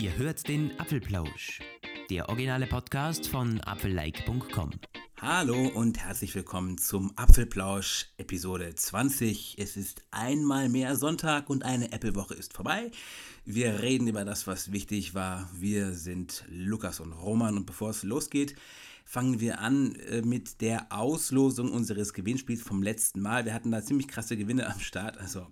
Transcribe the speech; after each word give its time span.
Ihr 0.00 0.16
hört 0.16 0.48
den 0.48 0.80
Apfelplausch, 0.80 1.60
der 2.08 2.30
originale 2.30 2.66
Podcast 2.66 3.28
von 3.28 3.60
apfellike.com. 3.60 4.70
Hallo 5.20 5.68
und 5.74 5.98
herzlich 5.98 6.34
willkommen 6.34 6.78
zum 6.78 7.12
Apfelplausch 7.18 8.06
Episode 8.16 8.74
20. 8.74 9.56
Es 9.58 9.76
ist 9.76 10.02
einmal 10.10 10.70
mehr 10.70 10.96
Sonntag 10.96 11.50
und 11.50 11.66
eine 11.66 11.92
Apple-Woche 11.92 12.32
ist 12.32 12.54
vorbei. 12.54 12.90
Wir 13.44 13.82
reden 13.82 14.08
über 14.08 14.24
das, 14.24 14.46
was 14.46 14.72
wichtig 14.72 15.14
war. 15.14 15.50
Wir 15.52 15.92
sind 15.92 16.46
Lukas 16.48 17.00
und 17.00 17.12
Roman 17.12 17.58
und 17.58 17.66
bevor 17.66 17.90
es 17.90 18.02
losgeht, 18.02 18.56
fangen 19.04 19.40
wir 19.40 19.58
an 19.58 19.96
äh, 19.96 20.22
mit 20.22 20.62
der 20.62 20.86
Auslosung 20.92 21.72
unseres 21.72 22.14
Gewinnspiels 22.14 22.62
vom 22.62 22.82
letzten 22.82 23.20
Mal. 23.20 23.44
Wir 23.44 23.52
hatten 23.52 23.70
da 23.70 23.82
ziemlich 23.82 24.08
krasse 24.08 24.38
Gewinne 24.38 24.72
am 24.72 24.80
Start. 24.80 25.18
Also, 25.18 25.46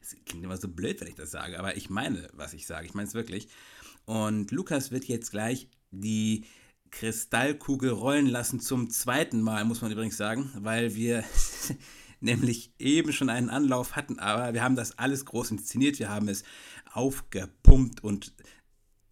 es 0.00 0.16
klingt 0.26 0.42
immer 0.42 0.56
so 0.56 0.66
blöd, 0.66 1.00
wenn 1.00 1.08
ich 1.08 1.14
das 1.14 1.30
sage, 1.30 1.56
aber 1.56 1.76
ich 1.76 1.88
meine, 1.88 2.28
was 2.32 2.52
ich 2.52 2.66
sage. 2.66 2.86
Ich 2.86 2.94
meine 2.94 3.06
es 3.06 3.14
wirklich. 3.14 3.46
Und 4.12 4.50
Lukas 4.50 4.90
wird 4.90 5.06
jetzt 5.06 5.30
gleich 5.30 5.68
die 5.90 6.44
Kristallkugel 6.90 7.88
rollen 7.88 8.26
lassen 8.26 8.60
zum 8.60 8.90
zweiten 8.90 9.40
Mal, 9.40 9.64
muss 9.64 9.80
man 9.80 9.90
übrigens 9.90 10.18
sagen, 10.18 10.50
weil 10.54 10.94
wir 10.94 11.24
nämlich 12.20 12.74
eben 12.78 13.14
schon 13.14 13.30
einen 13.30 13.48
Anlauf 13.48 13.96
hatten, 13.96 14.18
aber 14.18 14.52
wir 14.52 14.62
haben 14.62 14.76
das 14.76 14.98
alles 14.98 15.24
groß 15.24 15.52
inszeniert, 15.52 15.98
wir 15.98 16.10
haben 16.10 16.28
es 16.28 16.44
aufgepumpt 16.92 18.04
und 18.04 18.34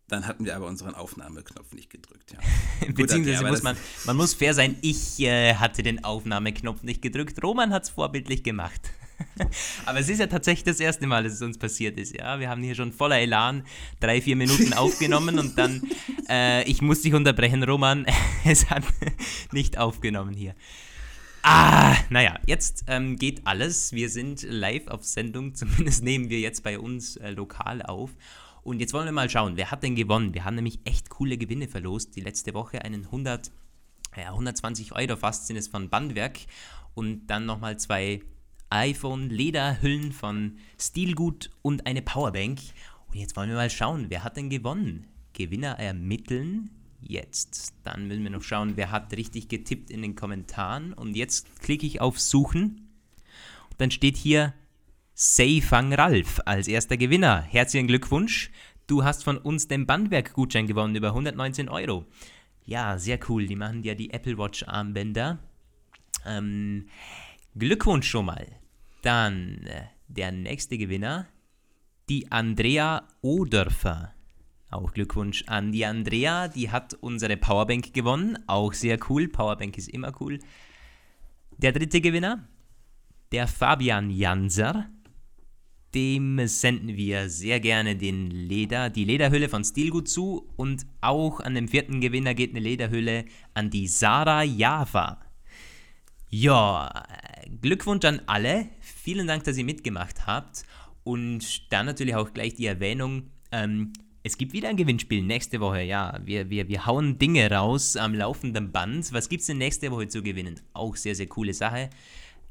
dann 0.07 0.27
hatten 0.27 0.45
wir 0.45 0.55
aber 0.55 0.67
unseren 0.67 0.95
Aufnahmeknopf 0.95 1.73
nicht 1.73 1.89
gedrückt. 1.89 2.33
Ja. 2.33 2.89
Beziehungsweise 2.93 3.39
okay, 3.39 3.51
muss 3.51 3.63
man, 3.63 3.79
man 4.05 4.17
muss 4.19 4.35
fair 4.35 4.53
sein, 4.53 4.77
ich 4.83 5.19
äh, 5.21 5.55
hatte 5.55 5.83
den 5.83 6.05
Aufnahmeknopf 6.05 6.83
nicht 6.83 7.01
gedrückt. 7.01 7.43
Roman 7.43 7.73
hat 7.73 7.85
es 7.85 7.89
vorbildlich 7.89 8.43
gemacht. 8.43 8.91
Aber 9.87 9.99
es 9.99 10.09
ist 10.09 10.19
ja 10.19 10.27
tatsächlich 10.27 10.65
das 10.65 10.81
erste 10.81 11.07
Mal, 11.07 11.25
dass 11.25 11.35
es 11.35 11.43
uns 11.43 11.59
passiert 11.59 11.99
ist. 11.99 12.17
Ja, 12.17 12.39
wir 12.41 12.49
haben 12.49 12.63
hier 12.63 12.75
schon 12.75 12.93
voller 12.93 13.19
Elan 13.19 13.65
drei, 14.01 14.21
vier 14.21 14.37
Minuten 14.37 14.73
aufgenommen 14.75 15.39
und 15.39 15.59
dann, 15.59 15.83
äh, 16.29 16.65
ich 16.65 16.83
muss 16.83 17.03
dich 17.03 17.15
unterbrechen, 17.15 17.63
Roman, 17.63 18.07
es 18.45 18.71
hat 18.71 18.85
nicht 19.53 19.79
aufgenommen 19.79 20.35
hier. 20.35 20.55
Ah, 21.43 21.97
naja, 22.11 22.39
jetzt 22.47 22.85
ähm, 22.87 23.17
geht 23.17 23.47
alles. 23.47 23.93
Wir 23.93 24.11
sind 24.11 24.43
live 24.43 24.89
auf 24.89 25.05
Sendung, 25.05 25.55
zumindest 25.55 26.05
nehmen 26.05 26.29
wir 26.29 26.39
jetzt 26.39 26.63
bei 26.63 26.79
uns 26.79 27.17
äh, 27.17 27.31
lokal 27.31 27.83
auf. 27.83 28.11
Und 28.63 28.81
jetzt 28.81 28.93
wollen 28.93 29.07
wir 29.07 29.13
mal 29.13 29.31
schauen, 29.31 29.57
wer 29.57 29.71
hat 29.71 29.83
denn 29.83 29.97
gewonnen? 29.97 30.35
Wir 30.35 30.45
haben 30.45 30.55
nämlich 30.55 30.81
echt 30.85 31.09
coole 31.09 31.39
Gewinne 31.39 31.67
verlost. 31.67 32.15
Die 32.15 32.21
letzte 32.21 32.53
Woche 32.53 32.83
einen 32.83 33.07
100, 33.07 33.51
ja, 34.19 34.29
120 34.29 34.93
Euro 34.93 35.17
fast 35.17 35.47
sind 35.47 35.57
es 35.57 35.69
von 35.69 35.89
Bandwerk 35.89 36.41
und 36.95 37.27
dann 37.29 37.47
nochmal 37.47 37.79
zwei 37.79 38.21
iPhone-Lederhüllen 38.71 40.13
von 40.13 40.57
Stilgut 40.79 41.51
und 41.63 41.87
eine 41.87 42.03
Powerbank. 42.03 42.61
Und 43.09 43.19
jetzt 43.19 43.37
wollen 43.37 43.51
wir 43.51 43.57
mal 43.57 43.71
schauen, 43.71 44.07
wer 44.09 44.25
hat 44.25 44.37
denn 44.37 44.51
gewonnen? 44.51 45.07
Gewinner 45.33 45.79
ermitteln. 45.79 46.71
Jetzt. 47.03 47.75
Dann 47.85 48.07
müssen 48.07 48.23
wir 48.23 48.31
noch 48.31 48.43
schauen, 48.43 48.77
wer 48.77 48.91
hat 48.91 49.13
richtig 49.17 49.49
getippt 49.49 49.91
in 49.91 50.03
den 50.03 50.15
Kommentaren. 50.15 50.93
Und 50.93 51.17
jetzt 51.17 51.61
klicke 51.61 51.87
ich 51.87 52.01
auf 52.01 52.21
Suchen. 52.21 52.89
Und 53.71 53.81
dann 53.81 53.91
steht 53.91 54.17
hier 54.17 54.55
Seifang 55.15 55.93
Ralf 55.93 56.41
als 56.45 56.69
erster 56.69 56.97
Gewinner. 56.97 57.41
Herzlichen 57.43 57.89
Glückwunsch. 57.89 58.51
Du 58.87 59.05
hast 59.05 59.25
von 59.25 59.39
uns 59.39 59.69
den 59.69 59.87
Bandwerk-Gutschein 59.87 60.67
gewonnen 60.67 60.95
über 60.95 61.09
119 61.09 61.69
Euro. 61.69 62.07
Ja, 62.65 62.99
sehr 62.99 63.19
cool. 63.29 63.47
Die 63.47 63.57
machen 63.57 63.83
ja 63.83 63.95
die 63.95 64.13
Apple 64.13 64.39
Watch 64.39 64.65
Armbänder. 64.67 65.39
Ähm, 66.27 66.89
Glückwunsch 67.57 68.09
schon 68.09 68.27
mal. 68.27 68.60
Dann 69.03 69.67
äh, 69.67 69.85
der 70.09 70.33
nächste 70.33 70.79
Gewinner, 70.79 71.27
die 72.09 72.31
Andrea 72.31 73.07
Odörfer. 73.23 74.15
Auch 74.71 74.93
Glückwunsch 74.93 75.45
an 75.47 75.73
die 75.73 75.85
Andrea, 75.85 76.49
die 76.49 76.71
hat 76.71 76.95
unsere 76.95 77.37
Powerbank 77.37 77.93
gewonnen. 77.93 78.39
Auch 78.47 78.73
sehr 78.73 78.99
cool. 79.09 79.29
Powerbank 79.29 79.77
ist 79.79 79.89
immer 79.89 80.13
cool. 80.21 80.39
Der 81.59 81.73
dritte 81.73 82.01
Gewinner, 82.01 82.49
der 83.33 83.49
Fabian 83.49 84.11
Janser. 84.11 84.89
Dem 85.95 86.47
senden 86.47 86.97
wir 86.97 87.29
sehr 87.29 87.59
gerne 87.59 87.97
den 87.97 88.31
Leder, 88.31 88.91
die 88.91 89.05
Lederhülle 89.05 89.49
von 89.49 89.65
Stilgut 89.65 90.09
zu. 90.09 90.49
Und 90.57 90.87
auch 91.01 91.41
an 91.41 91.55
dem 91.55 91.67
vierten 91.67 92.01
Gewinner 92.01 92.35
geht 92.35 92.51
eine 92.51 92.61
Lederhülle 92.61 93.25
an 93.55 93.71
die 93.71 93.89
Sarah 93.89 94.45
Java. 94.45 95.21
Ja, 96.29 97.03
Glückwunsch 97.61 98.05
an 98.05 98.23
alle. 98.27 98.69
Vielen 99.03 99.27
Dank, 99.27 99.45
dass 99.45 99.57
ihr 99.57 99.65
mitgemacht 99.65 100.27
habt. 100.27 100.65
Und 101.05 101.73
dann 101.73 101.87
natürlich 101.87 102.15
auch 102.15 102.35
gleich 102.35 102.55
die 102.55 102.67
Erwähnung, 102.67 103.31
ähm, 103.51 103.95
es 104.23 104.37
gibt 104.37 104.53
wieder 104.53 104.69
ein 104.69 104.77
Gewinnspiel 104.77 105.23
nächste 105.23 105.61
Woche. 105.61 105.81
Ja, 105.83 106.21
wir, 106.23 106.51
wir, 106.51 106.69
wir 106.69 106.85
hauen 106.85 107.19
Dinge 107.19 107.51
raus 107.51 107.97
am 107.97 108.15
laufenden 108.15 108.71
Band. 108.71 109.11
Was 109.15 109.31
gibt 109.31 109.41
es 109.41 109.47
denn 109.47 109.57
nächste 109.57 109.91
Woche 109.91 110.09
zu 110.09 110.23
gewinnen? 110.23 110.61
Auch 110.75 110.97
sehr, 110.97 111.15
sehr 111.15 111.29
coole 111.29 111.55
Sache. 111.55 111.89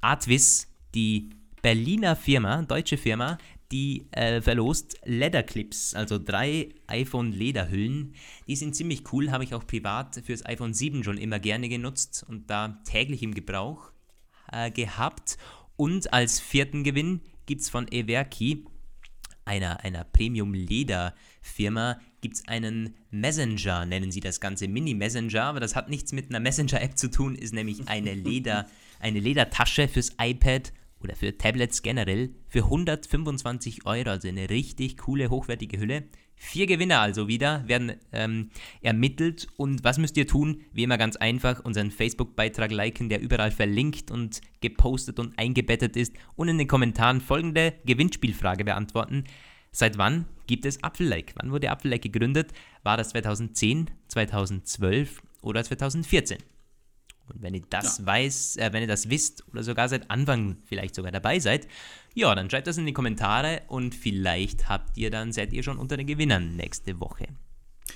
Artvis, 0.01 0.67
die 0.95 1.29
Berliner 1.61 2.15
Firma, 2.15 2.63
deutsche 2.63 2.97
Firma, 2.97 3.37
die 3.71 4.07
äh, 4.11 4.41
verlost 4.41 4.99
Leatherclips, 5.05 5.93
also 5.93 6.17
drei 6.17 6.69
iPhone-Lederhüllen. 6.87 8.15
Die 8.47 8.55
sind 8.55 8.75
ziemlich 8.75 9.03
cool, 9.13 9.29
habe 9.29 9.43
ich 9.43 9.53
auch 9.53 9.67
privat 9.67 10.19
fürs 10.25 10.43
iPhone 10.47 10.73
7 10.73 11.03
schon 11.03 11.19
immer 11.19 11.37
gerne 11.37 11.69
genutzt 11.69 12.25
und 12.27 12.49
da 12.49 12.81
täglich 12.85 13.21
im 13.21 13.35
Gebrauch 13.35 13.91
äh, 14.51 14.71
gehabt. 14.71 15.37
Und 15.79 16.11
als 16.11 16.41
vierten 16.41 16.83
Gewinn 16.83 17.21
gibt 17.45 17.61
es 17.61 17.69
von 17.69 17.89
Everki, 17.89 18.65
einer, 19.45 19.79
einer 19.85 20.03
Premium-Leder-Firma, 20.03 22.01
gibt 22.19 22.35
es 22.35 22.47
einen 22.49 22.95
Messenger, 23.11 23.85
nennen 23.85 24.11
sie 24.11 24.19
das 24.19 24.41
Ganze 24.41 24.67
Mini-Messenger, 24.67 25.41
aber 25.41 25.61
das 25.61 25.77
hat 25.77 25.89
nichts 25.89 26.11
mit 26.11 26.29
einer 26.29 26.41
Messenger-App 26.41 26.97
zu 26.97 27.09
tun, 27.09 27.35
ist 27.35 27.53
nämlich 27.53 27.87
eine, 27.87 28.13
Leder, 28.13 28.67
eine 28.99 29.21
Ledertasche 29.21 29.87
fürs 29.87 30.11
iPad 30.19 30.73
oder 30.99 31.15
für 31.15 31.37
Tablets 31.37 31.81
generell 31.81 32.35
für 32.49 32.65
125 32.65 33.85
Euro, 33.85 34.09
also 34.09 34.27
eine 34.27 34.49
richtig 34.49 34.97
coole, 34.97 35.29
hochwertige 35.29 35.79
Hülle. 35.79 36.09
Vier 36.41 36.67
Gewinner 36.67 37.01
also 37.01 37.27
wieder 37.27 37.67
werden 37.67 37.97
ähm, 38.13 38.49
ermittelt. 38.81 39.47
Und 39.57 39.83
was 39.83 39.97
müsst 39.97 40.15
ihr 40.15 40.25
tun? 40.25 40.61
Wie 40.71 40.83
immer 40.83 40.97
ganz 40.97 41.17
einfach, 41.17 41.63
unseren 41.65 41.91
Facebook-Beitrag 41.91 42.71
liken, 42.71 43.09
der 43.09 43.19
überall 43.19 43.51
verlinkt 43.51 44.09
und 44.09 44.39
gepostet 44.61 45.19
und 45.19 45.37
eingebettet 45.37 45.97
ist. 45.97 46.15
Und 46.37 46.47
in 46.47 46.57
den 46.57 46.67
Kommentaren 46.67 47.19
folgende 47.19 47.73
Gewinnspielfrage 47.85 48.63
beantworten. 48.63 49.25
Seit 49.71 49.97
wann 49.97 50.25
gibt 50.47 50.65
es 50.65 50.81
Apfellike? 50.81 51.33
Wann 51.35 51.51
wurde 51.51 51.69
Apfellike 51.69 52.09
gegründet? 52.09 52.53
War 52.83 52.95
das 52.95 53.09
2010, 53.09 53.91
2012 54.07 55.21
oder 55.41 55.61
2014? 55.61 56.37
Und 57.31 57.41
wenn 57.41 57.53
ihr 57.53 57.63
das 57.69 57.99
ja. 57.99 58.05
weiß, 58.05 58.57
äh, 58.57 58.69
wenn 58.73 58.81
ihr 58.81 58.87
das 58.87 59.09
wisst 59.09 59.45
oder 59.51 59.63
sogar 59.63 59.89
seit 59.89 60.09
Anfang 60.09 60.57
vielleicht 60.65 60.95
sogar 60.95 61.11
dabei 61.11 61.39
seid, 61.39 61.67
ja, 62.13 62.33
dann 62.35 62.49
schreibt 62.49 62.67
das 62.67 62.77
in 62.77 62.85
die 62.85 62.93
Kommentare 62.93 63.61
und 63.67 63.95
vielleicht 63.95 64.69
habt 64.69 64.97
ihr 64.97 65.11
dann, 65.11 65.31
seid 65.31 65.53
ihr 65.53 65.63
schon 65.63 65.77
unter 65.77 65.97
den 65.97 66.07
Gewinnern 66.07 66.55
nächste 66.55 66.99
Woche. 66.99 67.27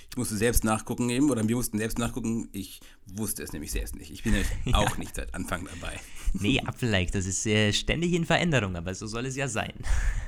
Ich 0.09 0.17
musste 0.17 0.37
selbst 0.37 0.63
nachgucken 0.63 1.09
eben, 1.09 1.31
oder 1.31 1.47
wir 1.47 1.55
mussten 1.55 1.79
selbst 1.79 1.97
nachgucken. 1.97 2.47
Ich 2.51 2.81
wusste 3.07 3.41
es 3.41 3.51
nämlich 3.51 3.71
selbst 3.71 3.95
nicht. 3.95 4.11
Ich 4.11 4.21
bin 4.23 4.35
ja. 4.65 4.75
auch 4.75 4.97
nicht 4.97 5.15
seit 5.15 5.33
Anfang 5.33 5.65
dabei. 5.65 5.99
Nee, 6.33 6.59
Apfelike, 6.59 7.11
das 7.11 7.25
ist 7.25 7.45
äh, 7.47 7.73
ständig 7.73 8.13
in 8.13 8.25
Veränderung, 8.25 8.75
aber 8.75 8.93
so 8.93 9.07
soll 9.07 9.25
es 9.25 9.35
ja 9.35 9.47
sein. 9.47 9.73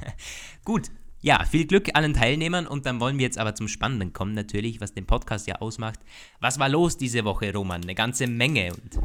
Gut, 0.65 0.89
ja, 1.25 1.43
viel 1.43 1.65
Glück 1.65 1.89
allen 1.95 2.13
Teilnehmern 2.13 2.67
und 2.67 2.85
dann 2.85 2.99
wollen 2.99 3.17
wir 3.17 3.23
jetzt 3.23 3.39
aber 3.39 3.55
zum 3.55 3.67
Spannenden 3.67 4.13
kommen, 4.13 4.35
natürlich, 4.35 4.79
was 4.79 4.93
den 4.93 5.07
Podcast 5.07 5.47
ja 5.47 5.55
ausmacht. 5.55 5.99
Was 6.39 6.59
war 6.59 6.69
los 6.69 6.97
diese 6.97 7.25
Woche, 7.25 7.51
Roman? 7.51 7.81
Eine 7.81 7.95
ganze 7.95 8.27
Menge. 8.27 8.71
Und 8.71 8.99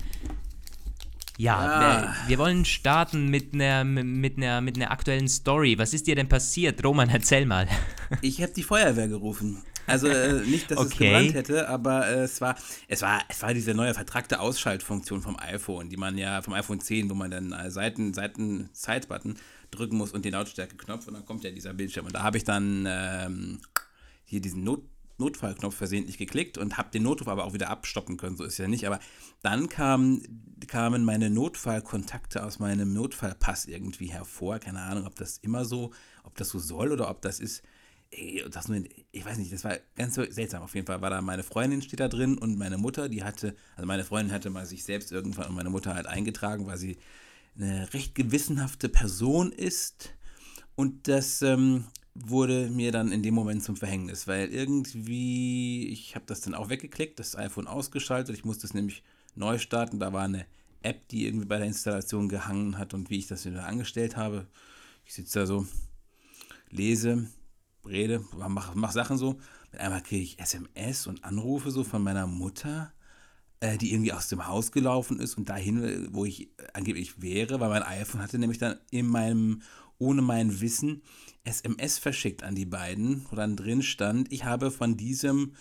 ja, 1.38 1.64
ja. 1.64 2.02
Wir, 2.02 2.28
wir, 2.28 2.38
wollen 2.38 2.66
starten 2.66 3.28
mit 3.28 3.54
einer, 3.54 3.84
mit, 3.84 4.36
einer, 4.36 4.60
mit 4.60 4.76
einer 4.76 4.90
aktuellen 4.90 5.28
Story. 5.28 5.78
Was 5.78 5.94
ist 5.94 6.06
dir 6.06 6.14
denn 6.14 6.28
passiert? 6.28 6.84
Roman, 6.84 7.08
erzähl 7.08 7.46
mal. 7.46 7.66
Ich 8.20 8.42
habe 8.42 8.52
die 8.52 8.64
Feuerwehr 8.64 9.08
gerufen. 9.08 9.62
Also 9.86 10.08
äh, 10.08 10.42
nicht, 10.42 10.70
dass 10.70 10.78
okay. 10.78 10.88
es 10.90 10.98
gebrannt 10.98 11.34
hätte, 11.34 11.68
aber 11.70 12.06
äh, 12.06 12.24
es, 12.24 12.42
war, 12.42 12.54
es, 12.86 13.00
war, 13.00 13.22
es 13.28 13.40
war 13.40 13.54
diese 13.54 13.72
neue 13.72 13.94
vertragte 13.94 14.40
Ausschaltfunktion 14.40 15.22
vom 15.22 15.38
iPhone, 15.38 15.88
die 15.88 15.96
man 15.96 16.18
ja 16.18 16.42
vom 16.42 16.52
iPhone 16.52 16.80
10, 16.80 17.08
wo 17.08 17.14
man 17.14 17.30
dann 17.30 17.52
äh, 17.52 17.70
Seiten, 17.70 18.12
Seiten 18.12 18.68
Side-Button 18.72 19.36
drücken 19.70 19.96
muss 19.96 20.12
und 20.12 20.24
den 20.24 20.32
Lautstärke-Knopf 20.32 21.06
und 21.08 21.14
dann 21.14 21.26
kommt 21.26 21.44
ja 21.44 21.50
dieser 21.50 21.74
Bildschirm. 21.74 22.06
Und 22.06 22.14
da 22.14 22.22
habe 22.22 22.36
ich 22.36 22.44
dann 22.44 22.86
ähm, 22.88 23.60
hier 24.24 24.40
diesen 24.40 24.64
Not 24.64 24.82
Notfallknopf 25.20 25.76
versehentlich 25.76 26.18
geklickt 26.18 26.58
und 26.58 26.76
habe 26.78 26.90
den 26.90 27.04
Notruf 27.04 27.28
aber 27.28 27.44
auch 27.44 27.52
wieder 27.52 27.70
abstoppen 27.70 28.16
können, 28.16 28.36
so 28.36 28.44
ist 28.44 28.58
ja 28.58 28.66
nicht. 28.66 28.86
Aber 28.86 28.98
dann 29.42 29.68
kam, 29.68 30.22
kamen 30.66 31.04
meine 31.04 31.30
Notfallkontakte 31.30 32.42
aus 32.42 32.58
meinem 32.58 32.92
Notfallpass 32.92 33.66
irgendwie 33.66 34.06
hervor. 34.06 34.58
Keine 34.58 34.80
Ahnung, 34.80 35.06
ob 35.06 35.14
das 35.14 35.38
immer 35.38 35.64
so, 35.64 35.92
ob 36.24 36.36
das 36.36 36.48
so 36.48 36.58
soll 36.58 36.90
oder 36.90 37.08
ob 37.08 37.22
das 37.22 37.38
ist. 37.38 37.62
Das 38.50 38.66
nur, 38.66 38.82
ich 39.12 39.24
weiß 39.24 39.38
nicht, 39.38 39.52
das 39.52 39.62
war 39.62 39.76
ganz 39.94 40.16
seltsam. 40.16 40.62
Auf 40.62 40.74
jeden 40.74 40.86
Fall 40.86 41.00
war 41.00 41.10
da 41.10 41.22
meine 41.22 41.44
Freundin 41.44 41.80
steht 41.80 42.00
da 42.00 42.08
drin 42.08 42.38
und 42.38 42.58
meine 42.58 42.76
Mutter, 42.76 43.08
die 43.08 43.22
hatte, 43.22 43.54
also 43.76 43.86
meine 43.86 44.02
Freundin 44.02 44.34
hatte 44.34 44.50
mal 44.50 44.66
sich 44.66 44.82
selbst 44.82 45.12
irgendwann 45.12 45.46
und 45.46 45.54
meine 45.54 45.70
Mutter 45.70 45.94
halt 45.94 46.06
eingetragen, 46.06 46.66
weil 46.66 46.76
sie 46.76 46.98
eine 47.56 47.92
recht 47.92 48.14
gewissenhafte 48.14 48.88
Person 48.88 49.52
ist. 49.52 50.14
Und 50.74 51.08
das 51.08 51.42
ähm, 51.42 51.84
wurde 52.14 52.70
mir 52.70 52.92
dann 52.92 53.12
in 53.12 53.22
dem 53.22 53.34
Moment 53.34 53.62
zum 53.62 53.76
Verhängnis, 53.76 54.26
weil 54.26 54.48
irgendwie, 54.48 55.88
ich 55.88 56.14
habe 56.14 56.24
das 56.26 56.40
dann 56.40 56.54
auch 56.54 56.68
weggeklickt, 56.68 57.18
das 57.18 57.36
iPhone 57.36 57.66
ausgeschaltet, 57.66 58.36
ich 58.36 58.44
musste 58.44 58.66
es 58.66 58.74
nämlich 58.74 59.02
neu 59.34 59.58
starten, 59.58 60.00
da 60.00 60.12
war 60.12 60.24
eine 60.24 60.46
App, 60.82 61.08
die 61.08 61.26
irgendwie 61.26 61.46
bei 61.46 61.58
der 61.58 61.66
Installation 61.66 62.28
gehangen 62.28 62.78
hat 62.78 62.94
und 62.94 63.10
wie 63.10 63.18
ich 63.18 63.26
das 63.26 63.44
wieder 63.44 63.66
angestellt 63.66 64.16
habe. 64.16 64.46
Ich 65.04 65.14
sitze 65.14 65.40
da 65.40 65.46
so, 65.46 65.66
lese, 66.70 67.26
rede, 67.86 68.24
mach, 68.36 68.74
mach 68.74 68.92
Sachen 68.92 69.18
so. 69.18 69.38
Mit 69.72 69.80
einmal 69.80 70.02
kriege 70.02 70.22
ich 70.22 70.38
SMS 70.38 71.06
und 71.06 71.24
Anrufe 71.24 71.70
so 71.70 71.84
von 71.84 72.02
meiner 72.02 72.26
Mutter, 72.26 72.92
die 73.60 73.92
irgendwie 73.92 74.12
aus 74.12 74.28
dem 74.28 74.46
Haus 74.46 74.72
gelaufen 74.72 75.20
ist 75.20 75.36
und 75.36 75.48
dahin, 75.48 76.08
wo 76.12 76.24
ich 76.24 76.50
angeblich 76.72 77.20
wäre, 77.20 77.60
weil 77.60 77.68
mein 77.68 77.82
iPhone 77.82 78.22
hatte 78.22 78.38
nämlich 78.38 78.58
dann 78.58 78.78
in 78.90 79.06
meinem, 79.06 79.62
ohne 79.98 80.22
mein 80.22 80.60
Wissen, 80.60 81.02
SMS 81.44 81.98
verschickt 81.98 82.42
an 82.42 82.54
die 82.54 82.66
beiden, 82.66 83.26
wo 83.30 83.36
dann 83.36 83.56
drin 83.56 83.82
stand, 83.82 84.32
ich 84.32 84.44
habe 84.44 84.70
von 84.70 84.96
diesem 84.96 85.52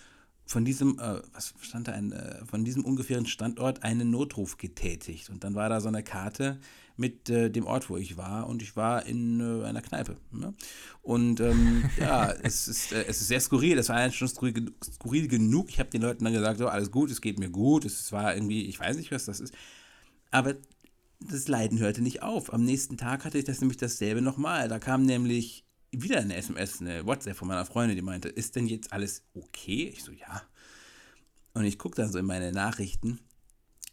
von 0.50 0.64
diesem, 0.64 0.98
äh, 0.98 1.20
was 1.32 1.54
stand 1.60 1.86
da, 1.86 1.92
ein, 1.92 2.10
äh, 2.10 2.44
von 2.44 2.64
diesem 2.64 2.84
ungefähren 2.84 3.24
Standort 3.24 3.84
einen 3.84 4.10
Notruf 4.10 4.58
getätigt. 4.58 5.30
Und 5.30 5.44
dann 5.44 5.54
war 5.54 5.68
da 5.68 5.80
so 5.80 5.86
eine 5.86 6.02
Karte 6.02 6.58
mit 6.96 7.30
äh, 7.30 7.50
dem 7.50 7.66
Ort, 7.66 7.88
wo 7.88 7.96
ich 7.96 8.16
war. 8.16 8.48
Und 8.48 8.60
ich 8.60 8.74
war 8.74 9.06
in 9.06 9.38
äh, 9.38 9.64
einer 9.64 9.80
Kneipe. 9.80 10.16
Ne? 10.32 10.52
Und 11.02 11.38
ähm, 11.38 11.84
ja, 12.00 12.32
es 12.42 12.66
ist, 12.66 12.90
äh, 12.90 13.04
es 13.06 13.20
ist 13.20 13.28
sehr 13.28 13.40
skurril. 13.40 13.76
Das 13.76 13.90
war 13.90 13.96
eigentlich 13.96 14.16
schon 14.16 14.26
skurril, 14.26 14.72
skurril 14.82 15.28
genug. 15.28 15.68
Ich 15.68 15.78
habe 15.78 15.90
den 15.90 16.02
Leuten 16.02 16.24
dann 16.24 16.32
gesagt, 16.32 16.58
so, 16.58 16.66
alles 16.66 16.90
gut, 16.90 17.12
es 17.12 17.20
geht 17.20 17.38
mir 17.38 17.50
gut. 17.50 17.84
Es 17.84 18.10
war 18.10 18.34
irgendwie, 18.34 18.64
ich 18.64 18.80
weiß 18.80 18.96
nicht, 18.96 19.12
was 19.12 19.26
das 19.26 19.38
ist. 19.38 19.54
Aber 20.32 20.56
das 21.20 21.46
Leiden 21.46 21.78
hörte 21.78 22.02
nicht 22.02 22.22
auf. 22.22 22.52
Am 22.52 22.64
nächsten 22.64 22.96
Tag 22.96 23.24
hatte 23.24 23.38
ich 23.38 23.44
das 23.44 23.60
nämlich 23.60 23.78
dasselbe 23.78 24.20
nochmal. 24.20 24.66
Da 24.66 24.80
kam 24.80 25.04
nämlich 25.06 25.64
wieder 25.92 26.20
eine 26.20 26.36
SMS, 26.36 26.80
eine 26.80 27.06
WhatsApp 27.06 27.36
von 27.36 27.48
meiner 27.48 27.66
Freundin, 27.66 27.96
die 27.96 28.02
meinte, 28.02 28.28
ist 28.28 28.56
denn 28.56 28.66
jetzt 28.66 28.92
alles 28.92 29.24
okay? 29.34 29.88
Ich 29.92 30.04
so, 30.04 30.12
ja. 30.12 30.42
Und 31.52 31.64
ich 31.64 31.78
gucke 31.78 31.96
dann 31.96 32.12
so 32.12 32.18
in 32.18 32.26
meine 32.26 32.52
Nachrichten 32.52 33.20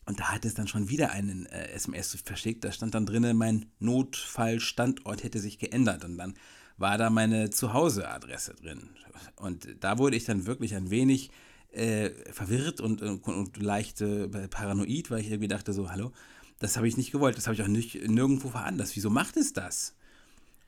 und 0.07 0.21
da 0.21 0.31
hat 0.31 0.45
es 0.45 0.53
dann 0.53 0.67
schon 0.67 0.89
wieder 0.89 1.11
einen 1.11 1.47
äh, 1.47 1.67
SMS 1.71 2.17
verschickt. 2.23 2.63
Da 2.63 2.71
stand 2.71 2.95
dann 2.95 3.05
drinnen, 3.05 3.35
mein 3.35 3.65
Notfallstandort 3.79 5.23
hätte 5.23 5.39
sich 5.39 5.59
geändert 5.59 6.05
und 6.05 6.17
dann 6.17 6.35
war 6.77 6.97
da 6.97 7.09
meine 7.09 7.49
Zuhauseadresse 7.49 8.53
drin. 8.55 8.89
Und 9.35 9.67
da 9.81 9.97
wurde 9.97 10.15
ich 10.15 10.23
dann 10.23 10.45
wirklich 10.45 10.75
ein 10.75 10.91
wenig 10.91 11.31
äh, 11.71 12.11
verwirrt 12.31 12.79
und, 12.79 13.01
und, 13.01 13.27
und 13.27 13.57
leicht 13.57 13.99
äh, 13.99 14.27
paranoid, 14.47 15.11
weil 15.11 15.19
ich 15.19 15.27
irgendwie 15.29 15.49
dachte 15.49 15.73
so, 15.73 15.91
hallo, 15.91 16.13
das 16.59 16.77
habe 16.77 16.87
ich 16.87 16.95
nicht 16.95 17.11
gewollt, 17.11 17.37
das 17.37 17.47
habe 17.47 17.55
ich 17.55 17.61
auch 17.61 17.67
nicht 17.67 17.95
nirgendwo 18.07 18.49
veranlasst. 18.49 18.95
Wieso 18.95 19.09
macht 19.09 19.35
es 19.35 19.51
das? 19.51 19.96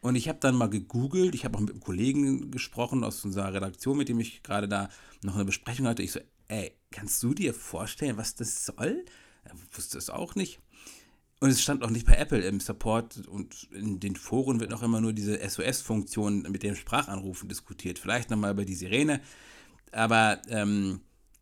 Und 0.01 0.15
ich 0.15 0.29
habe 0.29 0.39
dann 0.39 0.55
mal 0.55 0.69
gegoogelt, 0.69 1.35
ich 1.35 1.43
habe 1.43 1.57
auch 1.57 1.61
mit 1.61 1.71
einem 1.71 1.81
Kollegen 1.81 2.51
gesprochen 2.51 3.03
aus 3.03 3.25
unserer 3.25 3.53
Redaktion, 3.53 3.97
mit 3.97 4.07
dem 4.07 4.19
ich 4.19 4.43
gerade 4.43 4.69
da 4.69 4.89
noch 5.23 5.35
eine 5.35 5.45
Besprechung 5.45 5.87
hatte. 5.87 6.03
Ich 6.03 6.13
so, 6.13 6.21
ey, 6.47 6.71
kannst 6.91 7.21
du 7.21 7.33
dir 7.33 7.53
vorstellen, 7.53 8.17
was 8.17 8.35
das 8.35 8.65
soll? 8.65 9.05
Er 9.43 9.51
wusste 9.75 9.97
es 9.97 10.09
auch 10.09 10.35
nicht. 10.35 10.61
Und 11.41 11.49
es 11.49 11.61
stand 11.61 11.83
auch 11.83 11.89
nicht 11.89 12.05
bei 12.05 12.15
Apple 12.15 12.41
im 12.41 12.59
Support 12.59 13.27
und 13.27 13.69
in 13.71 13.99
den 13.99 14.17
Foren 14.17 14.59
wird 14.59 14.73
auch 14.73 14.83
immer 14.83 14.99
nur 14.99 15.13
diese 15.13 15.39
SOS-Funktion 15.39 16.41
mit 16.43 16.63
dem 16.63 16.75
Sprachanrufen 16.75 17.47
diskutiert. 17.47 17.97
Vielleicht 17.97 18.29
nochmal 18.29 18.51
über 18.51 18.65
die 18.65 18.75
Sirene, 18.75 19.21
aber 19.91 20.41
ähm, 20.49 20.99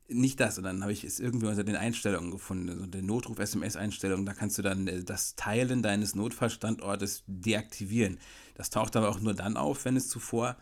nicht 0.09 0.39
das. 0.39 0.57
Und 0.57 0.63
dann 0.63 0.81
habe 0.81 0.93
ich 0.93 1.03
es 1.03 1.19
irgendwie 1.19 1.47
unter 1.47 1.63
den 1.63 1.75
Einstellungen 1.75 2.31
gefunden, 2.31 2.69
also 2.69 2.85
der 2.85 3.01
Notruf-SMS-Einstellung. 3.01 4.25
Da 4.25 4.33
kannst 4.33 4.57
du 4.57 4.61
dann 4.61 4.87
äh, 4.87 5.03
das 5.03 5.35
Teilen 5.35 5.81
deines 5.81 6.15
Notfallstandortes 6.15 7.23
deaktivieren. 7.27 8.19
Das 8.55 8.69
taucht 8.69 8.95
aber 8.95 9.09
auch 9.09 9.19
nur 9.19 9.33
dann 9.33 9.57
auf, 9.57 9.85
wenn 9.85 9.97
es 9.97 10.07
zuvor 10.07 10.57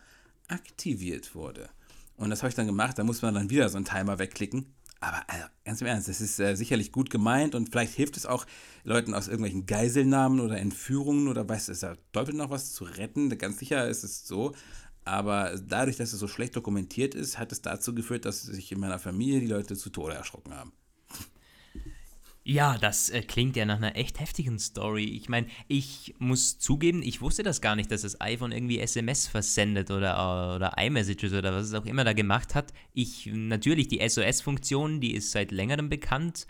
aktiviert 0.48 1.34
wurde. 1.34 1.68
Und 2.16 2.30
das 2.30 2.42
habe 2.42 2.48
ich 2.48 2.54
dann 2.54 2.66
gemacht. 2.66 2.98
Da 2.98 3.04
muss 3.04 3.22
man 3.22 3.34
dann 3.34 3.50
wieder 3.50 3.68
so 3.68 3.76
einen 3.76 3.84
Timer 3.84 4.18
wegklicken. 4.18 4.66
Aber 5.00 5.22
also, 5.28 5.44
ganz 5.64 5.80
im 5.82 5.86
Ernst, 5.86 6.08
das 6.08 6.20
ist 6.20 6.40
äh, 6.40 6.56
sicherlich 6.56 6.90
gut 6.90 7.10
gemeint 7.10 7.54
und 7.54 7.68
vielleicht 7.68 7.94
hilft 7.94 8.16
es 8.16 8.24
auch 8.24 8.46
Leuten 8.82 9.12
aus 9.12 9.28
irgendwelchen 9.28 9.66
Geiselnahmen 9.66 10.40
oder 10.40 10.58
Entführungen 10.58 11.28
oder 11.28 11.46
weiß 11.46 11.68
es 11.68 11.82
ja 11.82 11.96
doppelt 12.12 12.36
noch 12.36 12.48
was 12.48 12.72
zu 12.72 12.84
retten. 12.84 13.36
Ganz 13.36 13.58
sicher 13.58 13.86
ist 13.88 14.04
es 14.04 14.26
so. 14.26 14.54
Aber 15.06 15.56
dadurch, 15.56 15.96
dass 15.96 16.12
es 16.12 16.18
so 16.18 16.26
schlecht 16.26 16.56
dokumentiert 16.56 17.14
ist, 17.14 17.38
hat 17.38 17.52
es 17.52 17.62
dazu 17.62 17.94
geführt, 17.94 18.24
dass 18.24 18.42
sich 18.42 18.72
in 18.72 18.80
meiner 18.80 18.98
Familie 18.98 19.38
die 19.38 19.46
Leute 19.46 19.76
zu 19.76 19.90
Tode 19.90 20.14
erschrocken 20.14 20.52
haben. 20.52 20.72
Ja, 22.42 22.76
das 22.78 23.10
äh, 23.10 23.22
klingt 23.22 23.56
ja 23.56 23.64
nach 23.64 23.78
einer 23.78 23.96
echt 23.96 24.20
heftigen 24.20 24.58
Story. 24.58 25.04
Ich 25.04 25.28
meine, 25.28 25.46
ich 25.68 26.14
muss 26.18 26.58
zugeben, 26.58 27.02
ich 27.02 27.20
wusste 27.20 27.44
das 27.44 27.60
gar 27.60 27.76
nicht, 27.76 27.90
dass 27.90 28.02
das 28.02 28.20
iPhone 28.20 28.52
irgendwie 28.52 28.78
SMS 28.80 29.28
versendet 29.28 29.90
oder, 29.90 30.54
oder 30.56 30.74
iMessages 30.76 31.32
oder 31.32 31.52
was 31.52 31.66
es 31.66 31.74
auch 31.74 31.86
immer 31.86 32.04
da 32.04 32.12
gemacht 32.12 32.56
hat. 32.56 32.72
Ich, 32.92 33.26
natürlich, 33.26 33.88
die 33.88 34.00
SOS-Funktion, 34.08 35.00
die 35.00 35.14
ist 35.14 35.32
seit 35.32 35.52
längerem 35.52 35.88
bekannt. 35.88 36.46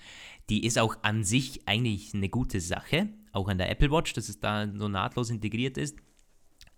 Die 0.49 0.65
ist 0.65 0.79
auch 0.79 0.97
an 1.03 1.25
sich 1.25 1.67
eigentlich 1.67 2.15
eine 2.15 2.29
gute 2.29 2.61
Sache, 2.61 3.09
auch 3.33 3.49
an 3.49 3.59
der 3.59 3.71
Apple 3.71 3.91
Watch, 3.91 4.13
dass 4.15 4.29
es 4.29 4.39
da 4.41 4.71
so 4.75 4.89
nahtlos 4.89 5.31
integriert 5.31 5.77
ist. 5.79 5.97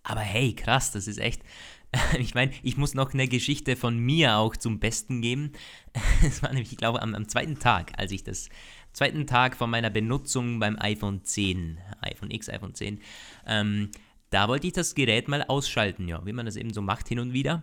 Aber 0.02 0.20
hey, 0.20 0.54
krass, 0.54 0.92
das 0.92 1.06
ist 1.06 1.18
echt. 1.18 1.42
Ich 2.18 2.34
meine, 2.34 2.52
ich 2.62 2.76
muss 2.76 2.92
noch 2.92 3.14
eine 3.14 3.28
Geschichte 3.28 3.74
von 3.74 3.98
mir 3.98 4.36
auch 4.36 4.54
zum 4.56 4.78
Besten 4.78 5.22
geben. 5.22 5.52
Es 6.22 6.42
war 6.42 6.50
nämlich, 6.50 6.70
ich 6.70 6.76
glaube, 6.76 7.00
am, 7.00 7.14
am 7.14 7.28
zweiten 7.28 7.58
Tag, 7.58 7.92
als 7.96 8.12
ich 8.12 8.22
das 8.22 8.50
zweiten 8.92 9.26
Tag 9.26 9.56
von 9.56 9.70
meiner 9.70 9.88
Benutzung 9.88 10.60
beim 10.60 10.76
iPhone 10.78 11.24
10, 11.24 11.78
iPhone 12.02 12.30
X, 12.30 12.50
iPhone 12.50 12.74
10, 12.74 13.00
ähm, 13.46 13.90
da 14.28 14.48
wollte 14.48 14.66
ich 14.66 14.74
das 14.74 14.94
Gerät 14.94 15.28
mal 15.28 15.42
ausschalten, 15.44 16.08
ja, 16.08 16.24
wie 16.26 16.34
man 16.34 16.44
das 16.44 16.56
eben 16.56 16.74
so 16.74 16.82
macht 16.82 17.08
hin 17.08 17.20
und 17.20 17.32
wieder. 17.32 17.62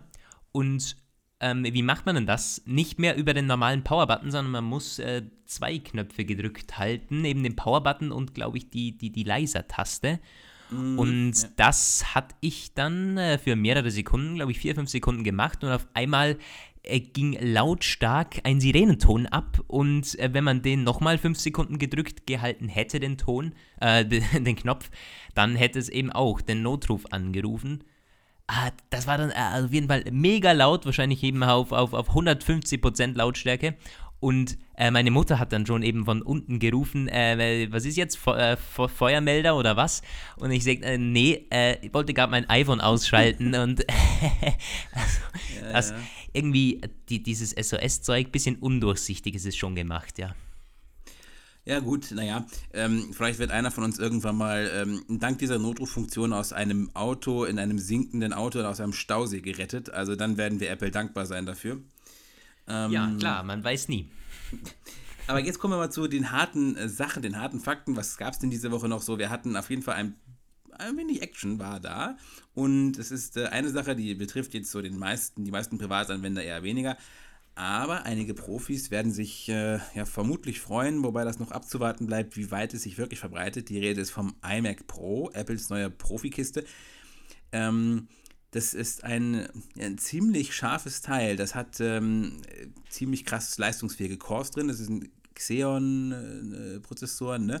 Und 0.50 0.96
ähm, 1.38 1.64
wie 1.64 1.82
macht 1.82 2.06
man 2.06 2.14
denn 2.14 2.26
das? 2.26 2.62
Nicht 2.64 2.98
mehr 2.98 3.16
über 3.16 3.34
den 3.34 3.46
normalen 3.46 3.84
Power-Button, 3.84 4.30
sondern 4.30 4.52
man 4.52 4.64
muss 4.64 4.98
äh, 4.98 5.22
zwei 5.44 5.78
Knöpfe 5.78 6.24
gedrückt 6.24 6.78
halten, 6.78 7.20
neben 7.20 7.42
dem 7.42 7.56
Power-Button 7.56 8.10
und, 8.10 8.34
glaube 8.34 8.58
ich, 8.58 8.70
die, 8.70 8.96
die, 8.96 9.12
die 9.12 9.24
Leiser-Taste. 9.24 10.18
Mm, 10.70 10.98
und 10.98 11.32
ja. 11.34 11.48
das 11.56 12.14
hatte 12.14 12.34
ich 12.40 12.74
dann 12.74 13.16
äh, 13.18 13.38
für 13.38 13.56
mehrere 13.56 13.90
Sekunden, 13.90 14.36
glaube 14.36 14.52
ich, 14.52 14.58
vier, 14.58 14.74
fünf 14.74 14.90
Sekunden 14.90 15.24
gemacht 15.24 15.62
und 15.64 15.70
auf 15.70 15.86
einmal 15.94 16.38
äh, 16.82 17.00
ging 17.00 17.36
lautstark 17.40 18.40
ein 18.44 18.60
Sirenenton 18.60 19.26
ab 19.26 19.60
und 19.66 20.18
äh, 20.18 20.32
wenn 20.32 20.44
man 20.44 20.62
den 20.62 20.84
nochmal 20.84 21.18
fünf 21.18 21.38
Sekunden 21.38 21.78
gedrückt 21.78 22.26
gehalten 22.26 22.68
hätte, 22.68 23.00
den 23.00 23.18
Ton, 23.18 23.54
äh, 23.80 24.04
den 24.34 24.56
Knopf, 24.56 24.90
dann 25.34 25.56
hätte 25.56 25.78
es 25.78 25.88
eben 25.88 26.12
auch 26.12 26.40
den 26.40 26.62
Notruf 26.62 27.06
angerufen. 27.10 27.84
Ah, 28.48 28.70
das 28.90 29.08
war 29.08 29.18
dann 29.18 29.30
äh, 29.30 29.64
auf 29.64 29.72
jeden 29.72 29.88
Fall 29.88 30.04
mega 30.12 30.52
laut, 30.52 30.86
wahrscheinlich 30.86 31.22
eben 31.24 31.42
auf, 31.42 31.72
auf, 31.72 31.92
auf 31.92 32.10
150% 32.10 33.16
Lautstärke. 33.16 33.74
Und 34.18 34.56
äh, 34.76 34.90
meine 34.90 35.10
Mutter 35.10 35.38
hat 35.38 35.52
dann 35.52 35.66
schon 35.66 35.82
eben 35.82 36.04
von 36.04 36.22
unten 36.22 36.58
gerufen, 36.58 37.08
äh, 37.08 37.68
was 37.70 37.84
ist 37.84 37.96
jetzt, 37.96 38.16
Fe 38.16 38.56
äh, 38.56 38.56
Feuermelder 38.56 39.56
oder 39.56 39.76
was? 39.76 40.02
Und 40.36 40.50
ich 40.50 40.64
sagte, 40.64 40.84
äh, 40.84 40.98
nee, 40.98 41.46
äh, 41.50 41.84
ich 41.84 41.92
wollte 41.92 42.14
gerade 42.14 42.30
mein 42.30 42.48
iPhone 42.48 42.80
ausschalten 42.80 43.54
und 43.54 43.84
also, 45.72 45.92
ja, 45.94 45.98
ja. 45.98 46.04
irgendwie 46.32 46.80
die, 47.08 47.22
dieses 47.22 47.50
SOS-Zeug, 47.50 48.32
bisschen 48.32 48.56
undurchsichtig 48.56 49.34
ist 49.34 49.46
es 49.46 49.56
schon 49.56 49.74
gemacht, 49.74 50.18
ja. 50.18 50.34
Ja, 51.66 51.80
gut, 51.80 52.12
naja, 52.12 52.46
ähm, 52.74 53.12
vielleicht 53.12 53.40
wird 53.40 53.50
einer 53.50 53.72
von 53.72 53.82
uns 53.82 53.98
irgendwann 53.98 54.36
mal 54.36 54.70
ähm, 54.72 55.02
dank 55.08 55.40
dieser 55.40 55.58
Notruffunktion 55.58 56.32
aus 56.32 56.52
einem 56.52 56.94
Auto, 56.94 57.44
in 57.44 57.58
einem 57.58 57.80
sinkenden 57.80 58.32
Auto 58.32 58.60
oder 58.60 58.70
aus 58.70 58.80
einem 58.80 58.92
Stausee 58.92 59.40
gerettet. 59.40 59.90
Also 59.90 60.14
dann 60.14 60.36
werden 60.36 60.60
wir 60.60 60.70
Apple 60.70 60.92
dankbar 60.92 61.26
sein 61.26 61.44
dafür. 61.44 61.80
Ähm, 62.68 62.92
ja, 62.92 63.12
klar, 63.18 63.42
man 63.42 63.62
weiß 63.62 63.88
nie. 63.88 64.10
Aber 65.26 65.40
jetzt 65.40 65.58
kommen 65.58 65.74
wir 65.74 65.78
mal 65.78 65.90
zu 65.90 66.06
den 66.06 66.30
harten 66.30 66.76
äh, 66.76 66.88
Sachen, 66.88 67.22
den 67.22 67.40
harten 67.40 67.60
Fakten. 67.60 67.96
Was 67.96 68.16
gab 68.16 68.32
es 68.32 68.38
denn 68.38 68.50
diese 68.50 68.70
Woche 68.70 68.88
noch 68.88 69.02
so? 69.02 69.18
Wir 69.18 69.30
hatten 69.30 69.56
auf 69.56 69.70
jeden 69.70 69.82
Fall 69.82 69.94
ein, 69.94 70.14
ein 70.72 70.96
wenig 70.96 71.22
Action 71.22 71.58
war 71.58 71.80
da. 71.80 72.16
Und 72.54 72.98
es 72.98 73.10
ist 73.10 73.36
äh, 73.36 73.46
eine 73.46 73.70
Sache, 73.70 73.96
die 73.96 74.14
betrifft 74.14 74.54
jetzt 74.54 74.70
so 74.70 74.80
den 74.82 74.98
meisten, 74.98 75.44
die 75.44 75.50
meisten 75.50 75.78
Privatanwender 75.78 76.42
eher 76.42 76.62
weniger. 76.62 76.96
Aber 77.56 78.04
einige 78.04 78.34
Profis 78.34 78.90
werden 78.90 79.12
sich 79.12 79.48
äh, 79.48 79.78
ja 79.94 80.04
vermutlich 80.04 80.60
freuen, 80.60 81.02
wobei 81.02 81.24
das 81.24 81.38
noch 81.38 81.52
abzuwarten 81.52 82.06
bleibt, 82.06 82.36
wie 82.36 82.50
weit 82.50 82.74
es 82.74 82.82
sich 82.82 82.98
wirklich 82.98 83.18
verbreitet. 83.18 83.70
Die 83.70 83.78
Rede 83.78 84.02
ist 84.02 84.10
vom 84.10 84.34
iMac 84.46 84.86
Pro, 84.86 85.30
Apples 85.32 85.70
neue 85.70 85.88
Profikiste. 85.88 86.64
Ähm, 87.52 88.08
das 88.56 88.72
ist 88.72 89.04
ein, 89.04 89.46
ein, 89.78 89.98
ziemlich 89.98 90.56
scharfes 90.56 91.02
Teil. 91.02 91.36
Das 91.36 91.54
hat 91.54 91.78
ähm, 91.80 92.40
ziemlich 92.88 93.26
krass 93.26 93.58
leistungsfähige 93.58 94.16
Cores 94.16 94.50
drin. 94.50 94.68
Das 94.68 94.80
ist 94.80 94.88
ein 94.88 95.10
Xeon-Prozessor. 95.34 97.34
Äh, 97.34 97.38
ne? 97.38 97.60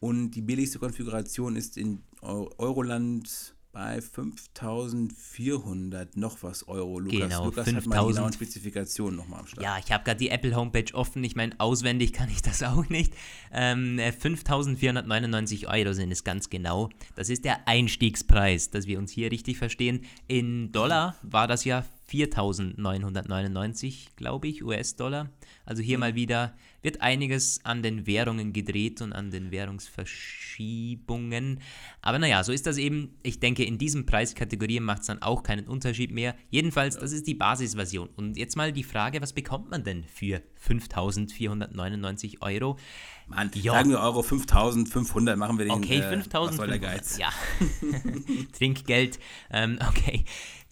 Und 0.00 0.32
die 0.32 0.42
billigste 0.42 0.80
Konfiguration 0.80 1.54
ist 1.54 1.76
in 1.76 2.02
Euroland 2.22 3.54
bei 3.72 4.00
5400 4.02 6.16
noch 6.16 6.42
was 6.42 6.66
Euro. 6.68 6.98
Lukas, 6.98 7.20
Genau, 7.20 7.44
Lukas 7.46 7.66
hat 7.66 7.72
mal 7.74 7.80
die 7.80 7.84
5000. 7.84 8.16
genauen 8.16 8.32
Spezifikationen 8.34 9.16
nochmal 9.16 9.40
am 9.40 9.46
Start. 9.46 9.64
Ja, 9.64 9.78
ich 9.82 9.90
habe 9.90 10.04
gerade 10.04 10.18
die 10.18 10.28
Apple 10.28 10.54
Homepage 10.54 10.92
offen. 10.94 11.24
Ich 11.24 11.34
meine, 11.36 11.58
auswendig 11.58 12.12
kann 12.12 12.28
ich 12.28 12.42
das 12.42 12.62
auch 12.72 12.88
nicht. 12.90 13.14
Ähm, 13.50 13.98
äh, 13.98 14.10
5.499 14.10 15.66
Euro 15.68 15.94
sind 15.94 16.12
es 16.12 16.22
ganz 16.24 16.50
genau. 16.50 16.90
Das 17.16 17.30
ist 17.30 17.44
der 17.44 17.66
Einstiegspreis, 17.66 18.70
dass 18.70 18.86
wir 18.86 18.98
uns 18.98 19.10
hier 19.10 19.30
richtig 19.30 19.56
verstehen. 19.58 20.04
In 20.28 20.70
Dollar 20.72 21.16
war 21.22 21.46
das 21.48 21.64
ja 21.64 21.84
4.999, 22.10 24.08
glaube 24.16 24.48
ich, 24.48 24.62
US-Dollar. 24.62 25.30
Also 25.64 25.82
hier 25.82 25.96
mal 25.98 26.14
wieder 26.14 26.52
wird 26.82 27.00
einiges 27.00 27.64
an 27.64 27.82
den 27.82 28.06
Währungen 28.06 28.52
gedreht 28.52 29.00
und 29.00 29.12
an 29.12 29.30
den 29.30 29.50
Währungsverschiebungen. 29.50 31.60
Aber 32.02 32.18
naja, 32.18 32.42
so 32.44 32.52
ist 32.52 32.66
das 32.66 32.76
eben. 32.76 33.14
Ich 33.22 33.40
denke, 33.40 33.64
in 33.64 33.78
diesen 33.78 34.04
Preiskategorien 34.06 34.84
macht 34.84 35.00
es 35.02 35.06
dann 35.06 35.22
auch 35.22 35.42
keinen 35.42 35.66
Unterschied 35.68 36.10
mehr. 36.10 36.34
Jedenfalls, 36.50 36.98
das 36.98 37.12
ist 37.12 37.26
die 37.26 37.34
Basisversion. 37.34 38.08
Und 38.16 38.36
jetzt 38.36 38.56
mal 38.56 38.72
die 38.72 38.84
Frage, 38.84 39.22
was 39.22 39.32
bekommt 39.32 39.70
man 39.70 39.84
denn 39.84 40.04
für 40.04 40.42
5.499 40.66 42.42
Euro? 42.42 42.78
Mann, 43.28 43.50
Ja. 43.54 43.74
sagen 43.74 43.90
wir 43.90 44.00
Euro 44.00 44.22
5500, 44.22 45.38
machen 45.38 45.58
wir 45.58 45.66
den. 45.66 45.72
Okay, 45.72 45.98
äh, 46.00 46.18
Was 46.32 46.56
soll 46.56 46.66
der 46.68 46.76
5.500. 46.76 46.78
Geiz? 46.80 47.18
Ja. 47.18 47.30
Trinkgeld. 48.58 49.18
Ähm, 49.50 49.78
okay. 49.88 50.24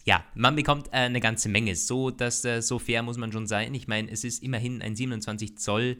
Ja, 0.03 0.23
man 0.33 0.55
bekommt 0.55 0.87
äh, 0.87 0.97
eine 0.97 1.19
ganze 1.19 1.49
Menge. 1.49 1.75
So, 1.75 2.09
dass, 2.09 2.43
äh, 2.45 2.61
so 2.61 2.79
fair 2.79 3.03
muss 3.03 3.17
man 3.17 3.31
schon 3.31 3.47
sein. 3.47 3.73
Ich 3.73 3.87
meine, 3.87 4.09
es 4.09 4.23
ist 4.23 4.41
immerhin 4.41 4.81
ein 4.81 4.95
27 4.95 5.57
Zoll 5.57 5.97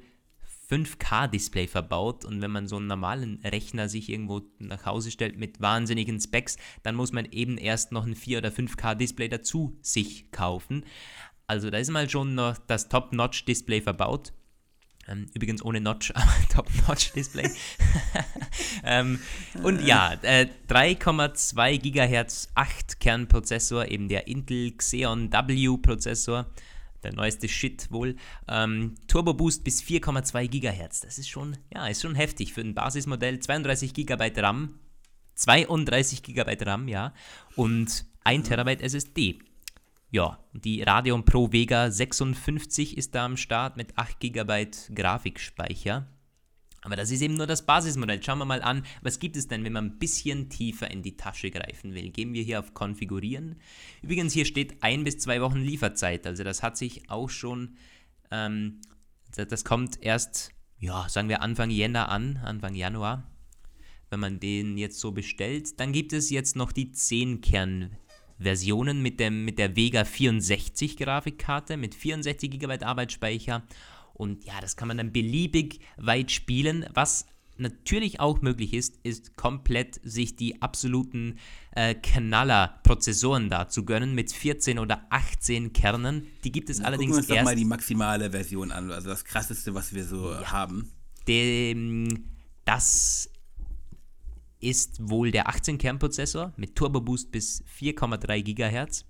5K-Display 0.72 1.68
verbaut 1.68 2.24
und 2.24 2.42
wenn 2.42 2.52
man 2.52 2.66
so 2.66 2.78
einen 2.78 2.88
normalen 2.88 3.42
Rechner 3.44 3.90
sich 3.90 4.08
irgendwo 4.08 4.42
nach 4.58 4.86
Hause 4.86 5.12
stellt 5.12 5.38
mit 5.38 5.60
wahnsinnigen 5.60 6.20
Specs, 6.20 6.58
dann 6.82 6.96
muss 6.96 7.12
man 7.12 7.26
eben 7.26 7.58
erst 7.58 7.92
noch 7.92 8.06
ein 8.06 8.16
4 8.16 8.38
oder 8.38 8.50
5K-Display 8.50 9.28
dazu 9.28 9.78
sich 9.82 10.32
kaufen. 10.32 10.86
Also 11.46 11.70
da 11.70 11.78
ist 11.78 11.92
mal 11.92 12.10
schon 12.10 12.36
noch 12.36 12.58
das 12.58 12.88
Top-Notch-Display 12.88 13.82
verbaut. 13.82 14.32
Ähm, 15.08 15.28
übrigens 15.34 15.64
ohne 15.64 15.82
Notch, 15.82 16.12
aber 16.16 16.32
Top-Notch-Display. 16.50 17.50
ähm, 18.84 19.20
und 19.64 19.82
ja, 19.86 20.14
äh, 20.22 20.48
3,2 20.70 21.80
GHz 21.80 22.50
8-Kern-Prozessor, 22.56 23.88
eben 23.88 24.08
der 24.08 24.28
Intel 24.28 24.72
Xeon 24.72 25.32
W-Prozessor, 25.32 26.46
der 27.04 27.14
neueste 27.14 27.50
Shit 27.50 27.92
wohl. 27.92 28.16
Ähm, 28.48 28.96
Turbo 29.08 29.34
Boost 29.34 29.64
bis 29.64 29.82
4,2 29.82 30.48
GHz, 30.48 31.02
das 31.02 31.18
ist 31.18 31.30
schon, 31.30 31.58
ja, 31.74 31.88
ist 31.88 32.02
schon 32.02 32.16
heftig 32.16 32.54
für 32.54 32.62
ein 32.62 32.76
Basismodell. 32.76 33.40
32 33.40 33.94
GB 33.94 34.34
RAM, 34.38 34.80
32 35.36 36.22
GB 36.22 36.58
RAM, 36.62 36.88
ja, 36.88 37.14
und 37.56 38.06
1 38.24 38.48
Terabyte 38.48 38.82
SSD. 38.82 39.40
Ja, 40.14 40.44
die 40.52 40.82
Radeon 40.82 41.24
Pro 41.24 41.54
Vega 41.54 41.90
56 41.90 42.98
ist 42.98 43.16
da 43.16 43.24
am 43.24 43.38
Start 43.38 43.78
mit 43.78 43.98
8 43.98 44.20
GB 44.20 44.68
Grafikspeicher. 44.94 46.06
Aber 46.82 46.98
das 46.98 47.12
ist 47.12 47.22
eben 47.22 47.36
nur 47.36 47.48
das 47.48 47.66
Basismodell. 47.66 48.22
Schauen 48.22 48.40
wir 48.40 48.46
mal 48.46 48.62
an, 48.62 48.84
was 49.02 49.20
gibt 49.20 49.38
es 49.38 49.48
denn, 49.48 49.64
wenn 49.64 49.72
man 49.72 49.86
ein 49.86 50.00
bisschen 50.00 50.50
tiefer 50.50 50.92
in 50.92 51.02
die 51.02 51.16
Tasche 51.16 51.50
greifen 51.50 51.94
will. 51.94 52.10
Gehen 52.10 52.34
wir 52.34 52.44
hier 52.44 52.60
auf 52.60 52.74
Konfigurieren. 52.74 53.62
Übrigens, 54.02 54.34
hier 54.34 54.44
steht 54.44 54.84
ein 54.84 55.06
bis 55.06 55.18
zwei 55.18 55.40
Wochen 55.40 55.60
Lieferzeit. 55.60 56.28
Also 56.28 56.44
das 56.44 56.62
hat 56.62 56.76
sich 56.76 57.10
auch 57.10 57.30
schon, 57.30 57.78
ähm, 58.32 58.82
das 59.34 59.64
kommt 59.64 60.04
erst, 60.04 60.52
ja, 60.78 61.08
sagen 61.08 61.30
wir 61.30 61.42
Anfang 61.42 61.70
Jänner 61.70 62.10
an, 62.10 62.36
Anfang 62.44 62.76
Januar. 62.76 63.32
Wenn 64.10 64.20
man 64.20 64.42
den 64.42 64.78
jetzt 64.78 65.00
so 65.00 65.14
bestellt, 65.14 65.80
dann 65.80 65.94
gibt 65.94 66.12
es 66.12 66.30
jetzt 66.30 66.58
noch 66.58 66.74
die 66.74 66.92
10-Kern-Versionen 68.42 69.02
mit, 69.02 69.20
dem, 69.20 69.46
mit 69.46 69.58
der 69.58 69.76
Vega 69.76 70.04
64 70.04 70.98
Grafikkarte 70.98 71.78
mit 71.78 71.96
64 71.96 72.52
GB 72.52 72.84
Arbeitsspeicher. 72.84 73.64
Und 74.14 74.46
ja, 74.46 74.60
das 74.62 74.76
kann 74.76 74.88
man 74.88 74.98
dann 74.98 75.12
beliebig 75.12 75.80
weit 75.98 76.32
spielen. 76.32 76.86
Was 76.94 77.26
natürlich 77.58 78.20
auch 78.20 78.42
möglich 78.42 78.74
ist, 78.74 78.98
ist 79.04 79.36
komplett 79.36 80.00
sich 80.04 80.36
die 80.36 80.62
absoluten 80.62 81.38
äh, 81.76 81.96
Knaller-Prozessoren 81.96 83.50
da 83.50 83.68
zu 83.68 83.86
gönnen 83.86 84.16
mit 84.16 84.32
14 84.32 84.80
oder 84.80 85.06
18 85.10 85.74
Kernen. 85.74 86.28
Die 86.44 86.52
gibt 86.52 86.70
es 86.70 86.78
Gucken 86.78 86.84
wir 86.84 86.88
allerdings 86.88 87.18
uns 87.18 87.28
doch 87.28 87.36
erst 87.36 87.46
mal 87.46 87.56
die 87.56 87.66
maximale 87.66 88.32
Version 88.32 88.72
an, 88.72 88.92
also 88.92 89.10
das 89.10 89.26
krasseste, 89.26 89.74
was 89.74 89.94
wir 89.94 90.06
so 90.06 90.36
haben. 90.46 90.92
dem, 91.28 92.26
das 92.66 93.31
ist 94.62 95.10
wohl 95.10 95.32
der 95.32 95.50
18-Kern-Prozessor 95.50 96.54
mit 96.56 96.76
Turbo 96.76 97.02
Boost 97.02 97.32
bis 97.32 97.64
4,3 97.80 98.44
GHz, 98.44 99.06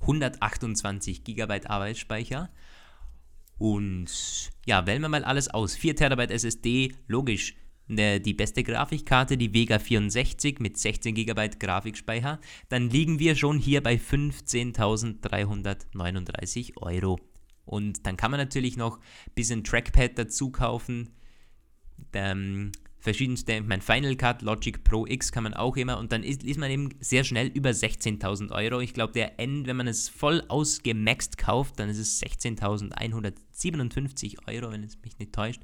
128 0.00 1.24
GB 1.24 1.66
Arbeitsspeicher. 1.66 2.50
Und 3.58 4.52
ja, 4.66 4.86
wählen 4.86 5.02
wir 5.02 5.08
mal 5.08 5.24
alles 5.24 5.48
aus. 5.48 5.74
4 5.74 5.96
TB 5.96 6.30
SSD, 6.30 6.94
logisch. 7.08 7.56
ne, 7.88 8.20
Die 8.20 8.34
beste 8.34 8.62
Grafikkarte, 8.62 9.36
die 9.36 9.52
Vega 9.52 9.78
64 9.78 10.60
mit 10.60 10.78
16 10.78 11.14
GB 11.14 11.48
Grafikspeicher. 11.58 12.38
Dann 12.68 12.90
liegen 12.90 13.18
wir 13.18 13.34
schon 13.34 13.58
hier 13.58 13.82
bei 13.82 13.96
15.339 13.96 16.76
Euro. 16.76 17.18
Und 17.64 18.06
dann 18.06 18.16
kann 18.16 18.30
man 18.30 18.38
natürlich 18.38 18.76
noch 18.76 18.98
ein 18.98 19.32
bisschen 19.34 19.64
Trackpad 19.64 20.18
dazu 20.18 20.50
kaufen. 20.50 21.14
Ähm, 22.12 22.70
verschiedenste, 23.06 23.62
mein 23.62 23.80
Final 23.80 24.16
Cut, 24.16 24.42
Logic 24.42 24.82
Pro 24.82 25.06
X 25.06 25.30
kann 25.30 25.44
man 25.44 25.54
auch 25.54 25.76
immer 25.76 25.96
und 25.98 26.10
dann 26.10 26.24
ist, 26.24 26.42
ist 26.42 26.58
man 26.58 26.72
eben 26.72 26.88
sehr 26.98 27.22
schnell 27.22 27.46
über 27.46 27.70
16.000 27.70 28.50
Euro. 28.50 28.80
Ich 28.80 28.94
glaube, 28.94 29.12
der 29.12 29.38
End, 29.38 29.68
wenn 29.68 29.76
man 29.76 29.86
es 29.86 30.08
voll 30.08 30.42
ausgemaxt 30.48 31.38
kauft, 31.38 31.78
dann 31.78 31.88
ist 31.88 31.98
es 31.98 32.20
16.157 32.20 34.48
Euro, 34.48 34.72
wenn 34.72 34.82
es 34.82 35.00
mich 35.04 35.20
nicht 35.20 35.32
täuscht. 35.32 35.60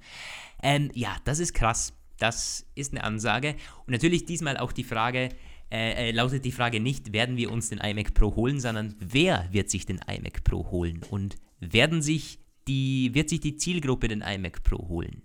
Ähm, 0.63 0.93
ja, 0.95 1.17
das 1.25 1.41
ist 1.41 1.53
krass. 1.53 1.95
Das 2.19 2.65
ist 2.77 2.93
eine 2.93 3.03
Ansage. 3.03 3.57
Und 3.87 3.91
natürlich 3.91 4.25
diesmal 4.25 4.57
auch 4.57 4.71
die 4.71 4.85
Frage, 4.85 5.31
äh, 5.73 6.11
äh, 6.11 6.13
lautet 6.13 6.45
die 6.45 6.53
Frage 6.53 6.79
nicht, 6.79 7.13
werden 7.13 7.37
wir 7.37 7.51
uns 7.51 7.71
den 7.71 7.79
iMac 7.79 8.15
Pro 8.15 8.37
holen, 8.37 8.61
sondern 8.61 8.95
wer 9.01 9.49
wird 9.51 9.69
sich 9.69 9.85
den 9.85 9.99
iMac 10.07 10.45
Pro 10.45 10.71
holen? 10.71 11.01
Und 11.11 11.35
werden 11.59 12.03
sich 12.03 12.39
die, 12.69 13.13
wird 13.15 13.29
sich 13.29 13.41
die 13.41 13.57
Zielgruppe 13.57 14.07
den 14.07 14.21
iMac 14.21 14.63
Pro 14.63 14.87
holen? 14.87 15.23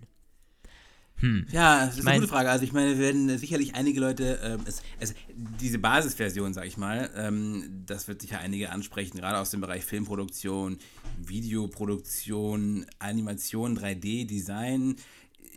Ja, 1.51 1.85
das 1.87 1.97
ist 1.97 2.03
mein- 2.03 2.13
eine 2.15 2.19
gute 2.21 2.31
Frage. 2.31 2.49
Also 2.51 2.63
ich 2.63 2.73
meine, 2.73 2.91
wir 2.91 2.99
werden 2.99 3.37
sicherlich 3.39 3.73
einige 3.75 3.99
Leute, 3.99 4.39
ähm, 4.43 4.59
es, 4.65 4.81
es, 4.99 5.15
diese 5.59 5.79
Basisversion, 5.79 6.53
sag 6.53 6.65
ich 6.67 6.77
mal, 6.77 7.09
ähm, 7.15 7.83
das 7.85 8.07
wird 8.07 8.21
sicher 8.21 8.39
einige 8.39 8.71
ansprechen, 8.71 9.17
gerade 9.17 9.39
aus 9.39 9.49
dem 9.49 9.61
Bereich 9.61 9.83
Filmproduktion, 9.83 10.77
Videoproduktion, 11.19 12.85
Animation, 12.99 13.77
3D-Design, 13.77 14.95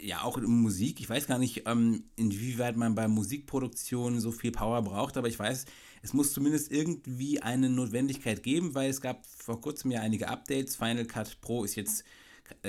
ja 0.03 0.23
auch 0.23 0.39
in 0.39 0.45
Musik. 0.45 1.01
Ich 1.01 1.11
weiß 1.11 1.27
gar 1.27 1.39
nicht, 1.39 1.65
ähm, 1.67 2.05
inwieweit 2.17 2.77
man 2.77 2.95
bei 2.95 3.07
Musikproduktion 3.09 4.21
so 4.21 4.33
viel 4.33 4.51
Power 4.53 4.83
braucht, 4.83 5.17
aber 5.17 5.29
ich 5.29 5.39
weiß, 5.39 5.67
es 6.03 6.15
muss 6.15 6.33
zumindest 6.33 6.73
irgendwie 6.73 7.43
eine 7.43 7.69
Notwendigkeit 7.69 8.43
geben, 8.43 8.75
weil 8.75 8.89
es 8.89 9.03
gab 9.03 9.27
vor 9.27 9.61
kurzem 9.61 9.91
ja 9.91 10.01
einige 10.01 10.29
Updates. 10.29 10.77
Final 10.77 11.05
Cut 11.05 11.39
Pro 11.43 11.65
ist 11.65 11.75
jetzt 11.75 12.05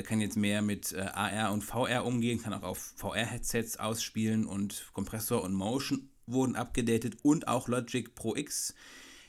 kann 0.03 0.21
jetzt 0.21 0.37
mehr 0.37 0.61
mit 0.61 0.91
äh, 0.93 1.01
AR 1.01 1.51
und 1.53 1.63
VR 1.63 2.05
umgehen, 2.05 2.41
kann 2.41 2.53
auch 2.53 2.63
auf 2.63 2.93
VR-Headsets 2.97 3.77
ausspielen 3.77 4.45
und 4.45 4.85
Kompressor 4.93 5.43
und 5.43 5.53
Motion 5.53 6.09
wurden 6.27 6.55
abgedatet 6.55 7.17
und 7.23 7.47
auch 7.47 7.67
Logic 7.67 8.13
Pro 8.15 8.35
X. 8.35 8.73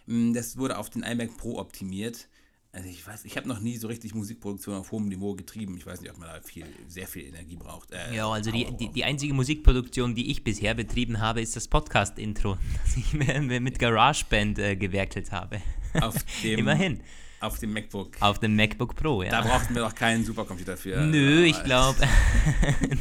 Mm, 0.06 0.32
Das 0.32 0.56
wurde 0.56 0.78
auf 0.78 0.90
den 0.90 1.02
iMac 1.02 1.36
Pro 1.36 1.58
optimiert. 1.58 2.28
Also 2.74 2.88
ich 2.88 3.06
weiß, 3.06 3.26
ich 3.26 3.36
habe 3.36 3.46
noch 3.48 3.60
nie 3.60 3.76
so 3.76 3.86
richtig 3.88 4.14
Musikproduktion 4.14 4.76
auf 4.76 4.92
hohem 4.92 5.06
Niveau 5.08 5.34
getrieben. 5.34 5.76
Ich 5.76 5.84
weiß 5.84 6.00
nicht, 6.00 6.10
ob 6.10 6.16
man 6.16 6.28
da 6.28 6.40
viel, 6.40 6.64
sehr 6.88 7.06
viel 7.06 7.24
Energie 7.24 7.56
braucht. 7.56 7.90
Äh, 7.90 8.14
Ja, 8.16 8.28
also 8.30 8.50
die, 8.50 8.66
die, 8.80 8.90
die 8.90 9.04
einzige 9.04 9.34
Musikproduktion, 9.34 10.14
die 10.14 10.30
ich 10.30 10.42
bisher 10.42 10.72
betrieben 10.72 11.20
habe, 11.20 11.42
ist 11.42 11.54
das 11.54 11.68
Podcast-Intro, 11.68 12.56
das 12.84 12.96
ich 12.96 13.12
mit 13.12 13.78
GarageBand 13.78 14.58
äh, 14.58 14.76
gewerkelt 14.76 15.32
habe. 15.32 15.60
Immerhin. 16.42 17.02
Auf 17.42 17.58
dem 17.58 17.72
MacBook. 17.72 18.12
Auf 18.20 18.38
dem 18.38 18.54
MacBook 18.56 18.94
Pro, 18.94 19.22
ja. 19.22 19.30
Da 19.30 19.40
brauchten 19.42 19.74
wir 19.74 19.82
doch 19.82 19.94
keinen 19.94 20.24
Supercomputer 20.24 20.76
für. 20.76 21.00
Nö, 21.00 21.44
ich 21.44 21.56
Aber- 21.56 21.64
glaube, 21.64 21.98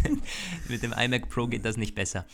mit 0.67 0.83
dem 0.83 0.93
iMac 0.93 1.29
Pro 1.29 1.48
geht 1.48 1.63
das 1.65 1.77
nicht 1.77 1.95
besser. 1.95 2.25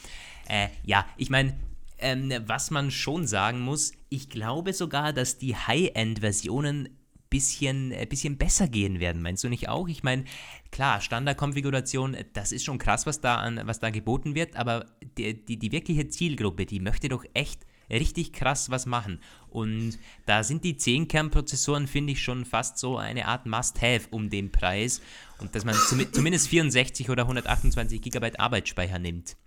Äh, 0.48 0.68
ja, 0.84 1.06
ich 1.18 1.30
meine, 1.30 1.56
ähm, 2.00 2.32
was 2.46 2.72
man 2.72 2.92
schon 2.92 3.28
sagen 3.28 3.60
muss, 3.60 3.92
ich 4.10 4.30
glaube 4.30 4.74
sogar, 4.74 5.14
dass 5.14 5.38
die 5.38 5.56
High-End-Versionen 5.56 6.90
bisschen, 7.30 7.92
äh, 7.92 8.06
bisschen 8.10 8.38
besser 8.38 8.68
gehen 8.70 9.00
werden. 9.02 9.22
Meinst 9.22 9.44
du 9.44 9.50
nicht 9.50 9.68
auch? 9.68 9.90
Ich 9.90 10.02
meine, 10.04 10.24
klar, 10.72 11.02
Standardkonfiguration, 11.02 12.14
äh, 12.14 12.26
das 12.34 12.52
ist 12.52 12.64
schon 12.64 12.78
krass, 12.78 13.06
was 13.06 13.20
da, 13.20 13.38
an, 13.38 13.60
was 13.66 13.80
da 13.80 13.90
geboten 13.90 14.34
wird, 14.36 14.56
aber 14.56 14.86
die, 15.18 15.44
die, 15.46 15.58
die 15.60 15.72
wirkliche 15.74 16.08
Zielgruppe, 16.08 16.66
die 16.66 16.80
möchte 16.80 17.10
doch 17.10 17.26
echt 17.34 17.66
richtig 17.90 18.34
krass 18.34 18.70
was 18.70 18.86
machen. 18.86 19.20
Und 19.50 19.98
da 20.26 20.44
sind 20.44 20.64
die 20.64 20.76
10-Kern-Prozessoren, 20.76 21.88
finde 21.88 22.14
ich, 22.14 22.22
schon 22.22 22.46
fast 22.46 22.78
so 22.78 22.98
eine 22.98 23.28
Art 23.28 23.46
Must-Have 23.46 24.08
um 24.12 24.30
den 24.30 24.52
Preis. 24.52 25.02
Und 25.40 25.56
dass 25.56 25.66
man 25.66 25.76
zumi- 25.76 26.12
zumindest 26.12 26.48
64 26.50 27.10
oder 27.10 27.24
128 27.24 28.02
GB 28.02 28.38
Arbeitsspeicher 28.38 29.00
nimmt. 29.00 29.38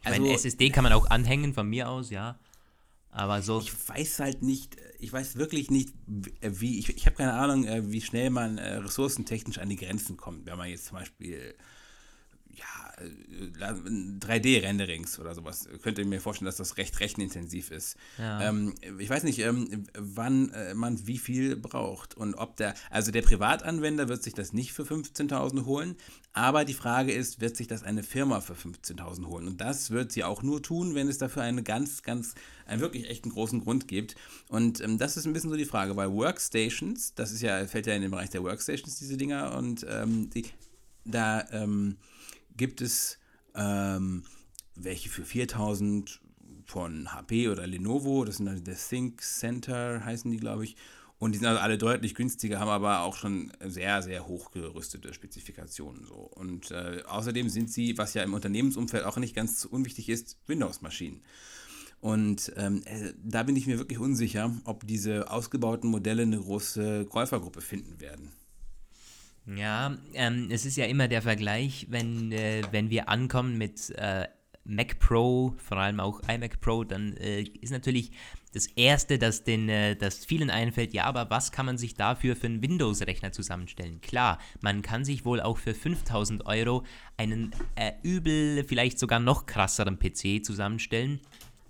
Ich 0.00 0.10
meine, 0.10 0.24
Also- 0.24 0.34
SSD 0.34 0.70
kann 0.70 0.84
man 0.84 0.92
auch 0.92 1.08
anhängen, 1.10 1.54
von 1.54 1.68
mir 1.68 1.88
aus, 1.88 2.10
ja. 2.10 2.38
Aber 3.10 3.42
so. 3.42 3.60
Ich 3.60 3.72
weiß 3.88 4.18
halt 4.18 4.42
nicht, 4.42 4.76
ich 4.98 5.12
weiß 5.12 5.36
wirklich 5.36 5.70
nicht, 5.70 5.94
wie, 6.06 6.80
ich, 6.80 6.88
ich 6.96 7.06
habe 7.06 7.14
keine 7.16 7.34
Ahnung, 7.34 7.64
äh, 7.64 7.90
wie 7.92 8.00
schnell 8.00 8.28
man 8.30 8.58
äh, 8.58 8.74
ressourcentechnisch 8.78 9.58
an 9.58 9.68
die 9.68 9.76
Grenzen 9.76 10.16
kommt, 10.16 10.46
wenn 10.46 10.58
man 10.58 10.68
jetzt 10.68 10.86
zum 10.86 10.98
Beispiel 10.98 11.54
ja, 12.56 12.94
3D-Renderings 14.20 15.18
oder 15.18 15.34
sowas. 15.34 15.68
Könnt 15.82 15.98
ihr 15.98 16.06
mir 16.06 16.20
vorstellen, 16.20 16.46
dass 16.46 16.56
das 16.56 16.76
recht 16.76 16.98
rechenintensiv 17.00 17.70
ist. 17.70 17.96
Ja. 18.18 18.48
Ähm, 18.48 18.74
ich 18.98 19.10
weiß 19.10 19.24
nicht, 19.24 19.40
ähm, 19.40 19.86
wann 19.96 20.50
äh, 20.50 20.74
man 20.74 21.06
wie 21.06 21.18
viel 21.18 21.56
braucht 21.56 22.14
und 22.14 22.34
ob 22.34 22.56
der, 22.56 22.74
also 22.90 23.10
der 23.10 23.22
Privatanwender 23.22 24.08
wird 24.08 24.22
sich 24.22 24.34
das 24.34 24.52
nicht 24.52 24.72
für 24.72 24.82
15.000 24.82 25.64
holen, 25.64 25.96
aber 26.32 26.64
die 26.64 26.74
Frage 26.74 27.12
ist, 27.12 27.40
wird 27.40 27.56
sich 27.56 27.68
das 27.68 27.84
eine 27.84 28.02
Firma 28.02 28.40
für 28.40 28.54
15.000 28.54 29.26
holen? 29.26 29.46
Und 29.46 29.60
das 29.60 29.90
wird 29.90 30.10
sie 30.10 30.24
auch 30.24 30.42
nur 30.42 30.62
tun, 30.62 30.96
wenn 30.96 31.08
es 31.08 31.18
dafür 31.18 31.42
einen 31.42 31.62
ganz, 31.62 32.02
ganz, 32.02 32.34
einen 32.66 32.80
wirklich 32.80 33.08
echten 33.08 33.30
großen 33.30 33.60
Grund 33.60 33.86
gibt. 33.86 34.16
Und 34.48 34.80
ähm, 34.80 34.98
das 34.98 35.16
ist 35.16 35.26
ein 35.26 35.32
bisschen 35.32 35.50
so 35.50 35.56
die 35.56 35.64
Frage, 35.64 35.96
weil 35.96 36.12
Workstations, 36.12 37.14
das 37.14 37.30
ist 37.30 37.42
ja, 37.42 37.64
fällt 37.66 37.86
ja 37.86 37.94
in 37.94 38.02
den 38.02 38.10
Bereich 38.10 38.30
der 38.30 38.42
Workstations, 38.42 38.98
diese 38.98 39.16
Dinger, 39.16 39.56
und 39.56 39.86
ähm, 39.88 40.28
die, 40.30 40.46
da, 41.04 41.46
ähm, 41.52 41.98
gibt 42.56 42.80
es 42.80 43.18
ähm, 43.54 44.24
welche 44.74 45.08
für 45.08 45.24
4000 45.24 46.20
von 46.64 47.12
HP 47.12 47.48
oder 47.48 47.66
Lenovo, 47.66 48.24
das 48.24 48.38
sind 48.38 48.48
also 48.48 48.62
der 48.62 48.76
Think 48.76 49.20
Center, 49.20 50.04
heißen 50.04 50.30
die, 50.30 50.38
glaube 50.38 50.64
ich. 50.64 50.76
Und 51.18 51.32
die 51.32 51.38
sind 51.38 51.46
also 51.46 51.60
alle 51.60 51.78
deutlich 51.78 52.14
günstiger, 52.14 52.58
haben 52.58 52.68
aber 52.68 53.00
auch 53.00 53.16
schon 53.16 53.52
sehr, 53.64 54.02
sehr 54.02 54.26
hochgerüstete 54.26 55.14
Spezifikationen. 55.14 56.04
So. 56.04 56.14
Und 56.14 56.70
äh, 56.70 57.02
außerdem 57.06 57.48
sind 57.48 57.70
sie, 57.70 57.96
was 57.96 58.14
ja 58.14 58.22
im 58.22 58.34
Unternehmensumfeld 58.34 59.04
auch 59.04 59.16
nicht 59.16 59.34
ganz 59.34 59.64
unwichtig 59.64 60.08
ist, 60.08 60.36
Windows-Maschinen. 60.46 61.22
Und 62.00 62.52
ähm, 62.56 62.82
äh, 62.84 63.14
da 63.22 63.44
bin 63.44 63.56
ich 63.56 63.66
mir 63.66 63.78
wirklich 63.78 63.98
unsicher, 63.98 64.52
ob 64.64 64.86
diese 64.86 65.30
ausgebauten 65.30 65.88
Modelle 65.88 66.22
eine 66.22 66.38
große 66.38 67.06
Käufergruppe 67.06 67.60
finden 67.60 68.00
werden. 68.00 68.32
Ja, 69.46 69.96
ähm, 70.14 70.48
es 70.50 70.64
ist 70.64 70.76
ja 70.76 70.86
immer 70.86 71.06
der 71.08 71.22
Vergleich, 71.22 71.86
wenn, 71.90 72.32
äh, 72.32 72.62
wenn 72.70 72.88
wir 72.90 73.08
ankommen 73.08 73.58
mit 73.58 73.90
äh, 73.90 74.26
Mac 74.64 74.98
Pro, 74.98 75.54
vor 75.58 75.76
allem 75.76 76.00
auch 76.00 76.20
iMac 76.28 76.60
Pro, 76.60 76.84
dann 76.84 77.16
äh, 77.18 77.42
ist 77.42 77.70
natürlich 77.70 78.12
das 78.54 78.66
Erste, 78.66 79.18
das, 79.18 79.44
den, 79.44 79.68
äh, 79.68 79.96
das 79.96 80.24
vielen 80.24 80.48
einfällt, 80.48 80.94
ja, 80.94 81.04
aber 81.04 81.28
was 81.28 81.52
kann 81.52 81.66
man 81.66 81.76
sich 81.76 81.94
dafür 81.94 82.36
für 82.36 82.46
einen 82.46 82.62
Windows-Rechner 82.62 83.32
zusammenstellen? 83.32 84.00
Klar, 84.00 84.38
man 84.60 84.80
kann 84.80 85.04
sich 85.04 85.24
wohl 85.24 85.40
auch 85.40 85.58
für 85.58 85.74
5000 85.74 86.46
Euro 86.46 86.84
einen 87.16 87.50
äh, 87.74 87.92
übel, 88.02 88.64
vielleicht 88.64 88.98
sogar 88.98 89.20
noch 89.20 89.46
krasseren 89.46 89.98
PC 89.98 90.44
zusammenstellen. 90.44 91.20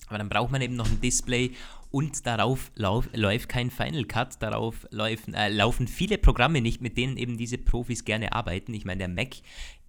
Aber 0.09 0.19
dann 0.19 0.29
braucht 0.29 0.53
man 0.53 0.63
eben 0.63 0.77
noch 0.77 0.89
ein 0.89 1.01
Display 1.01 1.53
und 1.91 2.27
darauf 2.27 2.73
lauf, 2.75 3.09
läuft 3.15 3.49
kein 3.49 3.71
Final 3.71 4.05
Cut, 4.05 4.43
darauf 4.43 4.87
laufen, 4.91 5.33
äh, 5.33 5.49
laufen 5.49 5.87
viele 5.87 6.19
Programme 6.19 6.61
nicht, 6.61 6.81
mit 6.81 6.97
denen 6.97 7.17
eben 7.17 7.39
diese 7.39 7.57
Profis 7.57 8.05
gerne 8.05 8.33
arbeiten. 8.33 8.75
Ich 8.75 8.85
meine, 8.85 8.99
der 8.99 9.09
Mac 9.09 9.37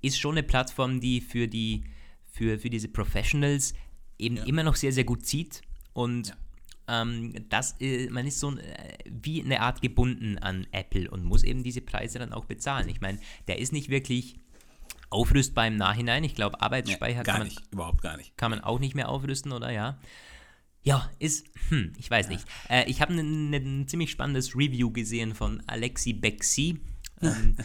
ist 0.01 0.19
schon 0.19 0.33
eine 0.33 0.43
Plattform, 0.43 0.99
die 0.99 1.19
für, 1.19 1.47
die, 1.47 1.83
für, 2.31 2.59
für 2.59 2.69
diese 2.69 2.89
Professionals 2.89 3.73
eben 4.19 4.37
ja. 4.37 4.43
immer 4.43 4.63
noch 4.63 4.75
sehr, 4.75 4.91
sehr 4.91 5.03
gut 5.03 5.25
zieht 5.25 5.61
und 5.93 6.27
ja. 6.87 7.01
ähm, 7.01 7.33
das, 7.49 7.75
äh, 7.81 8.07
man 8.09 8.27
ist 8.27 8.39
so 8.39 8.55
äh, 8.55 8.97
wie 9.09 9.41
eine 9.41 9.61
Art 9.61 9.81
gebunden 9.81 10.37
an 10.37 10.67
Apple 10.71 11.09
und 11.09 11.23
muss 11.23 11.43
eben 11.43 11.63
diese 11.63 11.81
Preise 11.81 12.19
dann 12.19 12.33
auch 12.33 12.45
bezahlen. 12.45 12.87
Ich 12.87 13.01
meine, 13.01 13.19
der 13.47 13.57
ist 13.57 13.73
nicht 13.73 13.89
wirklich 13.89 14.35
aufrüstbar 15.15 15.67
im 15.67 15.77
Nachhinein. 15.77 16.23
Ich 16.25 16.35
glaube, 16.35 16.61
Arbeitsspeicher 16.61 17.19
nee, 17.19 17.23
kann 17.23 17.37
man, 17.39 17.47
nicht, 17.47 17.61
überhaupt 17.71 18.01
gar 18.01 18.17
nicht. 18.17 18.37
Kann 18.37 18.51
man 18.51 18.61
auch 18.61 18.79
nicht 18.79 18.95
mehr 18.95 19.09
aufrüsten, 19.09 19.53
oder 19.53 19.71
ja? 19.71 19.97
Ja, 20.83 21.09
ist, 21.17 21.47
hm, 21.69 21.93
ich 21.97 22.11
weiß 22.11 22.27
ja. 22.27 22.33
nicht. 22.33 22.45
Äh, 22.69 22.89
ich 22.89 23.01
habe 23.01 23.13
ein 23.13 23.49
ne, 23.49 23.59
ne, 23.59 23.85
ziemlich 23.85 24.11
spannendes 24.11 24.55
Review 24.55 24.91
gesehen 24.91 25.33
von 25.33 25.63
Alexi 25.67 26.13
Bexi. 26.13 26.79
Ähm, 27.21 27.55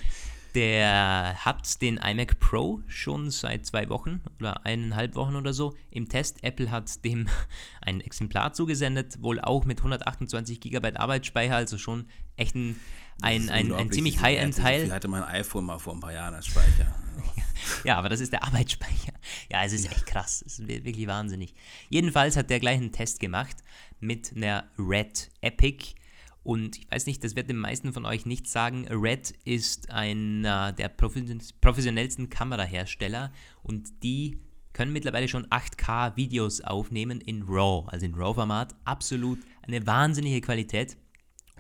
der 0.55 1.45
hat 1.45 1.83
den 1.83 1.97
iMac 1.97 2.39
Pro 2.39 2.83
schon 2.87 3.31
seit 3.31 3.67
zwei 3.67 3.89
Wochen 3.89 4.21
oder 4.39 4.65
eineinhalb 4.65 5.17
Wochen 5.17 5.35
oder 5.35 5.53
so 5.53 5.75
im 5.91 6.09
Test. 6.09 6.45
Apple 6.45 6.71
hat 6.71 7.05
dem 7.05 7.29
ein 7.81 8.01
Exemplar 8.01 8.53
zugesendet, 8.53 9.21
wohl 9.23 9.41
auch 9.41 9.65
mit 9.65 9.79
128 9.79 10.61
GB 10.61 10.95
Arbeitsspeicher, 10.95 11.57
also 11.57 11.79
schon 11.79 12.07
echt 12.37 12.55
ein, 12.55 12.77
ein, 13.23 13.49
ein, 13.49 13.73
ein 13.73 13.91
ziemlich 13.91 14.21
High-End-Teil. 14.21 14.85
Ich 14.85 14.91
hatte 14.91 15.09
mein 15.09 15.23
iPhone 15.25 15.65
mal 15.65 15.79
vor 15.79 15.95
ein 15.95 16.01
paar 16.01 16.13
Jahren 16.13 16.35
als 16.35 16.47
Speicher. 16.47 16.95
ja, 17.85 17.97
aber 17.97 18.09
das 18.09 18.21
ist 18.21 18.33
der 18.33 18.45
Arbeitsspeicher. 18.45 19.13
Ja, 19.51 19.65
es 19.65 19.73
ist 19.73 19.91
echt 19.91 20.07
krass. 20.07 20.43
Es 20.47 20.59
ist 20.59 20.69
wirklich 20.69 21.07
wahnsinnig. 21.07 21.55
Jedenfalls 21.89 22.37
hat 22.37 22.51
der 22.51 22.61
gleich 22.61 22.79
einen 22.79 22.93
Test 22.93 23.21
gemacht 23.21 23.57
mit 24.01 24.33
einer 24.35 24.65
Red 24.79 25.31
Epic. 25.41 25.95
Und 26.43 26.79
ich 26.79 26.91
weiß 26.91 27.07
nicht, 27.07 27.23
das 27.23 27.37
wird 27.37 27.51
den 27.51 27.59
meisten 27.59 27.93
von 27.93 28.07
euch 28.07 28.25
nicht 28.25 28.49
sagen. 28.49 28.87
Red 28.89 29.35
ist 29.45 29.91
einer 29.91 30.73
der 30.73 30.89
professionellsten 30.89 32.31
Kamerahersteller 32.31 33.33
und 33.63 34.03
die 34.03 34.41
können 34.73 34.93
mittlerweile 34.93 35.29
schon 35.29 35.47
8K 35.47 36.17
Videos 36.17 36.61
aufnehmen 36.61 37.21
in 37.21 37.43
RAW, 37.43 37.89
also 37.89 38.07
in 38.07 38.15
RAW-Format. 38.15 38.75
Absolut 38.85 39.41
eine 39.63 39.87
wahnsinnige 39.87 40.41
Qualität. 40.41 40.97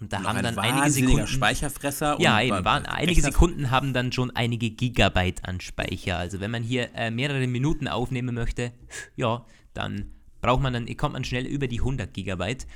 Und 0.01 0.13
da 0.13 0.23
haben 0.23 0.43
dann 0.43 0.59
einige 0.59 0.91
Sekunden. 0.91 1.27
Speicherfresser. 1.27 2.17
Ja, 2.21 2.41
eben. 2.41 2.65
Waren, 2.65 2.87
einige 2.87 3.21
Sekunden 3.21 3.71
haben 3.71 3.93
dann 3.93 4.13
schon 4.13 4.31
einige 4.35 4.71
Gigabyte 4.71 5.45
an 5.47 5.61
Speicher. 5.61 6.17
Also 6.17 6.41
wenn 6.41 6.51
man 6.51 6.63
hier 6.63 6.91
äh, 6.95 7.11
mehrere 7.11 7.47
Minuten 7.47 7.87
aufnehmen 7.87 8.35
möchte, 8.35 8.73
ja, 9.17 9.45
dann 9.75 10.13
braucht 10.41 10.63
man 10.63 10.73
dann, 10.73 10.97
kommt 10.97 11.13
man 11.13 11.25
schnell 11.25 11.47
über 11.47 11.69
die 11.69 11.81
100 11.81 12.13
Gigabyte. 12.15 12.67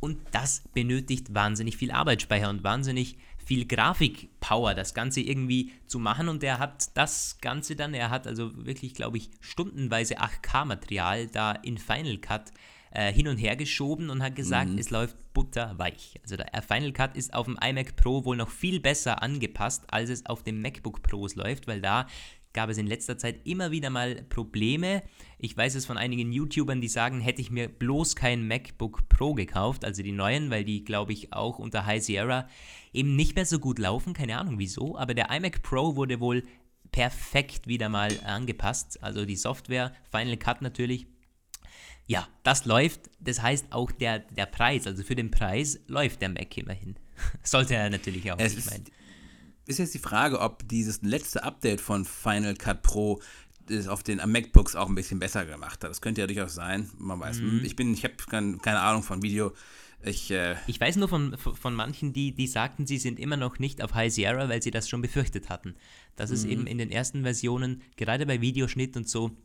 Und 0.00 0.18
das 0.32 0.62
benötigt 0.72 1.34
wahnsinnig 1.34 1.76
viel 1.76 1.90
Arbeitsspeicher 1.90 2.50
und 2.50 2.64
wahnsinnig 2.64 3.18
viel 3.44 3.66
Grafikpower, 3.66 4.74
das 4.74 4.92
Ganze 4.92 5.20
irgendwie 5.20 5.72
zu 5.86 5.98
machen. 5.98 6.28
Und 6.28 6.44
er 6.44 6.58
hat 6.58 6.96
das 6.96 7.38
Ganze 7.40 7.76
dann, 7.76 7.94
er 7.94 8.10
hat 8.10 8.26
also 8.26 8.66
wirklich, 8.66 8.94
glaube 8.94 9.16
ich, 9.16 9.30
stundenweise 9.40 10.20
8K-Material 10.20 11.28
da 11.28 11.52
in 11.52 11.78
Final 11.78 12.18
Cut 12.18 12.52
äh, 12.90 13.12
hin 13.12 13.28
und 13.28 13.36
her 13.38 13.56
geschoben 13.56 14.10
und 14.10 14.22
hat 14.22 14.36
gesagt, 14.36 14.70
mhm. 14.70 14.78
es 14.78 14.90
läuft 14.90 15.16
butterweich. 15.32 16.18
Also 16.22 16.36
der 16.36 16.62
Final 16.62 16.92
Cut 16.92 17.16
ist 17.16 17.34
auf 17.34 17.46
dem 17.46 17.58
iMac 17.62 17.96
Pro 17.96 18.24
wohl 18.24 18.36
noch 18.36 18.50
viel 18.50 18.80
besser 18.80 19.22
angepasst, 19.22 19.84
als 19.88 20.10
es 20.10 20.26
auf 20.26 20.42
dem 20.42 20.60
MacBook 20.62 21.02
Pros 21.02 21.34
läuft, 21.36 21.66
weil 21.66 21.80
da 21.80 22.06
gab 22.52 22.70
es 22.70 22.78
in 22.78 22.86
letzter 22.86 23.18
Zeit 23.18 23.46
immer 23.46 23.70
wieder 23.70 23.90
mal 23.90 24.22
Probleme. 24.28 25.02
Ich 25.38 25.56
weiß 25.56 25.74
es 25.74 25.86
von 25.86 25.98
einigen 25.98 26.32
YouTubern, 26.32 26.80
die 26.80 26.88
sagen, 26.88 27.20
hätte 27.20 27.40
ich 27.40 27.50
mir 27.50 27.68
bloß 27.68 28.16
kein 28.16 28.48
MacBook 28.48 29.08
Pro 29.08 29.34
gekauft, 29.34 29.84
also 29.84 30.02
die 30.02 30.12
neuen, 30.12 30.50
weil 30.50 30.64
die, 30.64 30.82
glaube 30.82 31.12
ich, 31.12 31.32
auch 31.32 31.58
unter 31.58 31.86
High 31.86 32.02
Sierra 32.02 32.48
eben 32.92 33.16
nicht 33.16 33.36
mehr 33.36 33.46
so 33.46 33.58
gut 33.58 33.78
laufen. 33.78 34.12
Keine 34.12 34.38
Ahnung 34.38 34.58
wieso, 34.58 34.96
aber 34.96 35.14
der 35.14 35.30
iMac 35.30 35.62
Pro 35.62 35.94
wurde 35.94 36.20
wohl 36.20 36.42
perfekt 36.90 37.66
wieder 37.66 37.88
mal 37.88 38.10
angepasst. 38.24 39.02
Also 39.02 39.24
die 39.24 39.36
Software, 39.36 39.92
Final 40.10 40.36
Cut 40.36 40.62
natürlich, 40.62 41.06
ja, 42.08 42.26
das 42.42 42.64
läuft. 42.64 43.10
Das 43.20 43.40
heißt 43.40 43.66
auch 43.70 43.92
der, 43.92 44.20
der 44.20 44.46
Preis, 44.46 44.86
also 44.86 45.04
für 45.04 45.14
den 45.14 45.30
Preis 45.30 45.78
läuft 45.86 46.22
der 46.22 46.30
Mac 46.30 46.56
immerhin. 46.56 46.96
Sollte 47.44 47.74
er 47.74 47.90
natürlich 47.90 48.32
auch. 48.32 48.38
Es 48.38 48.54
ist, 48.54 48.72
ist 49.66 49.78
jetzt 49.78 49.94
die 49.94 49.98
Frage, 49.98 50.40
ob 50.40 50.66
dieses 50.66 51.02
letzte 51.02 51.44
Update 51.44 51.82
von 51.82 52.06
Final 52.06 52.54
Cut 52.54 52.82
Pro 52.82 53.20
das 53.66 53.86
auf 53.86 54.02
den 54.02 54.16
MacBooks 54.24 54.74
auch 54.74 54.88
ein 54.88 54.94
bisschen 54.94 55.18
besser 55.18 55.44
gemacht 55.44 55.84
hat. 55.84 55.90
Das 55.90 56.00
könnte 56.00 56.22
ja 56.22 56.26
durchaus 56.26 56.54
sein. 56.54 56.88
Man 56.96 57.20
weiß. 57.20 57.40
Mhm. 57.40 57.60
Ich 57.64 57.76
bin, 57.76 57.92
ich 57.92 58.04
habe 58.04 58.14
kein, 58.28 58.58
keine 58.62 58.80
Ahnung 58.80 59.02
von 59.02 59.22
Video. 59.22 59.52
Ich, 60.02 60.30
äh 60.30 60.56
ich 60.66 60.80
weiß 60.80 60.96
nur 60.96 61.08
von, 61.08 61.36
von 61.36 61.74
manchen, 61.74 62.14
die, 62.14 62.32
die 62.32 62.46
sagten, 62.46 62.86
sie 62.86 62.96
sind 62.96 63.20
immer 63.20 63.36
noch 63.36 63.58
nicht 63.58 63.82
auf 63.82 63.92
High 63.92 64.10
Sierra, 64.10 64.48
weil 64.48 64.62
sie 64.62 64.70
das 64.70 64.88
schon 64.88 65.02
befürchtet 65.02 65.50
hatten. 65.50 65.74
Dass 66.16 66.30
mhm. 66.30 66.36
es 66.36 66.44
eben 66.46 66.66
in 66.66 66.78
den 66.78 66.90
ersten 66.90 67.22
Versionen, 67.24 67.82
gerade 67.96 68.24
bei 68.24 68.40
Videoschnitt 68.40 68.96
und 68.96 69.06
so, 69.06 69.36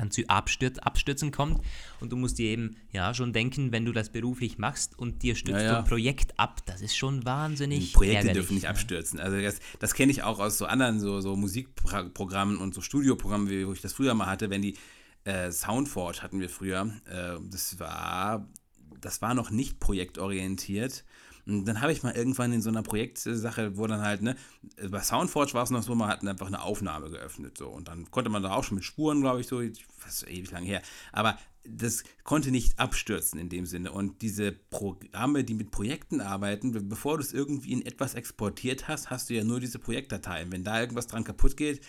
dann 0.00 0.10
zu 0.10 0.22
Abstürz, 0.28 0.78
Abstürzen 0.78 1.30
kommt. 1.30 1.60
Und 2.00 2.10
du 2.10 2.16
musst 2.16 2.38
dir 2.38 2.50
eben 2.50 2.76
ja 2.92 3.14
schon 3.14 3.32
denken, 3.32 3.72
wenn 3.72 3.84
du 3.84 3.92
das 3.92 4.10
beruflich 4.10 4.58
machst 4.58 4.98
und 4.98 5.22
dir 5.22 5.34
stürzt 5.34 5.60
ja, 5.60 5.72
ja. 5.72 5.78
ein 5.78 5.84
Projekt 5.84 6.38
ab, 6.38 6.64
das 6.66 6.80
ist 6.80 6.96
schon 6.96 7.24
wahnsinnig. 7.24 7.92
Projekte 7.92 8.32
dürfen 8.32 8.54
nicht 8.54 8.64
ja. 8.64 8.70
abstürzen. 8.70 9.20
Also 9.20 9.40
das, 9.40 9.60
das 9.78 9.94
kenne 9.94 10.10
ich 10.10 10.22
auch 10.22 10.38
aus 10.38 10.58
so 10.58 10.66
anderen 10.66 11.00
so, 11.00 11.20
so 11.20 11.36
Musikprogrammen 11.36 12.56
und 12.56 12.74
so 12.74 12.80
Studioprogrammen, 12.80 13.48
wie 13.48 13.66
wo 13.66 13.72
ich 13.72 13.80
das 13.80 13.92
früher 13.92 14.14
mal 14.14 14.26
hatte, 14.26 14.50
wenn 14.50 14.62
die 14.62 14.76
äh, 15.24 15.50
Soundforge 15.50 16.22
hatten 16.22 16.40
wir 16.40 16.48
früher. 16.48 16.90
Äh, 17.06 17.38
das 17.50 17.78
war 17.78 18.48
das 19.00 19.22
war 19.22 19.34
noch 19.34 19.50
nicht 19.50 19.80
projektorientiert. 19.80 21.04
Und 21.46 21.64
dann 21.64 21.80
habe 21.80 21.92
ich 21.92 22.02
mal 22.02 22.14
irgendwann 22.14 22.52
in 22.52 22.62
so 22.62 22.70
einer 22.70 22.82
Projektsache, 22.82 23.76
wo 23.76 23.86
dann 23.86 24.02
halt, 24.02 24.22
ne, 24.22 24.36
bei 24.90 25.00
Soundforge 25.00 25.54
war 25.54 25.64
es 25.64 25.70
noch 25.70 25.82
so, 25.82 25.94
man 25.94 26.08
hat 26.08 26.26
einfach 26.26 26.46
eine 26.46 26.62
Aufnahme 26.62 27.10
geöffnet, 27.10 27.58
so. 27.58 27.68
Und 27.68 27.88
dann 27.88 28.10
konnte 28.10 28.30
man 28.30 28.42
da 28.42 28.52
auch 28.54 28.64
schon 28.64 28.76
mit 28.76 28.84
Spuren, 28.84 29.20
glaube 29.20 29.40
ich, 29.40 29.46
so, 29.46 29.60
was 30.04 30.22
ewig 30.24 30.50
lang 30.50 30.64
her. 30.64 30.82
Aber 31.12 31.38
das 31.64 32.04
konnte 32.24 32.50
nicht 32.50 32.78
abstürzen 32.78 33.38
in 33.38 33.48
dem 33.48 33.66
Sinne. 33.66 33.92
Und 33.92 34.22
diese 34.22 34.52
Programme, 34.52 35.44
die 35.44 35.54
mit 35.54 35.70
Projekten 35.70 36.20
arbeiten, 36.20 36.88
bevor 36.88 37.18
du 37.18 37.22
es 37.22 37.32
irgendwie 37.32 37.72
in 37.72 37.84
etwas 37.84 38.14
exportiert 38.14 38.88
hast, 38.88 39.10
hast 39.10 39.28
du 39.28 39.34
ja 39.34 39.44
nur 39.44 39.60
diese 39.60 39.78
Projektdateien. 39.78 40.50
Wenn 40.52 40.64
da 40.64 40.80
irgendwas 40.80 41.06
dran 41.06 41.24
kaputt 41.24 41.56
geht, 41.56 41.82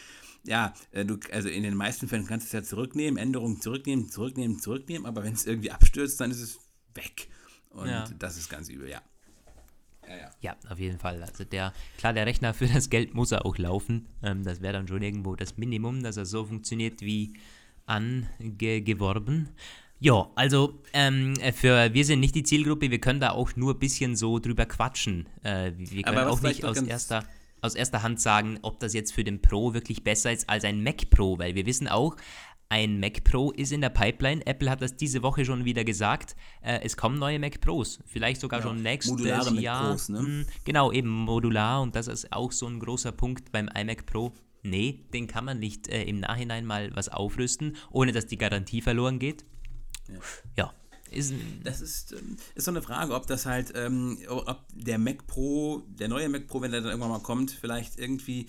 ja, 0.44 0.74
äh, 0.92 1.06
du, 1.06 1.18
also 1.32 1.50
in 1.50 1.64
den 1.64 1.76
meisten 1.76 2.08
Fällen 2.08 2.26
kannst 2.26 2.46
du 2.46 2.48
es 2.48 2.64
ja 2.64 2.68
zurücknehmen, 2.68 3.18
Änderungen 3.18 3.62
zurücknehmen, 3.62 4.10
zurücknehmen, 4.10 4.60
zurücknehmen, 4.60 5.06
aber 5.06 5.24
wenn 5.24 5.34
es 5.34 5.46
irgendwie 5.46 5.72
abstürzt, 5.72 6.20
dann 6.20 6.32
ist 6.32 6.42
es 6.42 6.60
weg. 6.96 7.30
Und 7.70 7.88
Ja. 7.88 8.06
das 8.20 8.38
ist 8.38 8.50
ganz 8.50 8.68
übel, 8.68 8.90
ja. 8.90 9.02
Ja, 10.12 10.18
ja. 10.18 10.32
Ja, 10.42 10.56
auf 10.70 10.80
jeden 10.80 11.00
Fall. 11.00 11.22
Also 11.24 11.44
der, 11.44 11.74
klar, 11.98 12.14
der 12.14 12.26
Rechner 12.26 12.54
für 12.54 12.68
das 12.68 12.90
Geld 12.90 13.14
muss 13.14 13.32
er 13.32 13.46
auch 13.46 13.58
laufen. 13.58 14.08
Ähm, 14.24 14.44
das 14.44 14.62
wäre 14.62 14.74
dann 14.74 14.88
schon 14.88 15.02
irgendwo 15.02 15.36
das 15.36 15.58
Minimum, 15.58 16.04
dass 16.04 16.18
er 16.18 16.26
so 16.26 16.46
funktioniert 16.46 17.02
wie 17.02 17.34
angeworben. 17.86 19.50
Ja, 20.00 20.32
also 20.34 20.82
ähm, 20.94 21.36
für 21.54 21.94
wir 21.94 22.06
sind 22.06 22.22
nicht 22.22 22.34
die 22.34 22.44
Zielgruppe, 22.44 22.90
wir 22.90 23.00
können 23.00 23.20
da 23.20 23.32
auch 23.32 23.56
nur 23.56 23.74
ein 23.74 23.80
bisschen 23.80 24.16
so 24.16 24.40
drüber 24.40 24.66
quatschen. 24.66 25.28
Äh, 25.44 25.74
wir 25.76 26.02
können 26.02 26.28
auch 26.28 26.42
nicht 26.42 26.66
aus 26.66 26.82
erster, 26.82 27.24
aus 27.62 27.76
erster 27.76 28.02
Hand 28.02 28.20
sagen, 28.20 28.58
ob 28.64 28.80
das 28.80 28.94
jetzt 28.94 29.14
für 29.14 29.24
den 29.24 29.44
Pro 29.44 29.76
wirklich 29.76 30.04
besser 30.04 30.32
ist 30.32 30.50
als 30.50 30.64
ein 30.64 30.82
Mac 30.84 31.12
Pro, 31.12 31.38
weil 31.38 31.54
wir 31.54 31.68
wissen 31.68 31.88
auch, 31.88 32.16
ein 32.72 33.00
Mac 33.02 33.24
Pro 33.26 33.52
ist 33.52 33.72
in 33.74 33.82
der 33.82 33.90
Pipeline. 33.90 34.46
Apple 34.48 34.70
hat 34.70 34.82
das 34.82 34.96
diese 34.96 35.22
Woche 35.24 35.44
schon 35.44 35.66
wieder 35.66 35.84
gesagt. 35.84 36.36
Äh, 36.62 36.80
es 36.84 36.96
kommen 36.96 37.20
neue 37.20 37.38
Mac 37.38 37.60
Pros. 37.60 38.00
Vielleicht 38.06 38.40
sogar 38.40 38.62
Ja, 38.62 38.68
schon 38.68 38.82
nächstes 38.82 39.12
modulare 39.12 39.52
Mac 39.52 39.62
Jahr. 39.62 39.90
Pros, 39.90 40.08
ne? 40.10 40.22
Mm, 40.22 40.46
Genau, 40.64 40.92
eben 40.92 41.10
modular 41.10 41.82
und 41.82 41.96
das 41.96 42.08
ist 42.08 42.32
auch 42.32 42.52
so 42.54 42.68
ein 42.68 42.80
großer 42.80 43.12
Punkt 43.12 43.52
beim 43.52 43.68
iMac 43.68 44.06
Pro. 44.06 44.32
Nee, 44.64 45.06
den 45.14 45.28
kann 45.28 45.44
man 45.46 45.60
nicht 45.60 45.90
äh, 45.90 46.04
im 46.04 46.20
Nachhinein 46.22 46.66
mal 46.66 46.96
was 46.96 47.10
aufrüsten, 47.10 47.76
ohne 47.90 48.12
dass 48.14 48.28
die 48.28 48.38
Garantie 48.38 48.82
verloren 48.82 49.20
geht. 49.20 49.44
Ja, 50.58 50.74
ist 51.10 51.32
ein- 51.32 51.62
Das 51.64 51.82
ist, 51.82 52.14
ähm, 52.14 52.38
ist 52.56 52.66
so 52.66 52.72
eine 52.72 52.82
Frage, 52.82 53.14
ob 53.16 53.28
das 53.28 53.46
halt, 53.46 53.74
ähm, 53.76 54.18
ob 54.30 54.66
der 54.74 54.98
Mac 54.98 55.28
Pro, 55.28 55.82
der 55.90 56.08
neue 56.08 56.30
Mac 56.30 56.48
Pro, 56.48 56.62
wenn 56.62 56.72
der 56.72 56.82
dann 56.82 56.92
irgendwann 56.92 57.12
mal 57.12 57.20
kommt, 57.20 57.52
vielleicht 57.52 58.00
irgendwie 58.00 58.48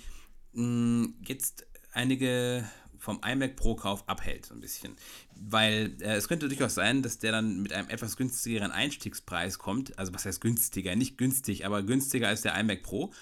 mh, 0.52 1.08
jetzt 1.26 1.66
einige 1.92 2.64
vom 3.02 3.20
iMac 3.26 3.56
Pro 3.56 3.74
Kauf 3.74 4.08
abhält, 4.08 4.46
so 4.46 4.54
ein 4.54 4.60
bisschen. 4.60 4.94
Weil 5.34 5.96
äh, 6.00 6.14
es 6.14 6.28
könnte 6.28 6.46
durchaus 6.46 6.74
sein, 6.74 7.02
dass 7.02 7.18
der 7.18 7.32
dann 7.32 7.60
mit 7.60 7.72
einem 7.72 7.88
etwas 7.88 8.16
günstigeren 8.16 8.70
Einstiegspreis 8.70 9.58
kommt. 9.58 9.98
Also 9.98 10.14
was 10.14 10.24
heißt 10.24 10.40
günstiger? 10.40 10.94
Nicht 10.94 11.18
günstig, 11.18 11.66
aber 11.66 11.82
günstiger 11.82 12.28
als 12.28 12.42
der 12.42 12.56
iMac 12.56 12.84
Pro. 12.84 13.12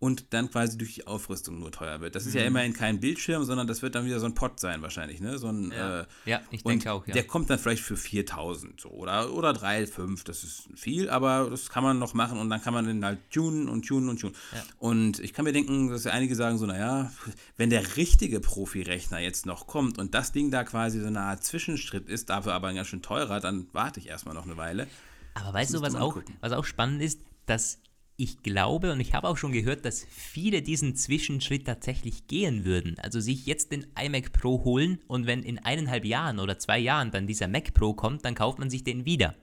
Und 0.00 0.32
dann 0.32 0.48
quasi 0.48 0.78
durch 0.78 0.94
die 0.94 1.08
Aufrüstung 1.08 1.58
nur 1.58 1.72
teuer 1.72 2.00
wird. 2.00 2.14
Das 2.14 2.24
ist 2.24 2.34
ja 2.34 2.44
immerhin 2.44 2.72
kein 2.72 3.00
Bildschirm, 3.00 3.42
sondern 3.42 3.66
das 3.66 3.82
wird 3.82 3.96
dann 3.96 4.04
wieder 4.06 4.20
so 4.20 4.26
ein 4.26 4.34
Pod 4.34 4.60
sein 4.60 4.80
wahrscheinlich, 4.80 5.20
ne? 5.20 5.38
So 5.38 5.48
ein, 5.48 5.72
Ja. 5.72 6.02
äh, 6.02 6.06
Ja, 6.24 6.40
ich 6.52 6.62
denke 6.62 6.92
auch, 6.92 7.04
ja. 7.08 7.14
Der 7.14 7.26
kommt 7.26 7.50
dann 7.50 7.58
vielleicht 7.58 7.82
für 7.82 7.96
4000 7.96 8.80
so 8.80 8.90
oder, 8.90 9.32
oder 9.32 9.52
3, 9.52 9.88
5, 9.88 10.22
das 10.22 10.44
ist 10.44 10.68
viel, 10.76 11.10
aber 11.10 11.48
das 11.50 11.68
kann 11.68 11.82
man 11.82 11.98
noch 11.98 12.14
machen 12.14 12.38
und 12.38 12.48
dann 12.48 12.62
kann 12.62 12.74
man 12.74 12.86
den 12.86 13.04
halt 13.04 13.18
tunen 13.32 13.68
und 13.68 13.86
tunen 13.88 14.08
und 14.08 14.20
tunen. 14.20 14.36
Und 14.78 15.18
ich 15.18 15.32
kann 15.32 15.44
mir 15.44 15.52
denken, 15.52 15.88
dass 15.90 16.04
ja 16.04 16.12
einige 16.12 16.36
sagen 16.36 16.58
so, 16.58 16.66
naja, 16.66 17.10
wenn 17.56 17.70
der 17.70 17.96
richtige 17.96 18.38
Profi-Rechner 18.38 19.18
jetzt 19.18 19.46
noch 19.46 19.66
kommt 19.66 19.98
und 19.98 20.14
das 20.14 20.30
Ding 20.30 20.52
da 20.52 20.62
quasi 20.62 21.00
so 21.00 21.06
eine 21.08 21.22
Art 21.22 21.42
Zwischenschritt 21.42 22.08
ist, 22.08 22.30
dafür 22.30 22.54
aber 22.54 22.72
ganz 22.72 22.86
schön 22.86 23.02
teurer, 23.02 23.40
dann 23.40 23.66
warte 23.72 23.98
ich 23.98 24.08
erstmal 24.08 24.34
noch 24.36 24.44
eine 24.46 24.56
Weile. 24.56 24.86
Aber 25.34 25.52
weißt 25.52 25.74
du, 25.74 25.80
was 25.82 25.96
auch, 25.96 26.20
was 26.40 26.52
auch 26.52 26.64
spannend 26.64 27.02
ist, 27.02 27.20
dass 27.46 27.80
ich 28.20 28.42
glaube 28.42 28.92
und 28.92 28.98
ich 28.98 29.14
habe 29.14 29.28
auch 29.28 29.36
schon 29.36 29.52
gehört, 29.52 29.84
dass 29.84 30.04
viele 30.10 30.60
diesen 30.60 30.96
Zwischenschritt 30.96 31.64
tatsächlich 31.66 32.26
gehen 32.26 32.64
würden. 32.64 32.96
Also 32.98 33.20
sich 33.20 33.46
jetzt 33.46 33.70
den 33.70 33.86
iMac 33.96 34.32
Pro 34.32 34.64
holen 34.64 34.98
und 35.06 35.28
wenn 35.28 35.44
in 35.44 35.60
eineinhalb 35.60 36.04
Jahren 36.04 36.40
oder 36.40 36.58
zwei 36.58 36.80
Jahren 36.80 37.12
dann 37.12 37.28
dieser 37.28 37.46
Mac 37.46 37.72
Pro 37.74 37.94
kommt, 37.94 38.24
dann 38.24 38.34
kauft 38.34 38.58
man 38.58 38.70
sich 38.70 38.82
den 38.82 39.04
wieder. 39.04 39.36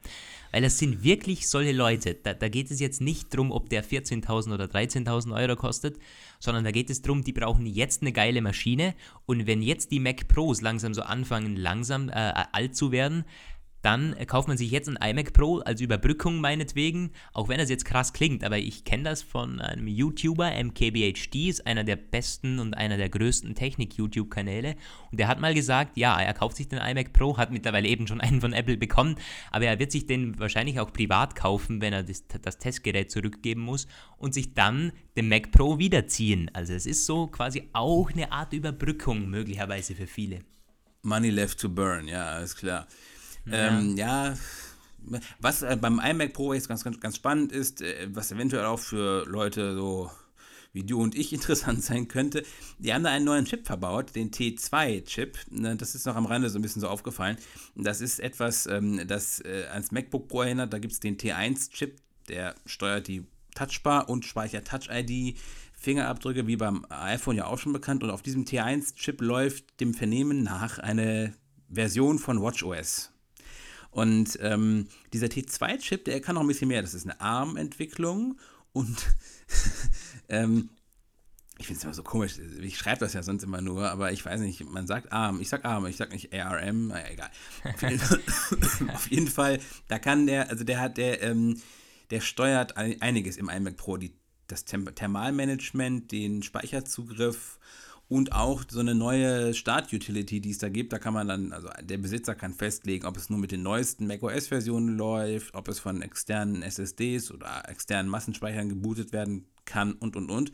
Weil 0.51 0.61
das 0.61 0.77
sind 0.77 1.03
wirklich 1.03 1.47
solche 1.47 1.71
Leute. 1.71 2.15
Da, 2.21 2.33
da 2.33 2.49
geht 2.49 2.69
es 2.69 2.81
jetzt 2.81 2.99
nicht 2.99 3.33
darum, 3.33 3.51
ob 3.51 3.69
der 3.69 3.83
14.000 3.83 4.53
oder 4.53 4.65
13.000 4.65 5.33
Euro 5.33 5.55
kostet, 5.55 5.97
sondern 6.39 6.65
da 6.65 6.71
geht 6.71 6.89
es 6.89 7.01
darum, 7.01 7.23
die 7.23 7.33
brauchen 7.33 7.65
jetzt 7.65 8.01
eine 8.01 8.11
geile 8.11 8.41
Maschine 8.41 8.93
und 9.25 9.47
wenn 9.47 9.61
jetzt 9.61 9.91
die 9.91 10.01
Mac 10.01 10.27
Pros 10.27 10.61
langsam 10.61 10.93
so 10.93 11.01
anfangen, 11.01 11.55
langsam 11.55 12.09
äh, 12.09 12.43
alt 12.51 12.75
zu 12.75 12.91
werden, 12.91 13.23
dann 13.85 14.13
äh, 14.13 14.25
kauft 14.25 14.47
man 14.47 14.57
sich 14.57 14.71
jetzt 14.71 14.89
ein 14.89 14.97
iMac 14.97 15.31
Pro 15.33 15.59
als 15.59 15.79
Überbrückung 15.79 16.41
meinetwegen, 16.41 17.11
auch 17.33 17.47
wenn 17.49 17.59
das 17.59 17.69
jetzt 17.69 17.85
krass 17.85 18.13
klingt, 18.13 18.43
aber 18.43 18.57
ich 18.57 18.83
kenne 18.83 19.03
das 19.03 19.21
von 19.21 19.61
einem 19.61 19.87
YouTuber, 19.87 20.51
MKBHD, 20.51 21.49
ist 21.49 21.67
einer 21.67 21.83
der 21.83 21.95
besten 21.95 22.59
und 22.59 22.73
einer 22.73 22.97
der 22.97 23.09
größten 23.09 23.53
Technik-YouTube-Kanäle 23.53 24.75
und 25.11 25.19
der 25.19 25.27
hat 25.27 25.39
mal 25.39 25.53
gesagt, 25.53 25.97
ja, 25.97 26.19
er 26.19 26.33
kauft 26.33 26.57
sich 26.57 26.67
den 26.67 26.79
iMac 26.79 27.13
Pro, 27.13 27.37
hat 27.37 27.51
mittlerweile 27.51 27.87
eben 27.87 28.07
schon 28.07 28.21
einen 28.25 28.41
von 28.41 28.53
Apple 28.53 28.77
bekommen, 28.77 29.15
aber 29.51 29.65
er 29.65 29.77
wird 29.77 29.91
sich 29.91 30.07
den 30.07 30.39
wahrscheinlich 30.39 30.79
auch 30.79 30.91
privat 30.91 31.35
kaufen, 31.35 31.79
wenn 31.79 31.93
er 31.93 32.03
das, 32.03 32.23
das 32.41 32.57
Testgerät 32.57 33.11
zurückgeben 33.11 33.61
muss 33.61 33.87
und 34.17 34.33
sich 34.33 34.55
dann 34.55 34.93
den 35.15 35.29
Mac 35.29 35.51
Pro 35.51 35.77
wiederziehen. 35.77 36.49
Also 36.53 36.73
es 36.73 36.87
ist 36.87 37.05
so 37.05 37.27
quasi 37.27 37.69
auch 37.73 38.11
eine 38.11 38.31
Art 38.31 38.53
Überbrückung 38.53 39.29
möglicherweise 39.29 39.93
für 39.93 40.07
viele. 40.07 40.39
Money 41.03 41.29
left 41.29 41.59
to 41.59 41.69
burn, 41.69 42.07
ja, 42.07 42.25
alles 42.25 42.55
klar. 42.55 42.87
Ja, 43.45 43.79
ähm, 43.79 43.97
ja 43.97 44.35
was 45.39 45.61
äh, 45.61 45.77
beim 45.79 45.99
iMac 45.99 46.33
Pro 46.33 46.53
jetzt 46.53 46.67
ganz, 46.67 46.83
ganz, 46.83 46.99
ganz 46.99 47.15
spannend 47.15 47.51
ist, 47.51 47.81
äh, 47.81 48.07
was 48.11 48.31
eventuell 48.31 48.65
auch 48.65 48.79
für 48.79 49.25
Leute 49.25 49.75
so 49.75 50.09
wie 50.73 50.83
du 50.83 51.01
und 51.01 51.15
ich 51.15 51.31
interessant 51.33 51.83
sein 51.83 52.07
könnte, 52.07 52.43
die 52.79 52.93
haben 52.93 53.03
da 53.03 53.09
einen 53.09 53.25
neuen 53.25 53.45
Chip 53.45 53.65
verbaut, 53.65 54.15
den 54.15 54.31
T2-Chip. 54.31 55.37
Ne, 55.51 55.75
Das 55.75 55.95
ist 55.95 56.05
noch 56.05 56.15
am 56.15 56.25
Rande 56.25 56.49
so 56.49 56.59
ein 56.59 56.61
bisschen 56.61 56.81
so 56.81 56.89
aufgefallen. 56.89 57.37
Das 57.75 58.01
ist 58.01 58.19
etwas, 58.19 58.67
ähm, 58.67 59.01
das 59.07 59.39
äh, 59.39 59.65
ans 59.71 59.91
MacBook 59.91 60.27
Pro 60.27 60.41
erinnert. 60.41 60.73
Da 60.73 60.79
gibt 60.79 60.93
es 60.93 60.99
den 60.99 61.17
T1-Chip, 61.17 61.97
der 62.27 62.55
steuert 62.65 63.07
die 63.07 63.25
Touchbar 63.55 64.09
und 64.09 64.25
speichert 64.25 64.67
Touch-ID. 64.67 65.37
Fingerabdrücke, 65.71 66.45
wie 66.47 66.57
beim 66.57 66.85
iPhone 66.89 67.37
ja 67.37 67.45
auch 67.45 67.57
schon 67.57 67.71
bekannt. 67.71 68.03
Und 68.03 68.09
auf 68.09 68.21
diesem 68.21 68.43
T1-Chip 68.43 69.21
läuft 69.21 69.79
dem 69.79 69.93
Vernehmen 69.93 70.43
nach 70.43 70.77
eine 70.79 71.33
Version 71.69 72.19
von 72.19 72.41
WatchOS. 72.41 73.14
Und 73.95 74.37
ähm, 74.41 74.89
dieser 75.13 75.27
T2-Chip, 75.27 76.03
der 76.03 76.19
kann 76.19 76.35
noch 76.35 76.41
ein 76.41 76.47
bisschen 76.49 76.67
mehr. 76.67 76.81
Das 76.81 76.93
ist 76.93 77.05
eine 77.05 77.21
ARM-Entwicklung 77.21 78.37
und 78.73 78.97
ähm, 80.27 80.67
ich 81.57 81.67
finde 81.67 81.77
es 81.77 81.83
immer 81.85 81.93
so 81.93 82.03
komisch. 82.03 82.33
Ich 82.59 82.77
schreibe 82.77 82.99
das 82.99 83.13
ja 83.13 83.23
sonst 83.23 83.43
immer 83.43 83.61
nur, 83.61 83.89
aber 83.89 84.11
ich 84.11 84.25
weiß 84.25 84.41
nicht, 84.41 84.69
man 84.69 84.85
sagt 84.85 85.13
ARM. 85.13 85.39
Ich 85.39 85.47
sag 85.47 85.63
ARM, 85.63 85.85
ich 85.85 85.95
sag 85.95 86.11
nicht 86.11 86.33
ARM, 86.33 86.87
naja, 86.87 87.05
egal. 87.09 87.31
Auf 88.93 89.09
jeden, 89.09 89.29
Fall, 89.29 89.59
da 89.87 89.97
kann 89.97 90.27
der, 90.27 90.49
also 90.49 90.65
der 90.65 90.81
hat, 90.81 90.97
der, 90.97 91.23
ähm, 91.23 91.61
der 92.09 92.19
steuert 92.19 92.75
ein- 92.75 93.01
einiges 93.01 93.37
im 93.37 93.47
iMac 93.47 93.77
Pro, 93.77 93.95
die, 93.95 94.13
das 94.47 94.65
Thermalmanagement, 94.65 96.11
den 96.11 96.43
Speicherzugriff 96.43 97.59
und 98.07 98.33
auch 98.33 98.63
so 98.67 98.79
eine 98.79 98.93
neue 98.93 99.53
Start-Utility, 99.53 100.39
die 100.39 100.51
es 100.51 100.59
da 100.59 100.69
gibt. 100.69 100.93
Da 100.93 100.99
kann 100.99 101.13
man 101.13 101.27
dann, 101.27 101.51
also 101.51 101.69
der 101.81 101.97
Besitzer 101.97 102.35
kann 102.35 102.53
festlegen, 102.53 103.05
ob 103.05 103.17
es 103.17 103.29
nur 103.29 103.39
mit 103.39 103.51
den 103.51 103.63
neuesten 103.63 104.05
macOS-Versionen 104.07 104.95
läuft, 104.97 105.55
ob 105.55 105.67
es 105.67 105.79
von 105.79 106.01
externen 106.01 106.61
SSDs 106.61 107.31
oder 107.31 107.67
externen 107.67 108.09
Massenspeichern 108.09 108.69
gebootet 108.69 109.11
werden 109.11 109.45
kann 109.65 109.93
und 109.93 110.15
und 110.15 110.29
und. 110.29 110.51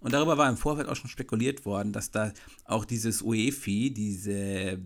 Und 0.00 0.12
darüber 0.12 0.36
war 0.36 0.48
im 0.48 0.56
Vorfeld 0.56 0.88
auch 0.88 0.96
schon 0.96 1.08
spekuliert 1.08 1.64
worden, 1.64 1.92
dass 1.92 2.10
da 2.10 2.32
auch 2.64 2.84
dieses 2.84 3.22
UEFI, 3.22 3.94
diese, 3.94 4.32
äh, 4.32 4.78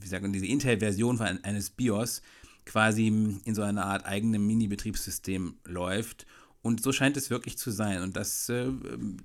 wie 0.00 0.06
sagt 0.06 0.22
man, 0.22 0.32
diese 0.32 0.46
Intel-Version 0.46 1.20
eines 1.20 1.70
BIOS 1.70 2.22
quasi 2.64 3.08
in 3.08 3.54
so 3.54 3.62
einer 3.62 3.84
Art 3.84 4.06
eigenem 4.06 4.46
Mini-Betriebssystem 4.46 5.56
läuft. 5.64 6.26
Und 6.64 6.82
so 6.82 6.92
scheint 6.92 7.18
es 7.18 7.28
wirklich 7.28 7.58
zu 7.58 7.70
sein. 7.70 8.00
Und 8.00 8.16
das 8.16 8.48
äh, 8.48 8.72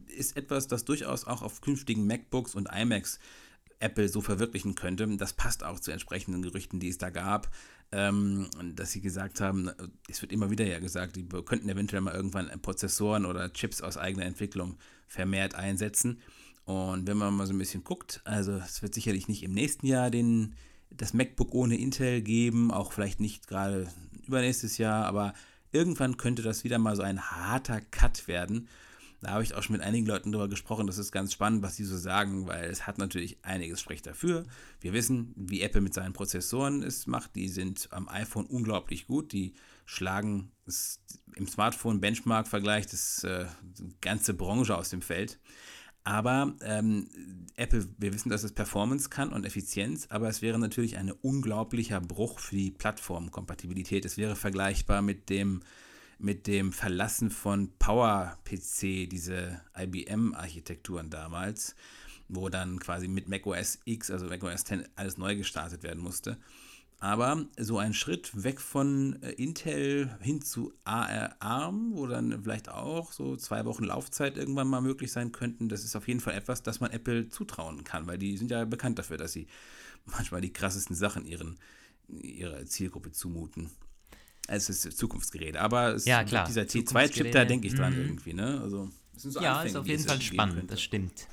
ist 0.08 0.36
etwas, 0.36 0.67
das 0.67 0.84
durchaus 0.84 1.23
auch 1.23 1.41
auf 1.41 1.62
künftigen 1.62 2.06
MacBooks 2.06 2.54
und 2.54 2.67
iMacs 2.69 3.17
Apple 3.80 4.10
so 4.10 4.19
verwirklichen 4.19 4.75
könnte. 4.75 5.08
Das 5.15 5.32
passt 5.32 5.63
auch 5.63 5.80
zu 5.80 5.91
entsprechenden 5.91 6.41
Gerüchten, 6.41 6.82
die 6.82 6.89
es 6.89 6.97
da 6.97 7.10
gab, 7.10 7.49
ähm, 7.93 8.49
dass 8.75 8.91
sie 8.91 8.99
gesagt 8.99 9.39
haben, 9.39 9.71
es 10.10 10.21
wird 10.21 10.34
immer 10.34 10.52
wieder 10.52 10.65
ja 10.65 10.80
gesagt, 10.80 11.15
die 11.15 11.23
könnten 11.45 11.69
eventuell 11.69 12.02
mal 12.02 12.13
irgendwann 12.13 12.49
Prozessoren 12.62 13.25
oder 13.25 13.54
Chips 13.54 13.82
aus 13.82 13.95
eigener 13.95 14.25
Entwicklung 14.25 14.78
vermehrt 15.08 15.56
einsetzen. 15.56 16.19
Und 16.65 17.08
wenn 17.08 17.15
man 17.15 17.34
mal 17.34 17.47
so 17.47 17.54
ein 17.54 17.58
bisschen 17.58 17.86
guckt, 17.86 18.19
also 18.25 18.52
es 18.52 18.82
wird 18.82 18.93
sicherlich 18.93 19.30
nicht 19.30 19.43
im 19.43 19.54
nächsten 19.54 19.88
Jahr 19.88 20.12
den, 20.12 20.56
das 20.89 21.13
MacBook 21.13 21.54
ohne 21.54 21.80
Intel 21.80 22.21
geben, 22.21 22.69
auch 22.69 22.91
vielleicht 22.91 23.21
nicht 23.21 23.47
gerade 23.47 23.88
übernächstes 24.28 24.78
Jahr, 24.78 25.06
aber 25.06 25.34
irgendwann 25.71 26.17
könnte 26.17 26.41
das 26.41 26.63
wieder 26.63 26.77
mal 26.77 26.95
so 26.95 27.03
ein 27.03 27.21
harter 27.21 27.82
Cut 27.82 28.27
werden. 28.27 28.67
Da 29.21 29.32
habe 29.32 29.43
ich 29.43 29.53
auch 29.53 29.63
schon 29.63 29.75
mit 29.75 29.86
einigen 29.86 30.05
Leuten 30.05 30.32
darüber 30.32 30.47
gesprochen. 30.47 30.88
Das 30.88 30.97
ist 30.97 31.12
ganz 31.12 31.34
spannend, 31.34 31.62
was 31.62 31.75
die 31.75 31.84
so 31.84 31.97
sagen, 31.97 32.47
weil 32.47 32.69
es 32.69 32.88
hat 32.88 32.97
natürlich 32.97 33.38
einiges 33.43 33.82
spricht 33.82 34.05
dafür. 34.05 34.45
Wir 34.79 34.93
wissen, 34.93 35.34
wie 35.36 35.62
Apple 35.62 35.82
mit 35.82 35.93
seinen 35.93 36.13
Prozessoren 36.13 36.84
es 36.84 37.05
macht. 37.05 37.36
Die 37.36 37.49
sind 37.49 37.89
am 37.91 38.08
iPhone 38.08 38.45
unglaublich 38.45 39.08
gut. 39.08 39.34
Die 39.34 39.53
schlagen 39.86 40.51
im 41.36 41.47
Smartphone-Benchmark-Vergleich 41.47 42.88
das 42.88 43.23
äh, 43.25 43.45
ganze 43.99 44.34
Branche 44.34 44.77
aus 44.77 44.89
dem 44.89 45.01
Feld. 45.01 45.39
Aber 46.09 46.55
ähm, 46.63 47.07
Apple, 47.55 47.87
wir 47.99 48.11
wissen, 48.11 48.29
dass 48.29 48.43
es 48.43 48.51
Performance 48.51 49.09
kann 49.09 49.31
und 49.31 49.45
Effizienz, 49.45 50.07
aber 50.09 50.27
es 50.27 50.41
wäre 50.41 50.57
natürlich 50.57 50.97
ein 50.97 51.11
unglaublicher 51.11 52.01
Bruch 52.01 52.39
für 52.39 52.55
die 52.55 52.71
Plattformkompatibilität. 52.71 54.05
Es 54.05 54.17
wäre 54.17 54.35
vergleichbar 54.35 55.03
mit 55.03 55.29
dem, 55.29 55.61
mit 56.17 56.47
dem 56.47 56.73
Verlassen 56.73 57.29
von 57.29 57.69
PowerPC, 57.77 59.07
diese 59.07 59.61
IBM-Architekturen 59.77 61.11
damals, 61.11 61.75
wo 62.27 62.49
dann 62.49 62.79
quasi 62.79 63.07
mit 63.07 63.29
macOS 63.29 63.77
X, 63.85 64.09
also 64.09 64.25
macOS 64.25 64.63
10, 64.63 64.85
alles 64.95 65.19
neu 65.19 65.35
gestartet 65.35 65.83
werden 65.83 66.01
musste. 66.01 66.39
Aber 67.01 67.45
so 67.57 67.77
ein 67.77 67.93
Schritt 67.93 68.43
weg 68.43 68.59
von 68.59 69.21
äh, 69.23 69.31
Intel 69.31 70.17
hin 70.19 70.41
zu 70.41 70.73
ARM, 70.83 71.91
wo 71.93 72.07
dann 72.07 72.43
vielleicht 72.43 72.67
auch 72.67 73.13
so 73.13 73.38
zwei 73.38 73.63
Wochen 73.63 73.85
Laufzeit 73.85 74.38
irgendwann 74.38 74.67
mal 74.67 74.81
möglich 74.81 75.12
sein 75.13 75.31
könnten, 75.31 75.69
das 75.69 75.85
ist 75.85 75.95
auf 75.95 76.09
jeden 76.09 76.19
Fall 76.19 76.33
etwas, 76.33 76.62
das 76.62 76.81
man 76.81 76.91
Apple 76.91 77.29
zutrauen 77.29 77.85
kann, 77.85 78.05
weil 78.05 78.17
die 78.17 78.35
sind 78.35 78.51
ja 78.51 78.65
bekannt 78.65 78.99
dafür, 78.99 79.15
dass 79.15 79.31
sie 79.31 79.47
manchmal 80.05 80.41
die 80.41 80.51
krassesten 80.51 80.95
Sachen 80.95 81.25
ihren, 81.25 81.57
ihrer 82.09 82.65
Zielgruppe 82.65 83.12
zumuten. 83.12 83.69
Es 84.49 84.67
ist 84.69 84.97
Zukunftsgerät, 84.97 85.55
aber 85.55 85.93
es 85.93 86.05
ja, 86.05 86.23
klar. 86.25 86.45
dieser 86.47 86.63
T2-Chip, 86.63 87.31
da 87.31 87.45
denke 87.45 87.67
ich 87.67 87.75
dran 87.75 87.93
mhm. 87.93 88.01
irgendwie. 88.01 88.33
Ne? 88.33 88.59
Also, 88.62 88.89
so 89.15 89.39
ja, 89.39 89.53
Anfänge, 89.53 89.69
ist 89.69 89.75
auf 89.77 89.88
jeden 89.88 90.03
Fall 90.03 90.21
spannend, 90.21 90.71
das 90.71 90.81
stimmt. 90.81 91.27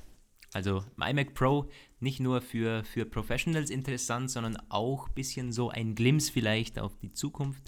Also 0.52 0.84
iMac 0.98 1.34
Pro 1.34 1.68
nicht 2.00 2.20
nur 2.20 2.40
für, 2.40 2.84
für 2.84 3.04
Professionals 3.04 3.70
interessant, 3.70 4.30
sondern 4.30 4.56
auch 4.68 5.08
ein 5.08 5.14
bisschen 5.14 5.52
so 5.52 5.70
ein 5.70 5.94
Glimpse 5.94 6.32
vielleicht 6.32 6.78
auf 6.78 6.96
die 6.98 7.12
Zukunft. 7.12 7.62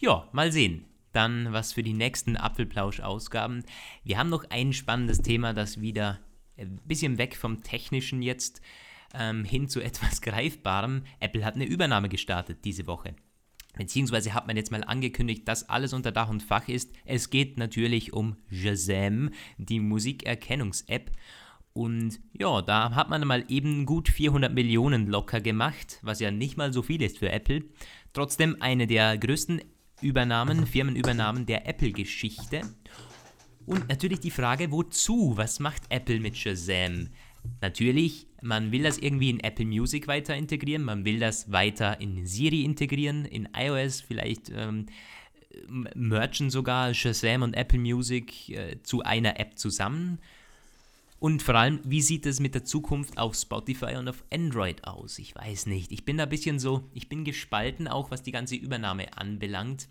Ja, 0.00 0.28
mal 0.32 0.52
sehen. 0.52 0.86
Dann 1.12 1.52
was 1.52 1.74
für 1.74 1.82
die 1.82 1.92
nächsten 1.92 2.36
Apfelplausch-Ausgaben. 2.36 3.64
Wir 4.02 4.18
haben 4.18 4.30
noch 4.30 4.44
ein 4.50 4.72
spannendes 4.72 5.18
Thema, 5.18 5.52
das 5.52 5.80
wieder 5.80 6.20
ein 6.56 6.80
bisschen 6.86 7.18
weg 7.18 7.36
vom 7.36 7.62
Technischen 7.62 8.22
jetzt 8.22 8.62
ähm, 9.14 9.44
hin 9.44 9.68
zu 9.68 9.80
etwas 9.84 10.22
Greifbarem. 10.22 11.04
Apple 11.20 11.44
hat 11.44 11.54
eine 11.54 11.66
Übernahme 11.66 12.08
gestartet 12.08 12.64
diese 12.64 12.86
Woche. 12.86 13.14
Beziehungsweise 13.76 14.34
hat 14.34 14.46
man 14.46 14.56
jetzt 14.56 14.70
mal 14.70 14.84
angekündigt, 14.84 15.48
dass 15.48 15.68
alles 15.68 15.94
unter 15.94 16.12
Dach 16.12 16.28
und 16.28 16.42
Fach 16.42 16.68
ist. 16.68 16.92
Es 17.06 17.30
geht 17.30 17.56
natürlich 17.56 18.12
um 18.12 18.36
Shazam, 18.50 19.30
die 19.56 19.80
Musikerkennungs-App. 19.80 21.10
Und 21.74 22.20
ja, 22.38 22.60
da 22.60 22.94
hat 22.94 23.08
man 23.08 23.26
mal 23.26 23.44
eben 23.48 23.86
gut 23.86 24.08
400 24.08 24.52
Millionen 24.52 25.06
locker 25.06 25.40
gemacht, 25.40 25.98
was 26.02 26.20
ja 26.20 26.30
nicht 26.30 26.56
mal 26.56 26.72
so 26.72 26.82
viel 26.82 27.00
ist 27.02 27.18
für 27.18 27.30
Apple. 27.30 27.64
Trotzdem 28.12 28.56
eine 28.60 28.86
der 28.86 29.16
größten 29.16 29.62
Übernahmen, 30.02 30.66
Firmenübernahmen 30.66 31.46
der 31.46 31.66
Apple-Geschichte. 31.66 32.62
Und 33.64 33.88
natürlich 33.88 34.20
die 34.20 34.30
Frage, 34.30 34.70
wozu? 34.70 35.36
Was 35.36 35.60
macht 35.60 35.82
Apple 35.88 36.20
mit 36.20 36.36
Shazam? 36.36 37.08
Natürlich, 37.60 38.26
man 38.42 38.70
will 38.72 38.82
das 38.82 38.98
irgendwie 38.98 39.30
in 39.30 39.40
Apple 39.40 39.64
Music 39.64 40.08
weiter 40.08 40.36
integrieren, 40.36 40.82
man 40.82 41.04
will 41.04 41.18
das 41.18 41.50
weiter 41.50 42.00
in 42.00 42.26
Siri 42.26 42.62
integrieren, 42.62 43.24
in 43.24 43.48
iOS 43.56 44.00
vielleicht 44.00 44.50
ähm, 44.50 44.86
merchen 45.94 46.50
sogar 46.50 46.94
Shazam 46.94 47.42
und 47.42 47.54
Apple 47.54 47.78
Music 47.78 48.48
äh, 48.50 48.82
zu 48.82 49.02
einer 49.02 49.38
App 49.38 49.58
zusammen. 49.58 50.18
Und 51.22 51.40
vor 51.40 51.54
allem, 51.54 51.78
wie 51.84 52.02
sieht 52.02 52.26
es 52.26 52.40
mit 52.40 52.56
der 52.56 52.64
Zukunft 52.64 53.16
auf 53.16 53.36
Spotify 53.36 53.94
und 53.94 54.08
auf 54.08 54.24
Android 54.32 54.82
aus? 54.82 55.20
Ich 55.20 55.36
weiß 55.36 55.66
nicht. 55.66 55.92
Ich 55.92 56.04
bin 56.04 56.16
da 56.16 56.24
ein 56.24 56.28
bisschen 56.28 56.58
so, 56.58 56.90
ich 56.94 57.08
bin 57.08 57.22
gespalten, 57.22 57.86
auch 57.86 58.10
was 58.10 58.24
die 58.24 58.32
ganze 58.32 58.56
Übernahme 58.56 59.16
anbelangt. 59.16 59.86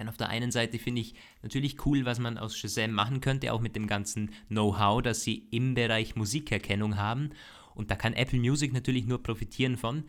Denn 0.00 0.08
auf 0.08 0.16
der 0.16 0.30
einen 0.30 0.50
Seite 0.50 0.80
finde 0.80 1.02
ich 1.02 1.14
natürlich 1.44 1.86
cool, 1.86 2.04
was 2.04 2.18
man 2.18 2.38
aus 2.38 2.58
Shazam 2.58 2.90
machen 2.90 3.20
könnte, 3.20 3.52
auch 3.52 3.60
mit 3.60 3.76
dem 3.76 3.86
ganzen 3.86 4.32
Know-how, 4.48 5.00
das 5.00 5.22
sie 5.22 5.46
im 5.52 5.74
Bereich 5.74 6.16
Musikerkennung 6.16 6.96
haben. 6.96 7.30
Und 7.76 7.92
da 7.92 7.94
kann 7.94 8.14
Apple 8.14 8.40
Music 8.40 8.72
natürlich 8.72 9.06
nur 9.06 9.22
profitieren 9.22 9.76
von. 9.76 10.06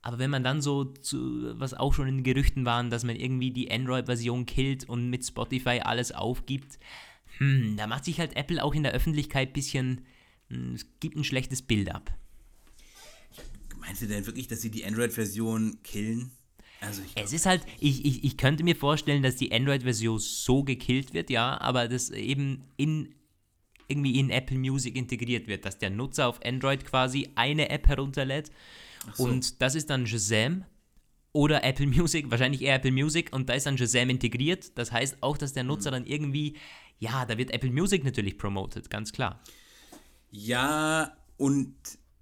Aber 0.00 0.18
wenn 0.18 0.30
man 0.30 0.42
dann 0.42 0.62
so, 0.62 0.84
zu, 0.84 1.60
was 1.60 1.74
auch 1.74 1.92
schon 1.92 2.08
in 2.08 2.22
Gerüchten 2.22 2.64
waren, 2.64 2.88
dass 2.88 3.04
man 3.04 3.16
irgendwie 3.16 3.50
die 3.50 3.70
Android-Version 3.70 4.46
killt 4.46 4.88
und 4.88 5.10
mit 5.10 5.26
Spotify 5.26 5.80
alles 5.84 6.10
aufgibt, 6.10 6.78
hm, 7.40 7.76
da 7.76 7.86
macht 7.86 8.04
sich 8.04 8.20
halt 8.20 8.36
Apple 8.36 8.62
auch 8.62 8.74
in 8.74 8.82
der 8.82 8.92
Öffentlichkeit 8.92 9.48
ein 9.48 9.52
bisschen, 9.52 10.00
hm, 10.48 10.74
es 10.74 10.86
gibt 11.00 11.16
ein 11.16 11.24
schlechtes 11.24 11.62
Bild 11.62 11.90
ab. 11.90 12.14
Meinst 13.80 14.02
du 14.02 14.06
denn 14.06 14.26
wirklich, 14.26 14.46
dass 14.46 14.60
sie 14.60 14.70
die 14.70 14.84
Android-Version 14.84 15.78
killen? 15.82 16.30
Also 16.82 17.02
es 17.14 17.32
ist 17.32 17.46
halt, 17.46 17.62
ich, 17.78 18.04
ich, 18.04 18.24
ich 18.24 18.36
könnte 18.36 18.62
mir 18.62 18.76
vorstellen, 18.76 19.22
dass 19.22 19.36
die 19.36 19.52
Android-Version 19.52 20.18
so 20.18 20.62
gekillt 20.62 21.12
wird, 21.12 21.30
ja, 21.30 21.60
aber 21.60 21.88
das 21.88 22.10
eben 22.10 22.64
in 22.76 23.14
irgendwie 23.88 24.20
in 24.20 24.30
Apple 24.30 24.56
Music 24.56 24.94
integriert 24.94 25.48
wird, 25.48 25.64
dass 25.64 25.78
der 25.78 25.90
Nutzer 25.90 26.28
auf 26.28 26.40
Android 26.44 26.84
quasi 26.84 27.28
eine 27.34 27.70
App 27.70 27.88
herunterlädt 27.88 28.52
so. 29.14 29.24
und 29.24 29.60
das 29.60 29.74
ist 29.74 29.90
dann 29.90 30.06
Shazam 30.06 30.64
oder 31.32 31.64
Apple 31.64 31.86
Music, 31.86 32.30
wahrscheinlich 32.30 32.62
eher 32.62 32.76
Apple 32.76 32.92
Music 32.92 33.32
und 33.32 33.48
da 33.48 33.54
ist 33.54 33.66
dann 33.66 33.78
Shazam 33.78 34.10
integriert. 34.10 34.78
Das 34.78 34.92
heißt 34.92 35.18
auch, 35.22 35.36
dass 35.36 35.52
der 35.52 35.64
Nutzer 35.64 35.90
mhm. 35.90 35.94
dann 35.94 36.06
irgendwie 36.06 36.56
ja, 37.00 37.24
da 37.24 37.36
wird 37.38 37.50
Apple 37.50 37.70
Music 37.70 38.04
natürlich 38.04 38.38
promoted, 38.38 38.90
ganz 38.90 39.12
klar. 39.12 39.42
Ja 40.30 41.16
und 41.38 41.74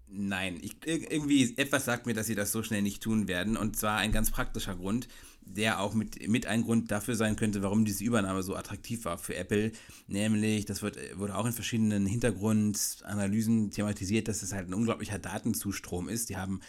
nein. 0.07 0.59
Ich, 0.63 0.77
irgendwie 0.87 1.57
etwas 1.59 1.85
sagt 1.85 2.07
mir, 2.07 2.15
dass 2.15 2.29
sie 2.29 2.37
das 2.37 2.53
so 2.53 2.63
schnell 2.63 2.83
nicht 2.83 3.03
tun 3.03 3.29
werden. 3.29 3.57
Und 3.57 3.77
zwar 3.77 3.99
ein 3.99 4.13
ganz 4.13 4.31
praktischer 4.31 4.77
Grund, 4.77 5.09
der 5.43 5.81
auch 5.81 5.95
mit, 5.95 6.29
mit 6.29 6.47
ein 6.47 6.63
Grund 6.63 6.93
dafür 6.93 7.17
sein 7.17 7.35
könnte, 7.35 7.61
warum 7.63 7.85
diese 7.85 8.05
Übernahme 8.05 8.45
so 8.45 8.55
attraktiv 8.55 9.05
war 9.05 9.19
für 9.19 9.35
Apple. 9.35 9.73
Nämlich, 10.07 10.65
das 10.65 10.81
wird, 10.81 10.97
wurde 11.19 11.37
auch 11.37 11.47
in 11.47 11.53
verschiedenen 11.53 12.07
Hintergrundanalysen 12.07 13.73
thematisiert, 13.73 14.29
dass 14.29 14.43
es 14.43 14.53
halt 14.53 14.69
ein 14.69 14.75
unglaublicher 14.75 15.19
Datenzustrom 15.19 16.09
ist. 16.09 16.29
Die 16.31 16.37
haben 16.37 16.61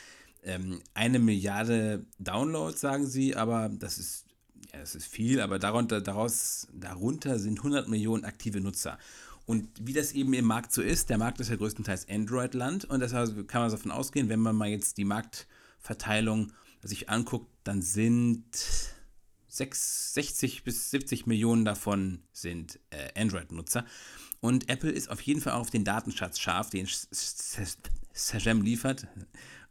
ähm, 0.43 0.81
eine 0.95 1.19
Milliarde 1.19 2.07
Downloads, 2.17 2.81
sagen 2.81 3.05
sie, 3.05 3.35
aber 3.35 3.69
das 3.69 3.99
ist 3.99 4.25
das 4.79 4.95
ist 4.95 5.07
viel, 5.07 5.41
aber 5.41 5.59
darunter, 5.59 6.01
daraus, 6.01 6.67
darunter 6.73 7.39
sind 7.39 7.59
100 7.59 7.87
Millionen 7.87 8.25
aktive 8.25 8.61
Nutzer. 8.61 8.97
Und 9.45 9.67
wie 9.79 9.93
das 9.93 10.11
eben 10.11 10.33
im 10.33 10.45
Markt 10.45 10.71
so 10.71 10.81
ist, 10.81 11.09
der 11.09 11.17
Markt 11.17 11.39
ist 11.39 11.49
ja 11.49 11.55
größtenteils 11.55 12.07
Android-Land 12.07 12.85
und 12.85 12.99
deshalb 12.99 13.47
kann 13.47 13.61
man 13.61 13.71
davon 13.71 13.91
ausgehen, 13.91 14.29
wenn 14.29 14.39
man 14.39 14.55
mal 14.55 14.69
jetzt 14.69 14.97
die 14.97 15.05
Marktverteilung 15.05 16.51
sich 16.83 17.09
anguckt, 17.09 17.49
dann 17.63 17.81
sind 17.81 18.45
6, 19.47 20.13
60 20.13 20.63
bis 20.63 20.91
70 20.91 21.25
Millionen 21.25 21.65
davon 21.65 22.21
sind 22.31 22.79
äh, 22.91 23.19
Android-Nutzer. 23.19 23.85
Und 24.39 24.69
Apple 24.69 24.91
ist 24.91 25.09
auf 25.09 25.21
jeden 25.21 25.41
Fall 25.41 25.53
auf 25.53 25.69
den 25.69 25.83
Datenschatz 25.83 26.39
scharf, 26.39 26.69
den 26.69 26.87
Sajem 28.13 28.61
liefert. 28.61 29.07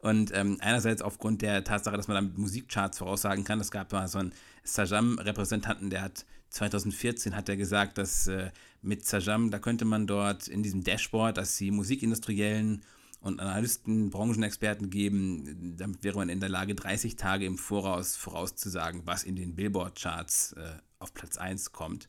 Und 0.00 0.32
ähm, 0.32 0.58
einerseits 0.60 1.02
aufgrund 1.02 1.42
der 1.42 1.64
Tatsache, 1.64 1.96
dass 1.96 2.08
man 2.08 2.14
damit 2.14 2.38
Musikcharts 2.38 2.98
voraussagen 2.98 3.44
kann. 3.44 3.60
Es 3.60 3.70
gab 3.70 3.92
mal 3.92 4.06
so 4.06 4.18
einen 4.18 4.32
Sajam-Repräsentanten, 4.62 5.90
der 5.90 6.02
hat 6.02 6.24
2014 6.50 7.36
hat 7.36 7.48
er 7.48 7.56
gesagt, 7.56 7.98
dass 7.98 8.26
äh, 8.26 8.50
mit 8.80 9.04
Sajam, 9.04 9.50
da 9.50 9.58
könnte 9.58 9.84
man 9.84 10.06
dort 10.06 10.48
in 10.48 10.62
diesem 10.62 10.82
Dashboard, 10.82 11.36
dass 11.36 11.56
sie 11.56 11.70
Musikindustriellen 11.70 12.82
und 13.20 13.40
Analysten, 13.40 14.10
Branchenexperten 14.10 14.90
geben, 14.90 15.76
damit 15.76 16.04
wäre 16.04 16.16
man 16.16 16.28
in 16.28 16.40
der 16.40 16.48
Lage, 16.48 16.74
30 16.74 17.16
Tage 17.16 17.44
im 17.44 17.58
Voraus 17.58 18.16
vorauszusagen, 18.16 19.02
was 19.04 19.24
in 19.24 19.36
den 19.36 19.56
Billboard-Charts 19.56 20.52
äh, 20.52 20.76
auf 21.00 21.12
Platz 21.12 21.36
1 21.36 21.72
kommt. 21.72 22.08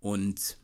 Und 0.00 0.58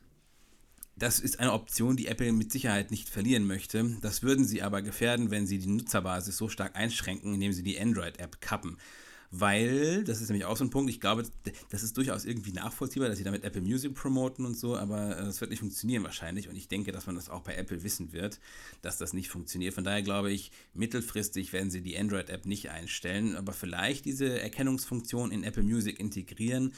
das 1.02 1.18
ist 1.18 1.40
eine 1.40 1.52
Option, 1.52 1.96
die 1.96 2.06
Apple 2.06 2.32
mit 2.32 2.52
Sicherheit 2.52 2.92
nicht 2.92 3.08
verlieren 3.08 3.44
möchte. 3.44 3.96
Das 4.02 4.22
würden 4.22 4.44
sie 4.44 4.62
aber 4.62 4.82
gefährden, 4.82 5.32
wenn 5.32 5.48
sie 5.48 5.58
die 5.58 5.66
Nutzerbasis 5.66 6.36
so 6.36 6.48
stark 6.48 6.76
einschränken, 6.76 7.34
indem 7.34 7.52
sie 7.52 7.64
die 7.64 7.80
Android-App 7.80 8.40
kappen. 8.40 8.78
Weil, 9.32 10.04
das 10.04 10.20
ist 10.20 10.28
nämlich 10.28 10.44
auch 10.44 10.56
so 10.56 10.62
ein 10.62 10.70
Punkt, 10.70 10.90
ich 10.90 11.00
glaube, 11.00 11.24
das 11.70 11.82
ist 11.82 11.96
durchaus 11.96 12.24
irgendwie 12.24 12.52
nachvollziehbar, 12.52 13.08
dass 13.08 13.18
sie 13.18 13.24
damit 13.24 13.42
Apple 13.42 13.62
Music 13.62 13.94
promoten 13.94 14.46
und 14.46 14.56
so, 14.56 14.76
aber 14.76 15.16
das 15.16 15.40
wird 15.40 15.50
nicht 15.50 15.58
funktionieren 15.58 16.04
wahrscheinlich. 16.04 16.48
Und 16.48 16.54
ich 16.54 16.68
denke, 16.68 16.92
dass 16.92 17.06
man 17.06 17.16
das 17.16 17.30
auch 17.30 17.40
bei 17.40 17.56
Apple 17.56 17.82
wissen 17.82 18.12
wird, 18.12 18.38
dass 18.80 18.96
das 18.96 19.12
nicht 19.12 19.28
funktioniert. 19.28 19.74
Von 19.74 19.82
daher 19.82 20.02
glaube 20.02 20.30
ich, 20.30 20.52
mittelfristig 20.72 21.52
werden 21.52 21.72
sie 21.72 21.80
die 21.80 21.98
Android-App 21.98 22.46
nicht 22.46 22.70
einstellen, 22.70 23.34
aber 23.34 23.52
vielleicht 23.52 24.04
diese 24.04 24.40
Erkennungsfunktion 24.40 25.32
in 25.32 25.42
Apple 25.42 25.64
Music 25.64 25.98
integrieren, 25.98 26.74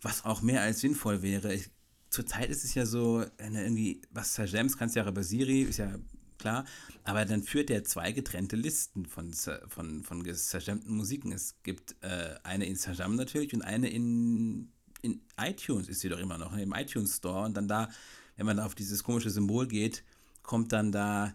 was 0.00 0.24
auch 0.24 0.40
mehr 0.40 0.62
als 0.62 0.80
sinnvoll 0.80 1.20
wäre. 1.20 1.52
Ich 1.52 1.68
zurzeit 2.10 2.50
ist 2.50 2.64
es 2.64 2.74
ja 2.74 2.86
so, 2.86 3.24
irgendwie, 3.38 4.00
was 4.10 4.34
Sajems 4.34 4.76
kannst 4.76 4.96
du 4.96 5.00
ja 5.00 5.08
über 5.08 5.22
Siri, 5.22 5.62
ist 5.62 5.78
ja 5.78 5.98
klar, 6.38 6.64
aber 7.04 7.24
dann 7.24 7.42
führt 7.42 7.70
er 7.70 7.84
zwei 7.84 8.12
getrennte 8.12 8.56
Listen 8.56 9.06
von, 9.06 9.32
von, 9.32 10.02
von 10.02 10.22
gesajamten 10.22 10.94
Musiken. 10.94 11.32
Es 11.32 11.56
gibt 11.62 11.96
äh, 12.02 12.34
eine 12.42 12.66
in 12.66 12.76
Sajam 12.76 13.16
natürlich 13.16 13.54
und 13.54 13.62
eine 13.62 13.88
in, 13.88 14.72
in 15.02 15.20
iTunes 15.40 15.88
ist 15.88 16.00
sie 16.00 16.08
doch 16.08 16.18
immer 16.18 16.38
noch, 16.38 16.52
ne, 16.52 16.62
im 16.62 16.72
iTunes 16.72 17.16
Store 17.16 17.44
und 17.44 17.56
dann 17.56 17.68
da, 17.68 17.90
wenn 18.36 18.46
man 18.46 18.60
auf 18.60 18.74
dieses 18.74 19.02
komische 19.02 19.30
Symbol 19.30 19.66
geht, 19.66 20.04
kommt 20.42 20.72
dann 20.72 20.92
da 20.92 21.34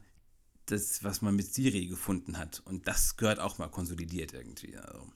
das, 0.67 1.03
was 1.03 1.21
man 1.21 1.35
mit 1.35 1.53
Siri 1.53 1.87
gefunden 1.87 2.37
hat 2.37 2.61
und 2.65 2.87
das 2.87 3.17
gehört 3.17 3.39
auch 3.39 3.57
mal 3.57 3.69
konsolidiert 3.69 4.33
irgendwie. 4.33 4.77
Also 4.77 5.07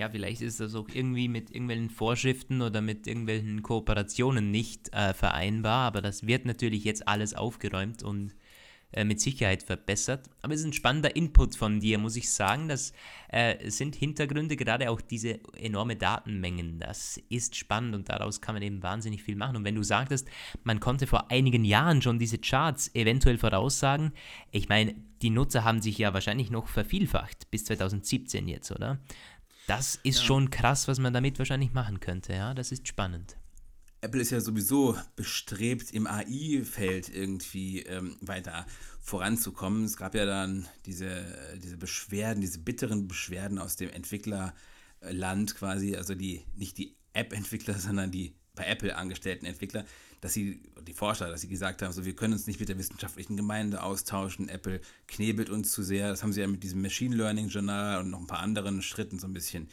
ja, 0.00 0.08
vielleicht 0.08 0.40
ist 0.40 0.60
das 0.60 0.74
auch 0.74 0.88
irgendwie 0.90 1.28
mit 1.28 1.50
irgendwelchen 1.50 1.90
Vorschriften 1.90 2.62
oder 2.62 2.80
mit 2.80 3.06
irgendwelchen 3.06 3.62
Kooperationen 3.62 4.50
nicht 4.50 4.92
äh, 4.94 5.12
vereinbar, 5.12 5.86
aber 5.86 6.00
das 6.00 6.26
wird 6.26 6.46
natürlich 6.46 6.84
jetzt 6.84 7.06
alles 7.06 7.34
aufgeräumt 7.34 8.02
und 8.02 8.34
äh, 8.92 9.04
mit 9.04 9.20
Sicherheit 9.20 9.62
verbessert. 9.62 10.30
Aber 10.40 10.54
es 10.54 10.60
ist 10.60 10.66
ein 10.66 10.72
spannender 10.72 11.14
Input 11.14 11.54
von 11.54 11.80
dir, 11.80 11.98
muss 11.98 12.16
ich 12.16 12.30
sagen. 12.30 12.68
Das 12.68 12.94
äh, 13.28 13.70
sind 13.70 13.94
Hintergründe, 13.94 14.56
gerade 14.56 14.90
auch 14.90 15.02
diese 15.02 15.38
enorme 15.58 15.96
Datenmengen. 15.96 16.80
Das 16.80 17.20
ist 17.28 17.54
spannend 17.54 17.94
und 17.94 18.08
daraus 18.08 18.40
kann 18.40 18.54
man 18.54 18.62
eben 18.62 18.82
wahnsinnig 18.82 19.22
viel 19.22 19.36
machen. 19.36 19.56
Und 19.56 19.64
wenn 19.64 19.74
du 19.74 19.82
sagtest, 19.82 20.28
man 20.64 20.80
konnte 20.80 21.06
vor 21.06 21.30
einigen 21.30 21.66
Jahren 21.66 22.00
schon 22.00 22.18
diese 22.18 22.38
Charts 22.38 22.94
eventuell 22.94 23.36
voraussagen, 23.36 24.12
ich 24.50 24.70
meine, 24.70 24.94
die 25.20 25.30
Nutzer 25.30 25.62
haben 25.62 25.82
sich 25.82 25.98
ja 25.98 26.14
wahrscheinlich 26.14 26.50
noch 26.50 26.68
vervielfacht 26.68 27.50
bis 27.50 27.66
2017 27.66 28.48
jetzt, 28.48 28.70
oder? 28.72 28.98
Das 29.66 29.98
ist 30.02 30.18
ja. 30.20 30.24
schon 30.24 30.50
krass, 30.50 30.88
was 30.88 30.98
man 30.98 31.12
damit 31.12 31.38
wahrscheinlich 31.38 31.72
machen 31.72 32.00
könnte, 32.00 32.32
ja. 32.32 32.54
Das 32.54 32.72
ist 32.72 32.88
spannend. 32.88 33.36
Apple 34.02 34.22
ist 34.22 34.30
ja 34.30 34.40
sowieso 34.40 34.96
bestrebt, 35.14 35.92
im 35.92 36.06
AI-Feld 36.06 37.14
irgendwie 37.14 37.82
ähm, 37.82 38.16
weiter 38.20 38.66
voranzukommen. 39.00 39.84
Es 39.84 39.96
gab 39.96 40.14
ja 40.14 40.24
dann 40.24 40.66
diese, 40.86 41.22
diese 41.62 41.76
Beschwerden, 41.76 42.40
diese 42.40 42.60
bitteren 42.60 43.08
Beschwerden 43.08 43.58
aus 43.58 43.76
dem 43.76 43.90
Entwicklerland 43.90 45.54
quasi, 45.54 45.96
also 45.96 46.14
die, 46.14 46.44
nicht 46.56 46.78
die 46.78 46.96
App-Entwickler, 47.12 47.74
sondern 47.78 48.10
die 48.10 48.34
bei 48.60 48.66
Apple 48.66 48.94
angestellten 48.94 49.46
Entwickler, 49.46 49.84
dass 50.20 50.34
sie, 50.34 50.60
die 50.86 50.92
Forscher, 50.92 51.30
dass 51.30 51.40
sie 51.40 51.48
gesagt 51.48 51.80
haben, 51.80 51.92
so 51.92 52.04
wir 52.04 52.14
können 52.14 52.34
uns 52.34 52.46
nicht 52.46 52.60
mit 52.60 52.68
der 52.68 52.76
wissenschaftlichen 52.76 53.36
Gemeinde 53.36 53.82
austauschen, 53.82 54.50
Apple 54.50 54.80
knebelt 55.08 55.48
uns 55.48 55.72
zu 55.72 55.82
sehr. 55.82 56.10
Das 56.10 56.22
haben 56.22 56.32
sie 56.32 56.42
ja 56.42 56.46
mit 56.46 56.62
diesem 56.62 56.82
Machine 56.82 57.16
Learning 57.16 57.48
Journal 57.48 58.00
und 58.00 58.10
noch 58.10 58.20
ein 58.20 58.26
paar 58.26 58.40
anderen 58.40 58.82
Schritten 58.82 59.18
so 59.18 59.26
ein 59.26 59.32
bisschen 59.32 59.68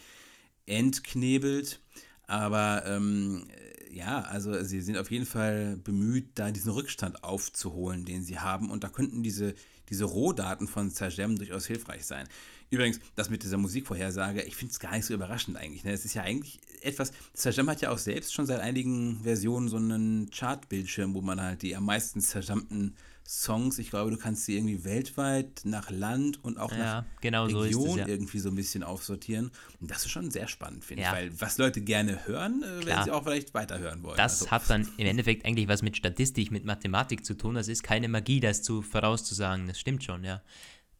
entknebelt. 0.65 1.81
Aber 2.27 2.85
ähm, 2.85 3.47
ja, 3.91 4.21
also 4.21 4.63
sie 4.63 4.81
sind 4.81 4.97
auf 4.97 5.11
jeden 5.11 5.25
Fall 5.25 5.77
bemüht, 5.77 6.29
da 6.35 6.51
diesen 6.51 6.71
Rückstand 6.71 7.23
aufzuholen, 7.23 8.05
den 8.05 8.23
sie 8.23 8.39
haben. 8.39 8.69
Und 8.69 8.85
da 8.85 8.89
könnten 8.89 9.21
diese, 9.23 9.53
diese 9.89 10.05
Rohdaten 10.05 10.67
von 10.67 10.91
Zergem 10.91 11.37
durchaus 11.37 11.65
hilfreich 11.65 12.05
sein. 12.05 12.27
Übrigens, 12.69 12.99
das 13.15 13.29
mit 13.29 13.43
dieser 13.43 13.57
Musikvorhersage, 13.57 14.41
ich 14.43 14.55
finde 14.55 14.73
es 14.73 14.79
gar 14.79 14.91
nicht 14.91 15.05
so 15.05 15.13
überraschend 15.13 15.55
eigentlich. 15.55 15.83
Ne? 15.83 15.91
Es 15.91 16.03
ist 16.03 16.15
ja 16.15 16.23
eigentlich 16.23 16.59
etwas, 16.81 17.11
Zerjam 17.33 17.69
hat 17.69 17.81
ja 17.81 17.91
auch 17.91 17.97
selbst 17.97 18.33
schon 18.33 18.45
seit 18.45 18.59
einigen 18.59 19.21
Versionen 19.23 19.69
so 19.69 19.77
einen 19.77 20.29
Chartbildschirm, 20.29 21.13
wo 21.13 21.21
man 21.21 21.41
halt 21.41 21.61
die 21.61 21.75
am 21.75 21.85
meisten 21.85 22.19
zerjammten 22.19 22.95
Songs, 23.27 23.77
ich 23.77 23.89
glaube, 23.89 24.09
du 24.09 24.17
kannst 24.17 24.45
sie 24.45 24.55
irgendwie 24.55 24.85
weltweit 24.85 25.61
nach 25.65 25.89
Land 25.89 26.41
und 26.45 26.57
auch 26.57 26.71
ja, 26.71 26.77
nach 26.77 27.05
genau 27.19 27.43
Region 27.43 27.71
so 27.71 27.87
es, 27.87 27.95
ja. 27.97 28.07
irgendwie 28.07 28.39
so 28.39 28.47
ein 28.47 28.55
bisschen 28.55 28.83
aufsortieren. 28.83 29.51
Und 29.81 29.91
das 29.91 30.05
ist 30.05 30.11
schon 30.11 30.31
sehr 30.31 30.47
spannend, 30.47 30.85
finde 30.85 31.03
ja. 31.03 31.09
ich, 31.09 31.15
weil 31.15 31.41
was 31.41 31.57
Leute 31.57 31.81
gerne 31.81 32.25
hören, 32.25 32.63
äh, 32.63 32.85
werden 32.85 33.03
sie 33.03 33.11
auch 33.11 33.23
vielleicht 33.23 33.53
weiterhören 33.53 34.01
wollen. 34.01 34.15
Das 34.15 34.41
also. 34.41 34.51
hat 34.51 34.69
dann 34.69 34.87
im 34.95 35.07
Endeffekt 35.07 35.45
eigentlich 35.45 35.67
was 35.67 35.81
mit 35.81 35.97
Statistik, 35.97 36.51
mit 36.51 36.63
Mathematik 36.63 37.25
zu 37.25 37.33
tun. 37.33 37.55
Das 37.55 37.67
ist 37.67 37.83
keine 37.83 38.07
Magie, 38.07 38.39
das 38.39 38.63
zu 38.63 38.81
vorauszusagen. 38.81 39.67
Das 39.67 39.77
stimmt 39.77 40.05
schon, 40.05 40.23
ja. 40.23 40.41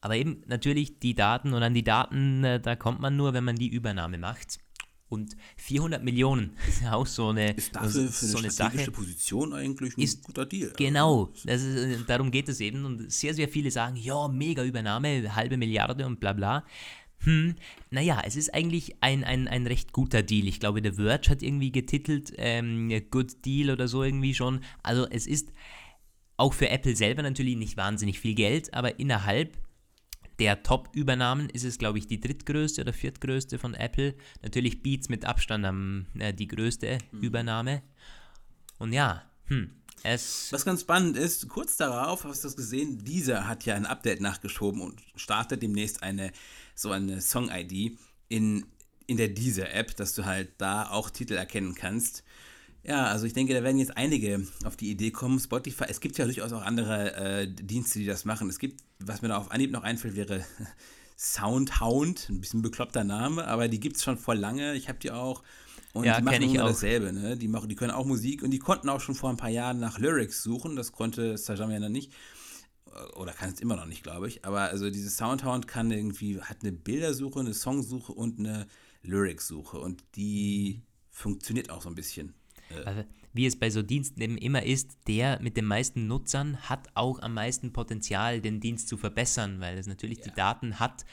Aber 0.02 0.18
eben 0.18 0.44
natürlich 0.48 1.00
die 1.00 1.16
Daten 1.16 1.54
und 1.54 1.64
an 1.64 1.74
die 1.74 1.84
Daten, 1.84 2.44
äh, 2.44 2.60
da 2.60 2.76
kommt 2.76 3.00
man 3.00 3.16
nur, 3.16 3.34
wenn 3.34 3.46
man 3.46 3.56
die 3.56 3.70
Übernahme 3.70 4.18
macht. 4.18 4.60
Und 5.10 5.38
400 5.56 6.04
Millionen 6.04 6.58
ist 6.68 6.82
ja 6.82 6.94
auch 6.94 7.06
so 7.06 7.30
eine, 7.30 7.54
ist 7.54 7.76
dafür 7.76 8.08
für 8.10 8.26
so 8.26 8.38
eine, 8.38 8.52
Sache. 8.52 8.92
Position 8.92 9.54
eigentlich 9.54 9.98
ein 9.98 10.02
ist, 10.02 10.24
guter 10.24 10.46
Deal. 10.46 10.74
Genau, 10.78 11.32
ist, 11.46 11.66
äh, 11.66 11.98
darum 12.06 12.32
geht 12.32 12.50
es 12.50 12.60
eben. 12.60 12.86
Und 12.86 13.12
sehr, 13.12 13.34
sehr 13.34 13.48
viele 13.48 13.72
sagen, 13.72 13.96
ja, 13.96 14.28
mega 14.28 14.64
Übernahme, 14.64 15.36
halbe 15.36 15.58
Milliarde 15.58 16.06
und 16.06 16.20
bla 16.20 16.34
bla. 16.34 16.66
Hm, 17.24 17.56
naja, 17.90 18.22
es 18.26 18.36
ist 18.36 18.54
eigentlich 18.54 18.96
ein, 19.02 19.24
ein, 19.24 19.48
ein 19.48 19.66
recht 19.66 19.92
guter 19.92 20.22
Deal. 20.22 20.48
Ich 20.48 20.60
glaube, 20.60 20.82
The 20.84 20.94
Verge 20.94 21.30
hat 21.30 21.42
irgendwie 21.42 21.72
getitelt, 21.72 22.34
ähm, 22.38 22.92
Good 23.10 23.46
Deal 23.46 23.72
oder 23.72 23.88
so 23.88 24.04
irgendwie 24.04 24.36
schon. 24.36 24.62
Also 24.84 25.08
es 25.10 25.26
ist 25.26 25.52
auch 26.36 26.54
für 26.54 26.70
Apple 26.70 26.96
selber 26.96 27.24
natürlich 27.24 27.56
nicht 27.56 27.78
wahnsinnig 27.78 28.20
viel 28.20 28.36
Geld, 28.36 28.74
aber 28.74 29.00
innerhalb 29.00 29.58
der 30.40 30.64
Top-Übernahmen 30.64 31.50
ist 31.50 31.64
es, 31.64 31.78
glaube 31.78 31.98
ich, 31.98 32.08
die 32.08 32.20
drittgrößte 32.20 32.82
oder 32.82 32.94
viertgrößte 32.94 33.58
von 33.58 33.74
Apple. 33.74 34.16
Natürlich 34.44 34.84
Beats 34.84 35.10
mit 35.10 35.26
Abstand 35.26 35.66
am, 35.66 36.06
äh, 36.20 36.34
die 36.34 36.48
größte 36.48 37.00
mhm. 37.12 37.22
Übernahme. 37.22 37.82
Und 38.78 38.94
ja, 38.94 39.24
hm, 39.46 39.72
es. 40.04 40.52
Was 40.52 40.66
ganz 40.66 40.82
spannend 40.82 41.18
ist, 41.18 41.48
kurz 41.48 41.78
darauf 41.78 42.24
hast 42.24 42.44
du 42.44 42.48
es 42.48 42.56
gesehen, 42.56 43.04
dieser 43.04 43.48
hat 43.48 43.66
ja 43.66 43.76
ein 43.76 43.86
Update 43.86 44.22
nachgeschoben 44.22 44.82
und 44.82 45.02
startet 45.16 45.64
demnächst 45.64 46.04
eine 46.04 46.32
so 46.76 46.92
eine 46.92 47.22
Song-ID 47.22 47.98
in, 48.30 48.66
in 49.08 49.18
der 49.18 49.30
Deezer-App, 49.30 49.96
dass 49.96 50.14
du 50.14 50.26
halt 50.26 50.52
da 50.60 50.90
auch 50.90 51.10
Titel 51.10 51.34
erkennen 51.34 51.74
kannst. 51.74 52.24
Ja, 52.84 53.08
also 53.08 53.26
ich 53.26 53.34
denke, 53.34 53.54
da 53.54 53.64
werden 53.64 53.80
jetzt 53.80 53.98
einige 53.98 54.48
auf 54.64 54.78
die 54.78 54.92
Idee 54.92 55.12
kommen. 55.12 55.40
Spotify, 55.40 55.86
es 55.90 56.00
gibt 56.00 56.18
ja 56.18 56.26
durchaus 56.26 56.54
auch 56.54 56.62
andere 56.62 57.16
äh, 57.16 57.48
Dienste, 57.48 58.00
die 58.00 58.06
das 58.06 58.24
machen. 58.24 58.48
Es 58.48 58.60
gibt, 58.60 58.84
was 59.00 59.22
mir 59.22 59.30
da 59.30 59.38
auf 59.38 59.52
Anhieb 59.52 59.72
noch 59.72 59.84
einfällt, 59.84 60.16
wäre 60.16 60.46
Soundhound, 61.18 62.30
ein 62.30 62.42
bisschen 62.42 62.62
bekloppter 62.62 63.04
Name, 63.04 63.48
aber 63.48 63.68
die 63.68 63.80
gibt 63.80 63.98
es 63.98 64.04
schon 64.04 64.18
vor 64.18 64.36
lange. 64.36 64.76
Ich 64.76 64.90
habe 64.90 65.00
die 65.00 65.12
auch. 65.12 65.44
Und 65.94 66.04
ja, 66.04 66.18
die 66.18 66.24
machen 66.24 66.44
ich 66.44 66.54
immer 66.54 66.66
dasselbe, 66.66 67.12
ne? 67.12 67.38
Die, 67.38 67.48
machen, 67.48 67.70
die 67.70 67.76
können 67.76 67.92
auch 67.92 68.06
Musik 68.06 68.44
und 68.44 68.52
die 68.52 68.60
konnten 68.60 68.88
auch 68.90 69.02
schon 69.02 69.16
vor 69.16 69.30
ein 69.32 69.38
paar 69.38 69.50
Jahren 69.50 69.80
nach 69.80 69.98
Lyrics 69.98 70.44
suchen. 70.44 70.76
Das 70.76 70.92
konnte 70.92 71.38
Sajam 71.38 71.72
ja 71.72 71.80
noch 71.80 71.90
nicht. 71.90 72.14
Oder 73.16 73.32
kann 73.32 73.52
es 73.52 73.60
immer 73.60 73.76
noch 73.76 73.86
nicht, 73.86 74.04
glaube 74.04 74.28
ich. 74.28 74.46
Aber 74.46 74.62
also 74.62 74.90
dieses 74.90 75.18
Soundhound 75.18 75.68
kann 75.68 75.92
irgendwie, 75.92 76.42
hat 76.42 76.58
eine 76.62 76.72
Bildersuche, 76.72 77.40
eine 77.40 77.54
Songsuche 77.54 78.12
und 78.12 78.40
eine 78.40 78.68
Lyrics-Suche. 79.04 79.80
Und 79.80 80.04
die 80.16 80.84
funktioniert 81.10 81.70
auch 81.70 81.82
so 81.82 81.90
ein 81.90 81.96
bisschen. 81.96 82.34
Also, 82.86 83.04
wie 83.34 83.46
es 83.46 83.58
bei 83.58 83.70
so 83.70 83.82
Diensten 83.82 84.22
eben 84.22 84.38
immer 84.38 84.64
ist, 84.64 84.98
der 85.08 85.40
mit 85.42 85.58
den 85.58 85.66
meisten 85.66 86.08
Nutzern 86.08 86.58
hat 86.58 86.88
auch 86.94 87.20
am 87.22 87.34
meisten 87.34 87.74
Potenzial, 87.74 88.42
den 88.42 88.60
Dienst 88.60 88.88
zu 88.88 88.98
verbessern, 88.98 89.60
weil 89.60 89.78
es 89.78 89.88
natürlich 89.88 90.20
ja. 90.20 90.26
die 90.26 90.32
Daten 90.32 90.80
hat. 90.80 91.06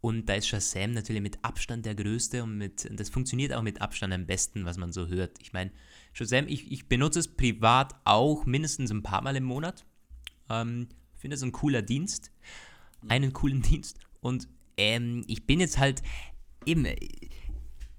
Und 0.00 0.28
da 0.28 0.34
ist 0.34 0.46
Shazam 0.46 0.92
natürlich 0.92 1.22
mit 1.22 1.44
Abstand 1.44 1.84
der 1.84 1.94
größte 1.94 2.44
und 2.44 2.56
mit, 2.56 2.88
das 2.92 3.10
funktioniert 3.10 3.52
auch 3.52 3.62
mit 3.62 3.80
Abstand 3.80 4.12
am 4.14 4.26
besten, 4.26 4.64
was 4.64 4.76
man 4.76 4.92
so 4.92 5.08
hört. 5.08 5.38
Ich 5.40 5.52
meine, 5.52 5.72
Shazam, 6.12 6.46
ich, 6.46 6.70
ich 6.70 6.88
benutze 6.88 7.18
es 7.18 7.28
privat 7.28 7.94
auch 8.04 8.46
mindestens 8.46 8.90
ein 8.90 9.02
paar 9.02 9.22
Mal 9.22 9.36
im 9.36 9.44
Monat. 9.44 9.84
Ähm, 10.48 10.88
finde 11.16 11.34
es 11.34 11.42
ein 11.42 11.52
cooler 11.52 11.82
Dienst, 11.82 12.30
einen 13.08 13.32
coolen 13.32 13.62
Dienst. 13.70 13.98
Und 14.20 14.48
ähm, 14.76 15.24
ich 15.26 15.46
bin 15.46 15.60
jetzt 15.60 15.78
halt 15.78 16.02
eben, 16.64 16.86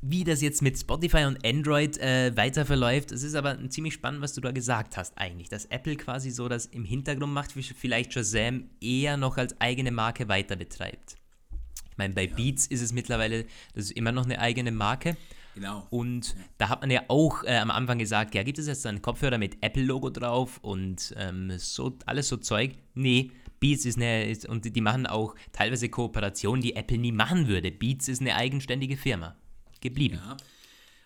wie 0.01 0.23
das 0.23 0.41
jetzt 0.41 0.62
mit 0.62 0.77
Spotify 0.77 1.25
und 1.25 1.45
Android 1.45 1.97
äh, 1.97 2.35
weiter 2.35 2.65
verläuft. 2.65 3.12
Es 3.12 3.23
ist 3.23 3.35
aber 3.35 3.57
ziemlich 3.69 3.93
spannend, 3.93 4.21
was 4.21 4.33
du 4.33 4.41
da 4.41 4.51
gesagt 4.51 4.97
hast 4.97 5.17
eigentlich, 5.17 5.49
dass 5.49 5.65
Apple 5.65 5.95
quasi 5.95 6.31
so 6.31 6.47
das 6.47 6.65
im 6.67 6.85
Hintergrund 6.85 7.33
macht, 7.33 7.55
wie 7.55 7.63
vielleicht 7.63 8.13
Shazam 8.13 8.69
eher 8.81 9.17
noch 9.17 9.38
als 9.38 9.59
eigene 9.59 9.91
Marke 9.91 10.27
weiter 10.29 10.55
betreibt. 10.55 11.15
Ich 11.91 11.97
meine, 11.97 12.13
bei 12.13 12.27
ja. 12.27 12.35
Beats 12.35 12.67
ist 12.67 12.81
es 12.81 12.93
mittlerweile, 12.93 13.43
das 13.73 13.85
ist 13.85 13.91
immer 13.91 14.13
noch 14.13 14.25
eine 14.25 14.39
eigene 14.39 14.71
Marke. 14.71 15.17
Genau. 15.55 15.85
Und 15.89 16.29
ja. 16.29 16.35
da 16.57 16.69
hat 16.69 16.81
man 16.81 16.91
ja 16.91 17.03
auch 17.09 17.43
äh, 17.43 17.57
am 17.57 17.71
Anfang 17.71 17.99
gesagt, 17.99 18.35
ja, 18.35 18.43
gibt 18.43 18.59
es 18.59 18.67
jetzt 18.67 18.85
einen 18.85 19.01
Kopfhörer 19.01 19.38
mit 19.38 19.57
Apple-Logo 19.62 20.09
drauf 20.09 20.59
und 20.62 21.13
ähm, 21.17 21.51
so 21.57 21.97
alles 22.05 22.29
so 22.29 22.38
Zeug? 22.38 22.75
Nee, 22.93 23.31
Beats 23.59 23.83
ist 23.83 23.97
eine, 23.97 24.29
ist, 24.29 24.47
und 24.47 24.73
die 24.73 24.81
machen 24.81 25.05
auch 25.05 25.35
teilweise 25.51 25.89
Kooperationen, 25.89 26.62
die 26.62 26.77
Apple 26.77 26.97
nie 26.97 27.12
machen 27.12 27.49
würde. 27.49 27.71
Beats 27.71 28.07
ist 28.07 28.21
eine 28.21 28.35
eigenständige 28.35 28.95
Firma 28.95 29.35
geblieben. 29.81 30.19
Ja. 30.23 30.37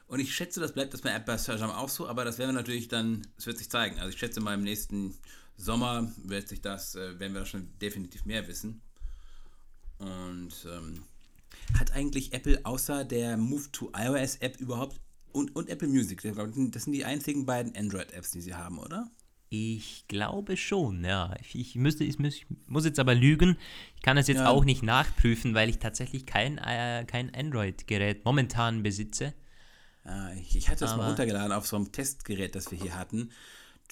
Und 0.08 0.20
ich 0.20 0.36
schätze, 0.36 0.60
das 0.60 0.74
bleibt 0.74 0.94
das 0.94 1.02
bei 1.02 1.12
App 1.12 1.30
Sajam 1.40 1.72
auch 1.72 1.90
so, 1.90 2.08
aber 2.08 2.24
das 2.26 2.38
werden 2.38 2.50
wir 2.50 2.62
natürlich 2.62 2.88
dann, 2.88 3.26
es 3.38 3.46
wird 3.48 3.58
sich 3.58 3.70
zeigen. 3.70 3.98
Also 4.00 4.10
ich 4.10 4.20
schätze 4.20 4.42
mal 4.42 4.54
im 4.54 4.64
nächsten 4.64 5.16
Sommer 5.58 6.12
wird 6.18 6.48
sich 6.48 6.62
das, 6.62 6.96
äh, 6.96 7.20
werden 7.20 7.34
wir 7.34 7.42
da 7.42 7.46
schon 7.46 7.70
definitiv 7.80 8.26
mehr 8.26 8.48
wissen. 8.48 8.82
Und 10.00 10.54
ähm, 10.66 11.04
hat 11.80 11.94
eigentlich 11.94 12.34
Apple 12.34 12.60
außer 12.66 13.06
der 13.06 13.38
Move 13.38 13.72
to 13.72 13.92
iOS 13.96 14.36
App 14.38 14.60
überhaupt 14.60 15.00
und, 15.32 15.56
und 15.56 15.70
Apple 15.70 15.88
Music, 15.88 16.22
das 16.22 16.84
sind 16.84 16.94
die 16.94 17.06
einzigen 17.06 17.46
beiden 17.46 17.76
Android-Apps, 17.76 18.32
die 18.32 18.42
sie 18.42 18.54
haben, 18.54 18.78
oder? 18.78 19.10
Ich 19.56 20.06
glaube 20.08 20.58
schon, 20.58 21.06
ja. 21.06 21.36
Ich, 21.40 21.54
ich 21.54 21.76
müsste, 21.76 22.04
ich 22.04 22.18
muss, 22.18 22.34
ich 22.34 22.48
muss 22.66 22.86
jetzt 22.86 22.98
aber 22.98 23.14
lügen. 23.14 23.56
Ich 23.96 24.02
kann 24.02 24.18
es 24.18 24.28
jetzt 24.28 24.40
ja. 24.40 24.48
auch 24.48 24.66
nicht 24.66 24.82
nachprüfen, 24.82 25.54
weil 25.54 25.70
ich 25.70 25.78
tatsächlich 25.78 26.26
kein, 26.26 26.58
äh, 26.58 27.06
kein 27.06 27.32
Android-Gerät 27.36 28.26
momentan 28.26 28.82
besitze. 28.82 29.36
Ja, 30.06 30.34
ich, 30.34 30.56
ich, 30.56 30.70
hatte 30.70 30.86
es 30.86 30.96
mal 30.96 31.06
runtergeladen 31.06 31.52
auf 31.52 31.68
so 31.68 31.76
einem 31.76 31.92
Testgerät, 31.92 32.56
das 32.56 32.72
wir 32.72 32.80
hier 32.80 32.98
hatten. 32.98 33.30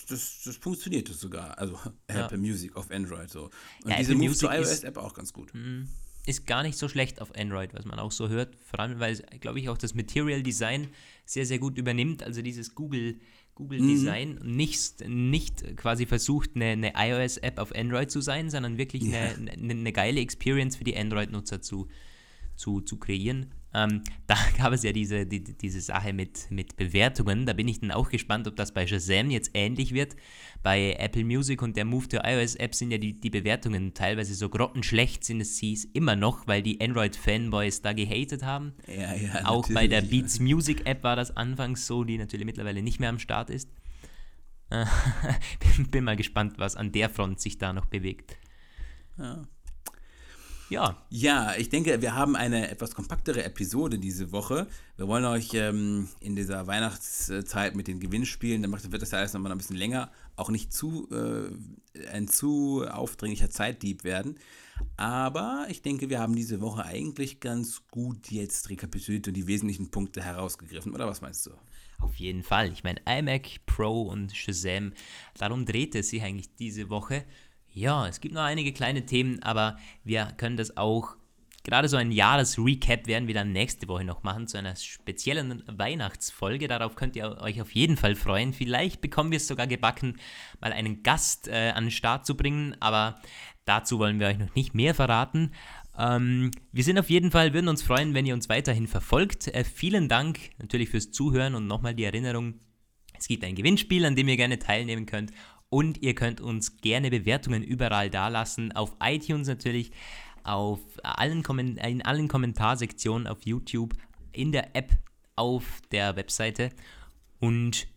Das, 0.09 0.41
das 0.43 0.57
funktionierte 0.57 1.13
sogar. 1.13 1.59
Also 1.59 1.77
ja. 2.09 2.25
Apple 2.25 2.39
Music 2.39 2.75
auf 2.75 2.89
Android 2.89 3.29
so. 3.29 3.51
Und 3.83 3.95
diese 3.99 4.13
Apple 4.13 4.15
Move 4.15 4.35
to 4.35 4.49
iOS-App 4.49 4.97
auch 4.97 5.13
ganz 5.13 5.31
gut. 5.31 5.53
Mhm. 5.53 5.89
Ist 6.25 6.47
gar 6.47 6.63
nicht 6.63 6.79
so 6.79 6.89
schlecht 6.89 7.21
auf 7.21 7.35
Android, 7.35 7.75
was 7.75 7.85
man 7.85 7.99
auch 7.99 8.11
so 8.11 8.29
hört. 8.29 8.55
Vor 8.65 8.79
allem, 8.79 8.99
weil, 8.99 9.15
glaube 9.39 9.59
ich, 9.59 9.69
auch 9.69 9.77
das 9.77 9.93
Material 9.93 10.41
Design 10.41 10.87
sehr, 11.23 11.45
sehr 11.45 11.59
gut 11.59 11.77
übernimmt. 11.77 12.23
Also 12.23 12.41
dieses 12.41 12.73
Google- 12.73 13.19
Google 13.55 13.81
mhm. 13.81 13.87
Design 13.87 14.39
nicht, 14.43 15.07
nicht 15.07 15.77
quasi 15.77 16.05
versucht, 16.05 16.51
eine, 16.55 16.65
eine 16.65 16.93
iOS-App 16.95 17.59
auf 17.59 17.75
Android 17.75 18.09
zu 18.09 18.21
sein, 18.21 18.49
sondern 18.49 18.77
wirklich 18.77 19.03
ja. 19.03 19.19
eine, 19.19 19.51
eine, 19.51 19.73
eine, 19.73 19.91
geile 19.91 20.19
Experience 20.19 20.77
für 20.77 20.83
die 20.83 20.97
Android-Nutzer 20.97 21.61
zu, 21.61 21.87
zu, 22.55 22.81
zu 22.81 22.97
kreieren. 22.97 23.53
Ähm, 23.73 24.03
da 24.27 24.35
gab 24.57 24.73
es 24.73 24.83
ja 24.83 24.91
diese, 24.91 25.25
die, 25.25 25.43
diese 25.43 25.81
Sache 25.81 26.13
mit, 26.13 26.49
mit 26.49 26.75
Bewertungen. 26.77 27.45
Da 27.45 27.53
bin 27.53 27.67
ich 27.67 27.79
dann 27.79 27.91
auch 27.91 28.09
gespannt, 28.09 28.47
ob 28.47 28.55
das 28.55 28.73
bei 28.73 28.87
Shazam 28.87 29.31
jetzt 29.31 29.51
ähnlich 29.53 29.93
wird. 29.93 30.15
Bei 30.63 30.95
Apple 30.99 31.23
Music 31.23 31.61
und 31.61 31.77
der 31.77 31.85
Move 31.85 32.07
to 32.07 32.17
iOS 32.23 32.55
App 32.55 32.75
sind 32.75 32.91
ja 32.91 32.97
die, 32.97 33.19
die 33.19 33.29
Bewertungen 33.29 33.93
teilweise 33.93 34.35
so 34.35 34.49
grottenschlecht, 34.49 35.23
sind 35.23 35.41
es 35.41 35.57
sie 35.57 35.77
immer 35.93 36.15
noch, 36.15 36.47
weil 36.47 36.61
die 36.61 36.81
Android-Fanboys 36.81 37.81
da 37.81 37.93
gehatet 37.93 38.43
haben. 38.43 38.73
Ja, 38.87 39.13
ja, 39.15 39.45
auch 39.45 39.67
bei 39.69 39.87
der 39.87 40.01
Beats 40.01 40.39
Music 40.39 40.85
App 40.85 41.03
war 41.03 41.15
das 41.15 41.35
anfangs 41.35 41.87
so, 41.87 42.03
die 42.03 42.17
natürlich 42.17 42.45
mittlerweile 42.45 42.81
nicht 42.81 42.99
mehr 42.99 43.09
am 43.09 43.19
Start 43.19 43.49
ist. 43.49 43.69
bin, 45.77 45.87
bin 45.87 46.03
mal 46.03 46.15
gespannt, 46.15 46.53
was 46.57 46.75
an 46.75 46.91
der 46.91 47.09
Front 47.09 47.41
sich 47.41 47.57
da 47.57 47.73
noch 47.73 47.85
bewegt. 47.85 48.37
Ja. 49.17 49.43
Ja. 50.71 50.97
Ja, 51.09 51.53
ich 51.57 51.69
denke, 51.69 52.01
wir 52.01 52.15
haben 52.15 52.35
eine 52.35 52.71
etwas 52.71 52.95
kompaktere 52.95 53.43
Episode 53.43 53.99
diese 53.99 54.31
Woche. 54.31 54.67
Wir 54.95 55.07
wollen 55.07 55.25
euch 55.25 55.53
ähm, 55.53 56.07
in 56.21 56.35
dieser 56.35 56.65
Weihnachtszeit 56.65 57.75
mit 57.75 57.87
den 57.87 57.99
Gewinnspielen, 57.99 58.61
dann 58.61 58.71
wird 58.71 59.01
das 59.01 59.11
ja 59.11 59.19
alles 59.19 59.33
nochmal 59.33 59.51
ein 59.51 59.57
bisschen 59.57 59.75
länger, 59.75 60.09
auch 60.35 60.49
nicht 60.49 60.73
zu 60.73 61.09
äh, 61.11 62.07
ein 62.07 62.27
zu 62.27 62.85
aufdringlicher 62.89 63.49
Zeitdieb 63.49 64.03
werden. 64.03 64.39
Aber 64.97 65.67
ich 65.69 65.81
denke, 65.81 66.09
wir 66.09 66.19
haben 66.19 66.35
diese 66.35 66.61
Woche 66.61 66.85
eigentlich 66.85 67.39
ganz 67.39 67.83
gut 67.91 68.31
jetzt 68.31 68.69
rekapituliert 68.69 69.27
und 69.27 69.35
die 69.35 69.47
wesentlichen 69.47 69.91
Punkte 69.91 70.23
herausgegriffen. 70.23 70.93
Oder 70.93 71.07
was 71.07 71.21
meinst 71.21 71.45
du? 71.45 71.51
Auf 71.99 72.15
jeden 72.15 72.43
Fall. 72.43 72.71
Ich 72.71 72.83
meine, 72.83 72.99
iMac 73.05 73.65
Pro 73.65 74.03
und 74.03 74.35
Shazam, 74.35 74.93
darum 75.37 75.65
dreht 75.65 75.95
es 75.95 76.09
sich 76.09 76.21
eigentlich 76.23 76.55
diese 76.55 76.89
Woche. 76.89 77.25
Ja, 77.73 78.07
es 78.07 78.19
gibt 78.19 78.35
noch 78.35 78.41
einige 78.41 78.73
kleine 78.73 79.05
Themen, 79.05 79.41
aber 79.43 79.77
wir 80.03 80.25
können 80.35 80.57
das 80.57 80.75
auch, 80.75 81.15
gerade 81.63 81.87
so 81.87 81.95
ein 81.95 82.11
Jahresrecap 82.11 83.07
werden 83.07 83.27
wir 83.27 83.33
dann 83.33 83.53
nächste 83.53 83.87
Woche 83.87 84.03
noch 84.03 84.23
machen, 84.23 84.47
zu 84.47 84.57
einer 84.57 84.75
speziellen 84.75 85.63
Weihnachtsfolge. 85.67 86.67
Darauf 86.67 86.95
könnt 86.95 87.15
ihr 87.15 87.39
euch 87.39 87.61
auf 87.61 87.71
jeden 87.73 87.95
Fall 87.95 88.15
freuen. 88.15 88.51
Vielleicht 88.51 88.99
bekommen 88.99 89.31
wir 89.31 89.37
es 89.37 89.47
sogar 89.47 89.67
gebacken, 89.67 90.17
mal 90.59 90.73
einen 90.73 91.01
Gast 91.01 91.47
äh, 91.47 91.71
an 91.73 91.85
den 91.85 91.91
Start 91.91 92.25
zu 92.25 92.35
bringen, 92.35 92.75
aber 92.81 93.21
dazu 93.63 93.99
wollen 93.99 94.19
wir 94.19 94.27
euch 94.27 94.39
noch 94.39 94.53
nicht 94.53 94.73
mehr 94.73 94.93
verraten. 94.93 95.53
Ähm, 95.97 96.51
wir 96.73 96.83
sind 96.83 96.99
auf 96.99 97.09
jeden 97.09 97.31
Fall, 97.31 97.53
würden 97.53 97.69
uns 97.69 97.83
freuen, 97.83 98.13
wenn 98.13 98.25
ihr 98.25 98.33
uns 98.33 98.49
weiterhin 98.49 98.87
verfolgt. 98.87 99.47
Äh, 99.47 99.63
vielen 99.63 100.09
Dank 100.09 100.39
natürlich 100.57 100.89
fürs 100.89 101.11
Zuhören 101.11 101.55
und 101.55 101.67
nochmal 101.67 101.95
die 101.95 102.03
Erinnerung, 102.03 102.55
es 103.17 103.27
gibt 103.27 103.43
ein 103.43 103.55
Gewinnspiel, 103.55 104.03
an 104.05 104.15
dem 104.15 104.27
ihr 104.27 104.35
gerne 104.35 104.57
teilnehmen 104.57 105.05
könnt 105.05 105.31
und 105.71 106.01
ihr 106.01 106.13
könnt 106.13 106.41
uns 106.41 106.77
gerne 106.77 107.09
Bewertungen 107.09 107.63
überall 107.63 108.09
dalassen, 108.09 108.73
auf 108.73 108.93
iTunes 109.01 109.47
natürlich, 109.47 109.91
auf 110.43 110.79
allen 111.01 111.43
in 111.77 112.01
allen 112.01 112.27
Kommentarsektionen 112.27 113.25
auf 113.25 113.45
YouTube, 113.45 113.95
in 114.33 114.51
der 114.51 114.75
App, 114.75 114.91
auf 115.37 115.81
der 115.91 116.17
Webseite. 116.17 116.71
Und 117.39 117.87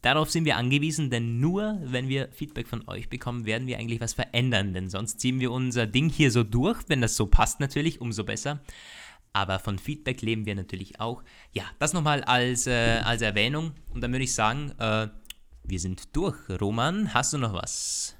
darauf 0.00 0.30
sind 0.30 0.44
wir 0.44 0.56
angewiesen, 0.56 1.10
denn 1.10 1.40
nur 1.40 1.80
wenn 1.82 2.08
wir 2.08 2.28
Feedback 2.28 2.68
von 2.68 2.86
euch 2.86 3.08
bekommen, 3.08 3.46
werden 3.46 3.66
wir 3.66 3.78
eigentlich 3.78 4.00
was 4.00 4.12
verändern. 4.12 4.72
Denn 4.72 4.88
sonst 4.88 5.18
ziehen 5.18 5.40
wir 5.40 5.50
unser 5.50 5.88
Ding 5.88 6.08
hier 6.08 6.30
so 6.30 6.44
durch. 6.44 6.84
Wenn 6.86 7.00
das 7.00 7.16
so 7.16 7.26
passt 7.26 7.58
natürlich, 7.58 8.00
umso 8.00 8.22
besser. 8.22 8.60
Aber 9.32 9.58
von 9.58 9.80
Feedback 9.80 10.22
leben 10.22 10.46
wir 10.46 10.54
natürlich 10.54 11.00
auch. 11.00 11.24
Ja, 11.52 11.64
das 11.80 11.94
nochmal 11.94 12.22
als, 12.22 12.68
äh, 12.68 13.00
als 13.04 13.22
Erwähnung. 13.22 13.72
Und 13.92 14.02
dann 14.02 14.12
würde 14.12 14.22
ich 14.22 14.34
sagen, 14.34 14.70
äh, 14.78 15.08
wir 15.64 15.80
sind 15.80 16.14
durch. 16.14 16.36
Roman, 16.60 17.12
hast 17.12 17.32
du 17.32 17.38
noch 17.38 17.52
was? 17.52 18.14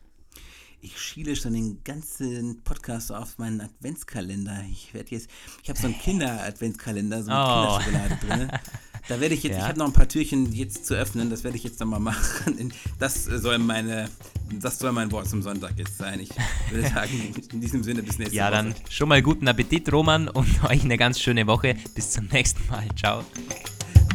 Ich 0.81 1.01
schiele 1.01 1.35
schon 1.35 1.55
den 1.55 1.83
ganzen 1.83 2.63
Podcast 2.63 3.11
auf 3.11 3.39
meinen 3.39 3.61
Adventskalender. 3.61 4.65
Ich 4.71 4.93
werde 4.93 5.13
jetzt, 5.13 5.31
ich 5.63 5.71
habe 5.71 5.79
so 5.79 5.87
einen 5.87 5.99
Kinder-Adventskalender, 5.99 7.23
so 7.23 7.31
eine 7.31 7.41
oh. 7.41 7.79
Kinderschokolade 7.79 8.27
drin. 8.27 8.51
Da 9.07 9.21
werde 9.21 9.35
ich 9.35 9.43
jetzt, 9.43 9.57
ja. 9.57 9.59
ich 9.59 9.65
habe 9.69 9.79
noch 9.79 9.87
ein 9.87 9.93
paar 9.93 10.09
Türchen 10.09 10.51
jetzt 10.53 10.87
zu 10.87 10.95
öffnen, 10.95 11.29
das 11.29 11.45
werde 11.45 11.59
ich 11.59 11.65
jetzt 11.65 11.79
nochmal 11.79 12.01
machen. 12.01 12.73
Das 12.99 13.25
soll 13.25 13.59
meine, 13.59 14.09
das 14.51 14.79
soll 14.79 14.93
mein 14.93 15.13
Wort 15.13 15.29
zum 15.29 15.43
Sonntag 15.43 15.73
jetzt 15.77 15.99
sein. 15.99 16.21
Ich 16.21 16.31
würde 16.71 16.89
sagen, 16.95 17.35
in 17.53 17.61
diesem 17.61 17.83
Sinne 17.83 18.03
bis 18.03 18.19
nächste 18.19 18.35
ja, 18.35 18.47
Woche. 18.47 18.57
Ja, 18.57 18.63
dann 18.63 18.75
schon 18.89 19.09
mal 19.09 19.21
guten 19.21 19.47
Appetit, 19.47 19.93
Roman, 19.93 20.29
und 20.29 20.65
euch 20.65 20.85
eine 20.85 20.97
ganz 20.97 21.21
schöne 21.21 21.47
Woche. 21.47 21.77
Bis 21.95 22.13
zum 22.13 22.27
nächsten 22.27 22.67
Mal. 22.69 22.89
Ciao. 22.97 23.25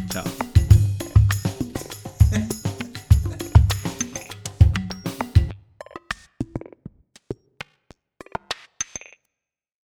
Ciao. 0.10 0.26